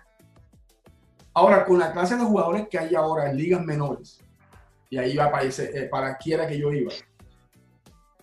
Ahora, 1.34 1.66
con 1.66 1.78
la 1.78 1.91
clase 1.91 2.16
de 2.16 2.24
jugadores 2.24 2.70
que 2.70 2.80
hay 2.80 2.95
ahora 2.95 3.30
en 3.30 3.36
ligas 3.36 3.66
menores, 3.66 4.24
y 4.89 4.97
ahí 4.97 5.18
va 5.18 5.30
para, 5.30 5.43
ese, 5.43 5.78
eh, 5.78 5.89
para 5.89 6.16
quiera 6.18 6.47
que 6.47 6.57
yo 6.57 6.72
iba, 6.72 6.93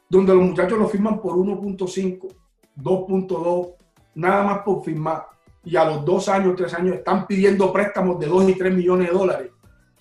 donde 0.09 0.35
los 0.35 0.43
muchachos 0.43 0.79
lo 0.79 0.89
firman 0.89 1.21
por 1.21 1.35
1.5, 1.35 2.35
2.2, 2.79 3.75
nada 4.15 4.43
más 4.43 4.61
por 4.61 4.83
firmar 4.83 5.38
y 5.65 5.77
a 5.77 5.85
los 5.85 6.05
dos 6.05 6.29
años, 6.29 6.55
tres 6.57 6.73
años 6.75 6.97
están 6.97 7.27
pidiendo 7.27 7.73
préstamos 7.73 8.19
de 8.19 8.27
dos 8.27 8.49
y 8.49 8.55
tres 8.55 8.73
millones 8.73 9.09
de 9.09 9.15
dólares. 9.15 9.51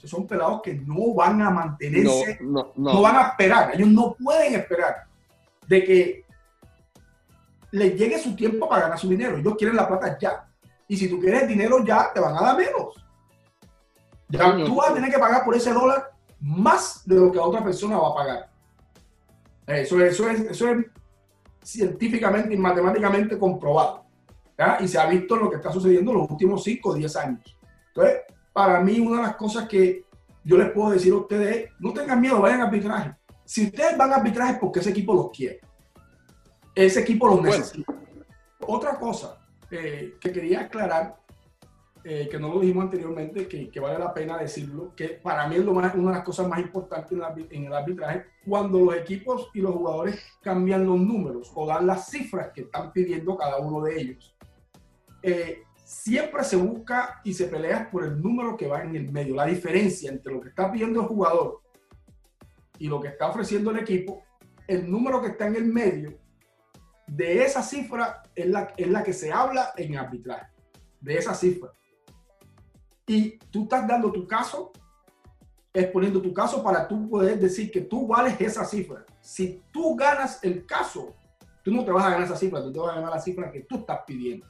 Son 0.07 0.25
pelados 0.25 0.61
que 0.61 0.73
no 0.73 1.13
van 1.13 1.41
a 1.41 1.49
mantenerse, 1.49 2.39
no, 2.41 2.71
van 3.01 3.15
a 3.17 3.21
esperar, 3.29 3.71
ellos 3.73 3.89
no 3.89 4.15
pueden 4.15 4.55
esperar 4.55 5.05
de 5.67 5.83
que 5.83 6.25
les 7.71 7.95
llegue 7.95 8.17
su 8.17 8.35
tiempo 8.35 8.69
para 8.69 8.83
ganar 8.83 8.99
su 8.99 9.09
dinero. 9.09 9.37
Ellos 9.37 9.55
quieren 9.57 9.75
la 9.75 9.87
plata 9.87 10.17
ya. 10.17 10.47
Y 10.87 10.95
si 10.95 11.09
tú 11.09 11.19
quieres 11.19 11.47
dinero 11.47 11.83
ya, 11.83 12.11
te 12.13 12.21
van 12.21 12.37
a 12.37 12.41
dar 12.41 12.57
menos. 12.57 13.05
Ya, 14.29 14.55
tú 14.65 14.75
vas 14.75 14.91
a 14.91 14.93
tener 14.93 15.11
que 15.11 15.19
pagar 15.19 15.43
por 15.43 15.55
ese 15.55 15.73
dólar 15.73 16.11
más 16.39 17.05
de 17.05 17.15
lo 17.15 17.31
que 17.31 17.39
otra 17.39 17.63
persona 17.63 17.97
va 17.97 18.09
a 18.09 18.15
pagar. 18.15 18.49
Eso, 19.67 19.99
eso, 20.01 20.29
es, 20.29 20.39
eso 20.41 20.69
es 20.69 20.85
científicamente 21.61 22.53
y 22.53 22.57
matemáticamente 22.57 23.37
comprobado. 23.37 24.06
Y 24.79 24.87
se 24.87 24.99
ha 24.99 25.05
visto 25.05 25.35
lo 25.35 25.49
que 25.49 25.57
está 25.57 25.71
sucediendo 25.71 26.11
en 26.11 26.17
los 26.17 26.31
últimos 26.31 26.63
5 26.63 26.89
o 26.89 26.93
10 26.95 27.15
años. 27.17 27.57
Entonces, 27.89 28.21
para 28.51 28.79
mí, 28.81 28.99
una 28.99 29.17
de 29.17 29.27
las 29.27 29.35
cosas 29.35 29.67
que 29.67 30.05
yo 30.43 30.57
les 30.57 30.71
puedo 30.71 30.91
decir 30.91 31.13
a 31.13 31.17
ustedes 31.17 31.55
es, 31.55 31.71
no 31.79 31.93
tengan 31.93 32.19
miedo, 32.19 32.41
vayan 32.41 32.61
a 32.61 32.65
arbitraje. 32.65 33.13
Si 33.45 33.65
ustedes 33.65 33.95
van 33.97 34.13
a 34.13 34.15
arbitraje 34.15 34.53
es 34.53 34.59
porque 34.59 34.79
ese 34.79 34.89
equipo 34.89 35.13
los 35.13 35.29
quiere. 35.29 35.59
Ese 36.73 37.01
equipo 37.01 37.27
los 37.27 37.41
necesita. 37.41 37.93
Otra 38.61 38.97
cosa 38.97 39.39
eh, 39.69 40.15
que 40.19 40.31
quería 40.31 40.61
aclarar, 40.61 41.17
eh, 42.03 42.27
que 42.31 42.39
no 42.39 42.51
lo 42.51 42.59
dijimos 42.59 42.85
anteriormente, 42.85 43.47
que, 43.47 43.69
que, 43.69 43.79
vale 43.79 43.99
la 43.99 44.13
pena 44.13 44.37
decirlo, 44.37 44.95
que 44.95 45.09
para 45.09 45.47
mí 45.47 45.57
es 45.57 45.65
lo 45.65 45.73
más, 45.73 45.93
una 45.93 46.11
de 46.11 46.17
las 46.17 46.25
cosas 46.25 46.47
más 46.47 46.59
importantes 46.59 47.11
en, 47.11 47.47
en 47.51 47.65
el 47.65 47.73
arbitraje, 47.73 48.25
cuando 48.47 48.79
los 48.79 48.95
equipos 48.95 49.49
y 49.53 49.61
los 49.61 49.75
jugadores 49.75 50.19
cambian 50.41 50.85
los 50.85 50.99
números 50.99 51.51
o 51.53 51.67
dan 51.67 51.85
las 51.85 52.09
cifras 52.09 52.51
que 52.53 52.61
están 52.61 52.91
pidiendo 52.91 53.37
cada 53.37 53.57
uno 53.57 53.81
de 53.83 53.99
ellos 53.99 54.36
eh, 55.27 55.65
siempre 55.83 56.41
se 56.45 56.55
busca 56.55 57.19
y 57.25 57.33
se 57.33 57.47
pelea 57.47 57.91
por 57.91 58.05
el 58.05 58.21
número 58.21 58.55
que 58.55 58.65
va 58.65 58.81
en 58.81 58.95
el 58.95 59.11
medio. 59.11 59.35
La 59.35 59.45
diferencia 59.45 60.09
entre 60.09 60.31
lo 60.31 60.39
que 60.39 60.47
está 60.47 60.71
pidiendo 60.71 61.01
el 61.01 61.07
jugador 61.07 61.59
y 62.79 62.87
lo 62.87 63.01
que 63.01 63.09
está 63.09 63.27
ofreciendo 63.27 63.71
el 63.71 63.79
equipo, 63.79 64.23
el 64.67 64.89
número 64.89 65.21
que 65.21 65.27
está 65.27 65.47
en 65.47 65.57
el 65.57 65.65
medio, 65.65 66.17
de 67.07 67.43
esa 67.43 67.61
cifra 67.61 68.23
es 68.33 68.47
la, 68.47 68.73
es 68.77 68.87
la 68.87 69.03
que 69.03 69.11
se 69.11 69.29
habla 69.29 69.73
en 69.75 69.97
arbitraje, 69.97 70.53
de 71.01 71.17
esa 71.17 71.33
cifra. 71.33 71.71
Y 73.05 73.37
tú 73.51 73.63
estás 73.63 73.85
dando 73.85 74.13
tu 74.13 74.25
caso, 74.25 74.71
exponiendo 75.73 76.21
tu 76.21 76.33
caso 76.33 76.63
para 76.63 76.87
tú 76.87 77.09
poder 77.09 77.37
decir 77.37 77.69
que 77.69 77.81
tú 77.81 78.07
vales 78.07 78.39
esa 78.39 78.63
cifra. 78.63 79.05
Si 79.19 79.61
tú 79.73 79.93
ganas 79.93 80.41
el 80.41 80.65
caso, 80.65 81.17
tú 81.63 81.71
no 81.71 81.83
te 81.83 81.91
vas 81.91 82.05
a 82.05 82.11
ganar 82.11 82.25
esa 82.25 82.37
cifra, 82.37 82.63
tú 82.63 82.71
te 82.71 82.79
vas 82.79 82.91
a 82.93 82.95
ganar 82.95 83.11
la 83.11 83.19
cifra 83.19 83.51
que 83.51 83.63
tú 83.63 83.79
estás 83.79 83.99
pidiendo. 84.07 84.47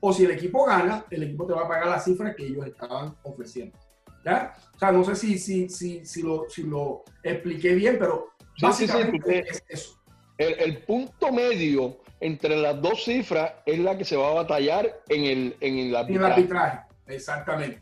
O 0.00 0.12
si 0.12 0.24
el 0.24 0.32
equipo 0.32 0.64
gana, 0.64 1.04
el 1.10 1.22
equipo 1.22 1.46
te 1.46 1.54
va 1.54 1.62
a 1.62 1.68
pagar 1.68 1.88
la 1.88 2.00
cifra 2.00 2.34
que 2.34 2.46
ellos 2.46 2.66
estaban 2.66 3.14
ofreciendo. 3.22 3.78
¿Ya? 4.24 4.54
O 4.74 4.78
sea, 4.78 4.92
no 4.92 5.04
sé 5.04 5.14
si, 5.14 5.38
si, 5.38 5.68
si, 5.68 6.04
si, 6.04 6.22
lo, 6.22 6.46
si 6.48 6.64
lo 6.64 7.04
expliqué 7.22 7.74
bien, 7.74 7.96
pero 7.98 8.32
básicamente 8.60 9.44
es 9.48 9.64
eso. 9.68 10.00
El, 10.36 10.78
punto 10.82 11.32
medio 11.32 11.98
entre 12.20 12.56
las 12.56 12.80
dos 12.82 13.04
cifras 13.04 13.54
es 13.64 13.78
la 13.78 13.96
que 13.96 14.04
se 14.04 14.16
va 14.16 14.30
a 14.30 14.34
batallar 14.34 15.00
en 15.08 15.24
el, 15.24 15.56
en 15.60 15.78
el 15.78 15.96
arbitraje. 15.96 16.14
En 16.14 16.24
el 16.24 16.32
arbitraje, 16.32 16.78
exactamente. 17.06 17.80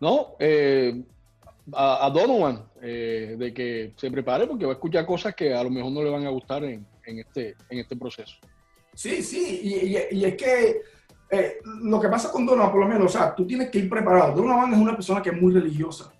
¿No? 0.00 0.34
Eh, 0.38 1.02
a, 1.72 2.10
Donovan, 2.12 2.68
eh, 2.82 3.36
de 3.38 3.54
que 3.54 3.92
se 3.96 4.10
prepare 4.10 4.46
porque 4.46 4.66
va 4.66 4.72
a 4.72 4.74
escuchar 4.74 5.06
cosas 5.06 5.34
que 5.34 5.54
a 5.54 5.62
lo 5.62 5.70
mejor 5.70 5.92
no 5.92 6.02
le 6.02 6.10
van 6.10 6.26
a 6.26 6.30
gustar 6.30 6.64
en, 6.64 6.84
en 7.06 7.18
este, 7.20 7.54
en 7.70 7.78
este 7.78 7.96
proceso. 7.96 8.36
Sí, 8.94 9.22
sí, 9.22 9.60
y, 9.62 10.16
y 10.18 10.24
es 10.24 10.36
que 10.36 10.82
eh, 11.34 11.62
lo 11.64 11.98
que 11.98 12.10
pasa 12.10 12.30
con 12.30 12.44
Donovan, 12.44 12.70
por 12.70 12.80
lo 12.80 12.86
menos, 12.86 13.06
o 13.06 13.18
sea, 13.18 13.34
tú 13.34 13.46
tienes 13.46 13.70
que 13.70 13.78
ir 13.78 13.88
preparado. 13.88 14.34
Donovan 14.34 14.74
es 14.74 14.78
una 14.78 14.92
persona 14.92 15.22
que 15.22 15.30
es 15.30 15.40
muy 15.40 15.50
religiosa, 15.50 16.12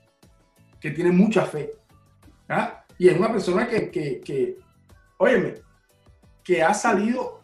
que 0.80 0.90
tiene 0.90 1.12
mucha 1.12 1.44
fe. 1.44 1.70
¿ah? 2.48 2.82
Y 2.96 3.10
es 3.10 3.18
una 3.18 3.30
persona 3.30 3.68
que, 3.68 3.90
que, 3.90 4.20
que 4.20 4.56
óyeme, 5.18 5.56
que 6.42 6.62
ha 6.62 6.72
salido, 6.72 7.42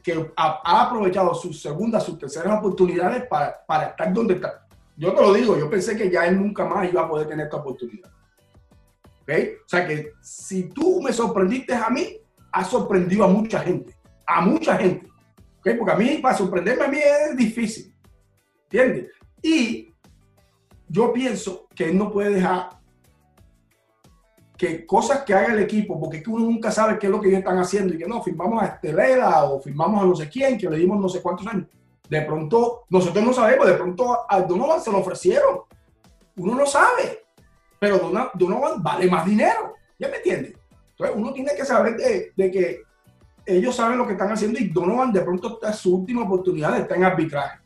que 0.00 0.30
ha, 0.36 0.82
aprovechado 0.82 1.34
sus 1.34 1.60
segundas, 1.60 2.04
sus 2.04 2.16
terceras 2.20 2.56
oportunidades 2.56 3.26
para, 3.26 3.66
para 3.66 3.86
estar 3.86 4.12
donde 4.12 4.34
está. 4.34 4.64
Yo 4.96 5.12
te 5.12 5.22
lo 5.22 5.32
digo, 5.32 5.58
yo 5.58 5.68
pensé 5.68 5.96
que 5.96 6.08
ya 6.08 6.24
él 6.26 6.38
nunca 6.38 6.64
más 6.64 6.88
iba 6.88 7.02
a 7.02 7.08
poder 7.08 7.26
tener 7.26 7.46
esta 7.46 7.56
oportunidad. 7.56 8.12
¿Okay? 9.22 9.56
O 9.56 9.68
sea 9.68 9.88
que 9.88 10.12
si 10.20 10.68
tú 10.68 11.02
me 11.02 11.12
sorprendiste 11.12 11.74
a 11.74 11.90
mí, 11.90 12.16
has 12.52 12.68
sorprendido 12.68 13.24
a 13.24 13.28
mucha 13.28 13.58
gente. 13.58 13.96
A 14.24 14.40
mucha 14.42 14.76
gente. 14.76 15.11
Porque 15.62 15.92
a 15.92 15.96
mí, 15.96 16.18
para 16.18 16.36
sorprenderme 16.36 16.84
a 16.84 16.88
mí 16.88 16.98
es 16.98 17.36
difícil. 17.36 17.94
¿Entiendes? 18.64 19.12
Y 19.40 19.92
yo 20.88 21.12
pienso 21.12 21.68
que 21.74 21.90
él 21.90 21.98
no 21.98 22.10
puede 22.10 22.34
dejar 22.34 22.70
que 24.56 24.86
cosas 24.86 25.22
que 25.24 25.34
haga 25.34 25.54
el 25.54 25.60
equipo, 25.60 25.98
porque 25.98 26.18
es 26.18 26.22
que 26.22 26.30
uno 26.30 26.44
nunca 26.44 26.70
sabe 26.70 26.98
qué 26.98 27.06
es 27.06 27.10
lo 27.10 27.20
que 27.20 27.28
ellos 27.28 27.40
están 27.40 27.58
haciendo 27.58 27.94
y 27.94 27.98
que 27.98 28.06
no, 28.06 28.22
firmamos 28.22 28.62
a 28.62 28.66
Estelera 28.66 29.44
o 29.44 29.60
firmamos 29.60 30.02
a 30.02 30.06
no 30.06 30.14
sé 30.14 30.28
quién, 30.28 30.56
que 30.56 30.70
le 30.70 30.76
dimos 30.76 31.00
no 31.00 31.08
sé 31.08 31.20
cuántos 31.20 31.46
años. 31.46 31.66
De 32.08 32.22
pronto, 32.22 32.84
nosotros 32.90 33.24
no 33.24 33.32
sabemos, 33.32 33.66
de 33.66 33.74
pronto 33.74 34.20
a 34.28 34.40
Donovan 34.42 34.80
se 34.80 34.92
lo 34.92 34.98
ofrecieron. 34.98 35.62
Uno 36.36 36.54
no 36.54 36.66
sabe, 36.66 37.24
pero 37.80 37.98
Donovan 38.34 38.82
vale 38.82 39.10
más 39.10 39.26
dinero. 39.26 39.74
¿Ya 39.98 40.08
me 40.08 40.18
entiendes? 40.18 40.54
Entonces 40.90 41.16
uno 41.16 41.32
tiene 41.32 41.54
que 41.56 41.64
saber 41.64 41.96
de, 41.96 42.32
de 42.36 42.50
que 42.50 42.82
ellos 43.46 43.74
saben 43.74 43.98
lo 43.98 44.06
que 44.06 44.12
están 44.12 44.30
haciendo 44.30 44.58
y 44.58 44.68
Donovan 44.68 45.12
de 45.12 45.20
pronto 45.22 45.54
está 45.54 45.72
su 45.72 45.96
última 45.96 46.22
oportunidad 46.22 46.78
estar 46.78 46.96
en 46.96 47.04
arbitraje. 47.04 47.58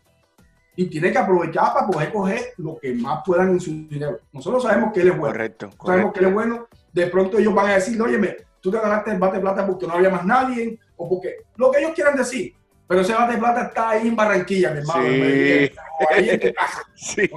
Y 0.79 0.87
tiene 0.87 1.11
que 1.11 1.19
aprovechar 1.19 1.73
para 1.73 1.87
poder 1.87 2.13
coger 2.13 2.41
lo 2.59 2.79
que 2.79 2.93
más 2.95 3.23
puedan 3.25 3.51
en 3.51 3.61
su 3.61 3.71
dinero. 3.71 4.21
Nosotros 4.33 4.63
sabemos 4.63 4.93
que 4.93 5.01
él 5.01 5.09
es 5.09 5.19
bueno. 5.19 5.33
Correcto. 5.33 5.71
Sabemos 5.85 6.13
que 6.13 6.21
él 6.21 6.27
es 6.27 6.35
bueno. 6.35 6.69
De 6.93 7.07
pronto 7.07 7.39
ellos 7.39 7.55
van 7.55 7.71
a 7.71 7.75
decir, 7.75 8.01
oye, 8.01 8.37
tú 8.61 8.71
te 8.71 8.79
ganaste 8.79 9.13
el 9.13 9.19
bate 9.19 9.37
de 9.37 9.43
plata 9.43 9.67
porque 9.67 9.87
no 9.87 9.95
había 9.95 10.11
más 10.11 10.25
nadie, 10.25 10.79
o 10.97 11.09
porque 11.09 11.37
lo 11.57 11.71
que 11.71 11.79
ellos 11.79 11.93
quieran 11.95 12.17
decir. 12.17 12.55
Pero 12.87 13.01
ese 13.01 13.15
bate 13.15 13.33
de 13.33 13.39
plata 13.39 13.63
está 13.63 13.91
ahí 13.91 14.09
en 14.09 14.17
Barranquilla, 14.17 14.71
mi 14.73 14.79
hermano. 14.79 15.03
Sí. 15.03 15.73
ahí 16.11 16.31
en 16.31 16.55
sí. 16.95 17.31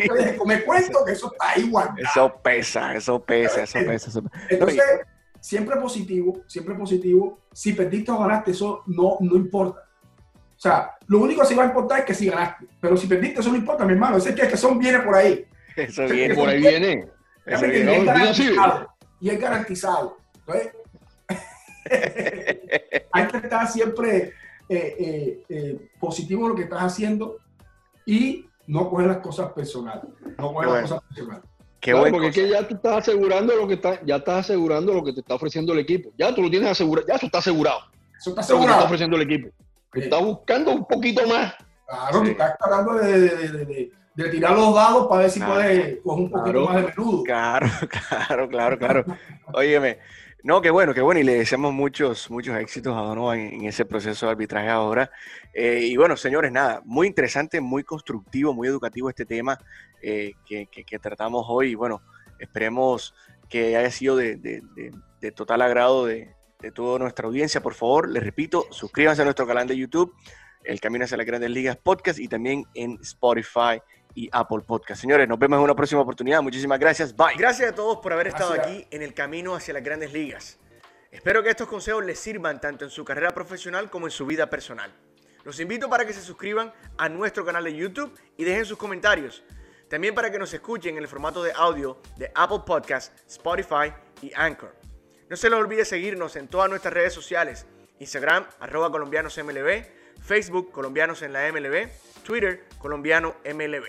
me 0.45 0.63
cuento 0.63 1.05
que 1.05 1.13
eso 1.13 1.31
está 1.31 1.51
ahí 1.51 1.69
guardado. 1.69 1.97
Eso 1.97 2.35
pesa, 2.43 2.93
eso 2.93 3.23
pesa, 3.23 3.63
eso 3.63 3.79
pesa. 3.79 4.09
Eso 4.09 4.21
pesa. 4.21 4.45
Entonces, 4.49 4.83
siempre 5.39 5.77
positivo, 5.77 6.41
siempre 6.47 6.75
positivo. 6.75 7.39
Si 7.51 7.73
perdiste 7.73 8.11
o 8.11 8.19
ganaste, 8.19 8.51
eso 8.51 8.83
no, 8.87 9.17
no 9.21 9.35
importa. 9.35 9.81
O 9.81 10.61
sea, 10.61 10.91
lo 11.07 11.19
único 11.19 11.41
que 11.41 11.47
sí 11.47 11.55
va 11.55 11.63
a 11.63 11.67
importar 11.67 11.99
es 11.99 12.05
que 12.05 12.13
si 12.13 12.27
ganaste. 12.27 12.67
Pero 12.81 12.97
si 12.97 13.07
perdiste, 13.07 13.39
eso 13.39 13.49
no 13.49 13.55
importa, 13.55 13.85
mi 13.85 13.93
hermano. 13.93 14.17
Ese 14.17 14.35
que, 14.35 14.47
que 14.47 14.57
son 14.57 14.77
viene 14.77 14.99
por 14.99 15.15
ahí. 15.15 15.45
Eso 15.75 16.05
viene. 16.05 16.35
Por 16.35 16.49
ahí 16.49 16.59
viene. 16.59 17.07
y 19.21 19.29
es 19.29 19.39
garantizado. 19.39 20.17
Entonces, 20.39 20.73
hay 23.11 23.27
que 23.27 23.37
estar 23.37 23.67
siempre 23.67 24.33
eh, 24.67 24.95
eh, 24.99 25.43
eh, 25.49 25.89
positivo 25.99 26.43
en 26.43 26.49
lo 26.49 26.55
que 26.55 26.63
estás 26.63 26.83
haciendo 26.83 27.37
y 28.05 28.45
no 28.67 28.89
coger 28.89 29.07
las 29.07 29.17
cosas 29.17 29.51
personal. 29.53 30.01
No 30.37 30.53
coger 30.53 30.69
las 30.69 30.81
cosas 30.83 31.03
personal. 31.03 31.41
Qué 31.79 31.93
bueno, 31.93 32.11
porque 32.11 32.27
es 32.27 32.35
que 32.35 32.49
ya 32.49 32.67
tú 32.67 32.75
estás 32.75 32.97
asegurando 32.97 33.55
lo 33.55 33.67
que 33.67 33.75
está, 33.75 34.03
ya 34.05 34.17
estás 34.17 34.39
asegurando 34.39 34.93
lo 34.93 35.03
que 35.03 35.13
te 35.13 35.21
está 35.21 35.35
ofreciendo 35.35 35.73
el 35.73 35.79
equipo. 35.79 36.11
Ya 36.17 36.33
tú 36.35 36.41
lo 36.41 36.49
tienes 36.49 36.69
asegurado, 36.69 37.07
ya 37.07 37.15
eso 37.15 37.25
está 37.25 37.37
asegurado. 37.37 37.79
Eso 38.17 38.31
está 38.31 38.41
asegurado. 38.41 38.67
Lo 38.67 38.67
que 38.67 38.73
está 38.73 38.85
ofreciendo 38.85 39.15
el 39.15 39.21
equipo. 39.23 39.49
Está 39.93 40.17
buscando 40.17 40.71
un 40.71 40.85
poquito 40.85 41.25
más. 41.27 41.53
Claro, 41.87 42.23
sí. 42.23 42.31
estás 42.31 42.57
tratando 42.57 42.93
de, 42.95 43.91
de, 44.15 44.29
tirar 44.29 44.55
los 44.55 44.75
dados 44.75 45.07
para 45.07 45.21
ver 45.21 45.31
si 45.31 45.39
puedes 45.39 45.97
coger 46.03 46.23
un 46.25 46.31
poquito 46.31 46.65
más 46.65 46.75
de 46.75 46.83
menudo. 46.83 47.23
Claro, 47.23 47.67
claro, 48.09 48.49
claro, 48.49 48.77
claro. 48.77 49.05
Óyeme, 49.53 49.97
no, 50.43 50.61
qué 50.61 50.69
bueno, 50.69 50.93
qué 50.93 51.01
bueno. 51.01 51.19
Y 51.19 51.23
le 51.23 51.35
deseamos 51.35 51.73
muchos, 51.73 52.31
muchos 52.31 52.55
éxitos 52.57 52.95
a 52.95 53.01
Donovan 53.01 53.39
en, 53.39 53.65
ese 53.65 53.83
proceso 53.85 54.25
de 54.25 54.31
arbitraje 54.31 54.69
ahora. 54.69 55.11
Eh, 55.53 55.81
y 55.83 55.97
bueno, 55.97 56.15
señores, 56.15 56.51
nada, 56.51 56.81
muy 56.85 57.07
interesante, 57.07 57.59
muy 57.59 57.83
constructivo, 57.83 58.53
muy 58.53 58.67
educativo 58.67 59.09
este 59.09 59.25
tema 59.25 59.57
eh, 60.01 60.31
que, 60.45 60.99
tratamos 60.99 61.45
hoy. 61.49 61.71
Y 61.71 61.75
bueno, 61.75 62.01
esperemos 62.39 63.13
que 63.49 63.75
haya 63.75 63.91
sido 63.91 64.15
de, 64.15 64.37
de, 64.37 64.63
de, 65.19 65.31
total 65.31 65.61
agrado 65.61 66.05
de, 66.05 66.33
toda 66.73 66.99
nuestra 66.99 67.27
audiencia. 67.27 67.61
Por 67.61 67.73
favor, 67.73 68.09
les 68.09 68.23
repito, 68.23 68.65
suscríbanse 68.71 69.21
a 69.21 69.25
nuestro 69.25 69.45
canal 69.45 69.67
de 69.67 69.77
YouTube, 69.77 70.13
El 70.63 70.79
Camino 70.79 71.05
hacia 71.05 71.17
las 71.17 71.25
Grandes 71.25 71.49
Ligas 71.49 71.77
Podcast, 71.77 72.19
y 72.19 72.27
también 72.27 72.65
en 72.73 72.97
Spotify 73.01 73.81
y 74.15 74.29
Apple 74.31 74.59
Podcast. 74.65 75.01
Señores, 75.01 75.27
nos 75.27 75.39
vemos 75.39 75.57
en 75.57 75.63
una 75.63 75.75
próxima 75.75 76.01
oportunidad. 76.01 76.41
Muchísimas 76.41 76.79
gracias. 76.79 77.15
Bye. 77.15 77.35
Gracias 77.37 77.71
a 77.71 77.75
todos 77.75 77.99
por 77.99 78.13
haber 78.13 78.27
estado 78.27 78.53
aquí 78.53 78.87
en 78.91 79.01
el 79.01 79.13
camino 79.13 79.55
hacia 79.55 79.73
las 79.73 79.83
grandes 79.83 80.13
ligas. 80.13 80.59
Espero 81.11 81.41
que 81.41 81.49
estos 81.49 81.67
consejos 81.67 82.05
les 82.05 82.19
sirvan 82.19 82.61
tanto 82.61 82.85
en 82.85 82.91
su 82.91 83.03
carrera 83.03 83.31
profesional 83.31 83.89
como 83.89 84.07
en 84.07 84.11
su 84.11 84.25
vida 84.25 84.49
personal. 84.49 84.93
Los 85.43 85.59
invito 85.59 85.89
para 85.89 86.05
que 86.05 86.13
se 86.13 86.21
suscriban 86.21 86.73
a 86.97 87.09
nuestro 87.09 87.45
canal 87.45 87.63
de 87.63 87.75
YouTube 87.75 88.13
y 88.37 88.43
dejen 88.43 88.65
sus 88.65 88.77
comentarios. 88.77 89.43
También 89.89 90.13
para 90.13 90.29
que 90.29 90.37
nos 90.37 90.53
escuchen 90.53 90.97
en 90.97 91.01
el 91.01 91.07
formato 91.07 91.41
de 91.41 91.51
audio 91.53 91.99
de 92.17 92.31
Apple 92.35 92.59
Podcast, 92.65 93.17
Spotify 93.27 93.91
y 94.21 94.31
Anchor. 94.35 94.75
No 95.29 95.35
se 95.35 95.49
les 95.49 95.57
olvide 95.57 95.85
seguirnos 95.85 96.35
en 96.35 96.47
todas 96.47 96.69
nuestras 96.69 96.93
redes 96.93 97.13
sociales. 97.13 97.65
Instagram, 97.99 98.45
arroba 98.59 98.91
colombianosmlb, 98.91 99.85
Facebook, 100.21 100.71
colombianos 100.71 101.21
en 101.21 101.33
la 101.33 101.51
MLB, 101.51 101.89
Twitter, 102.23 102.65
colombiano 102.77 103.35
MLB. 103.45 103.85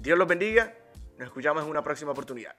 Dios 0.00 0.18
los 0.18 0.28
bendiga. 0.28 0.74
Nos 1.18 1.28
escuchamos 1.28 1.64
en 1.64 1.70
una 1.70 1.82
próxima 1.82 2.12
oportunidad. 2.12 2.56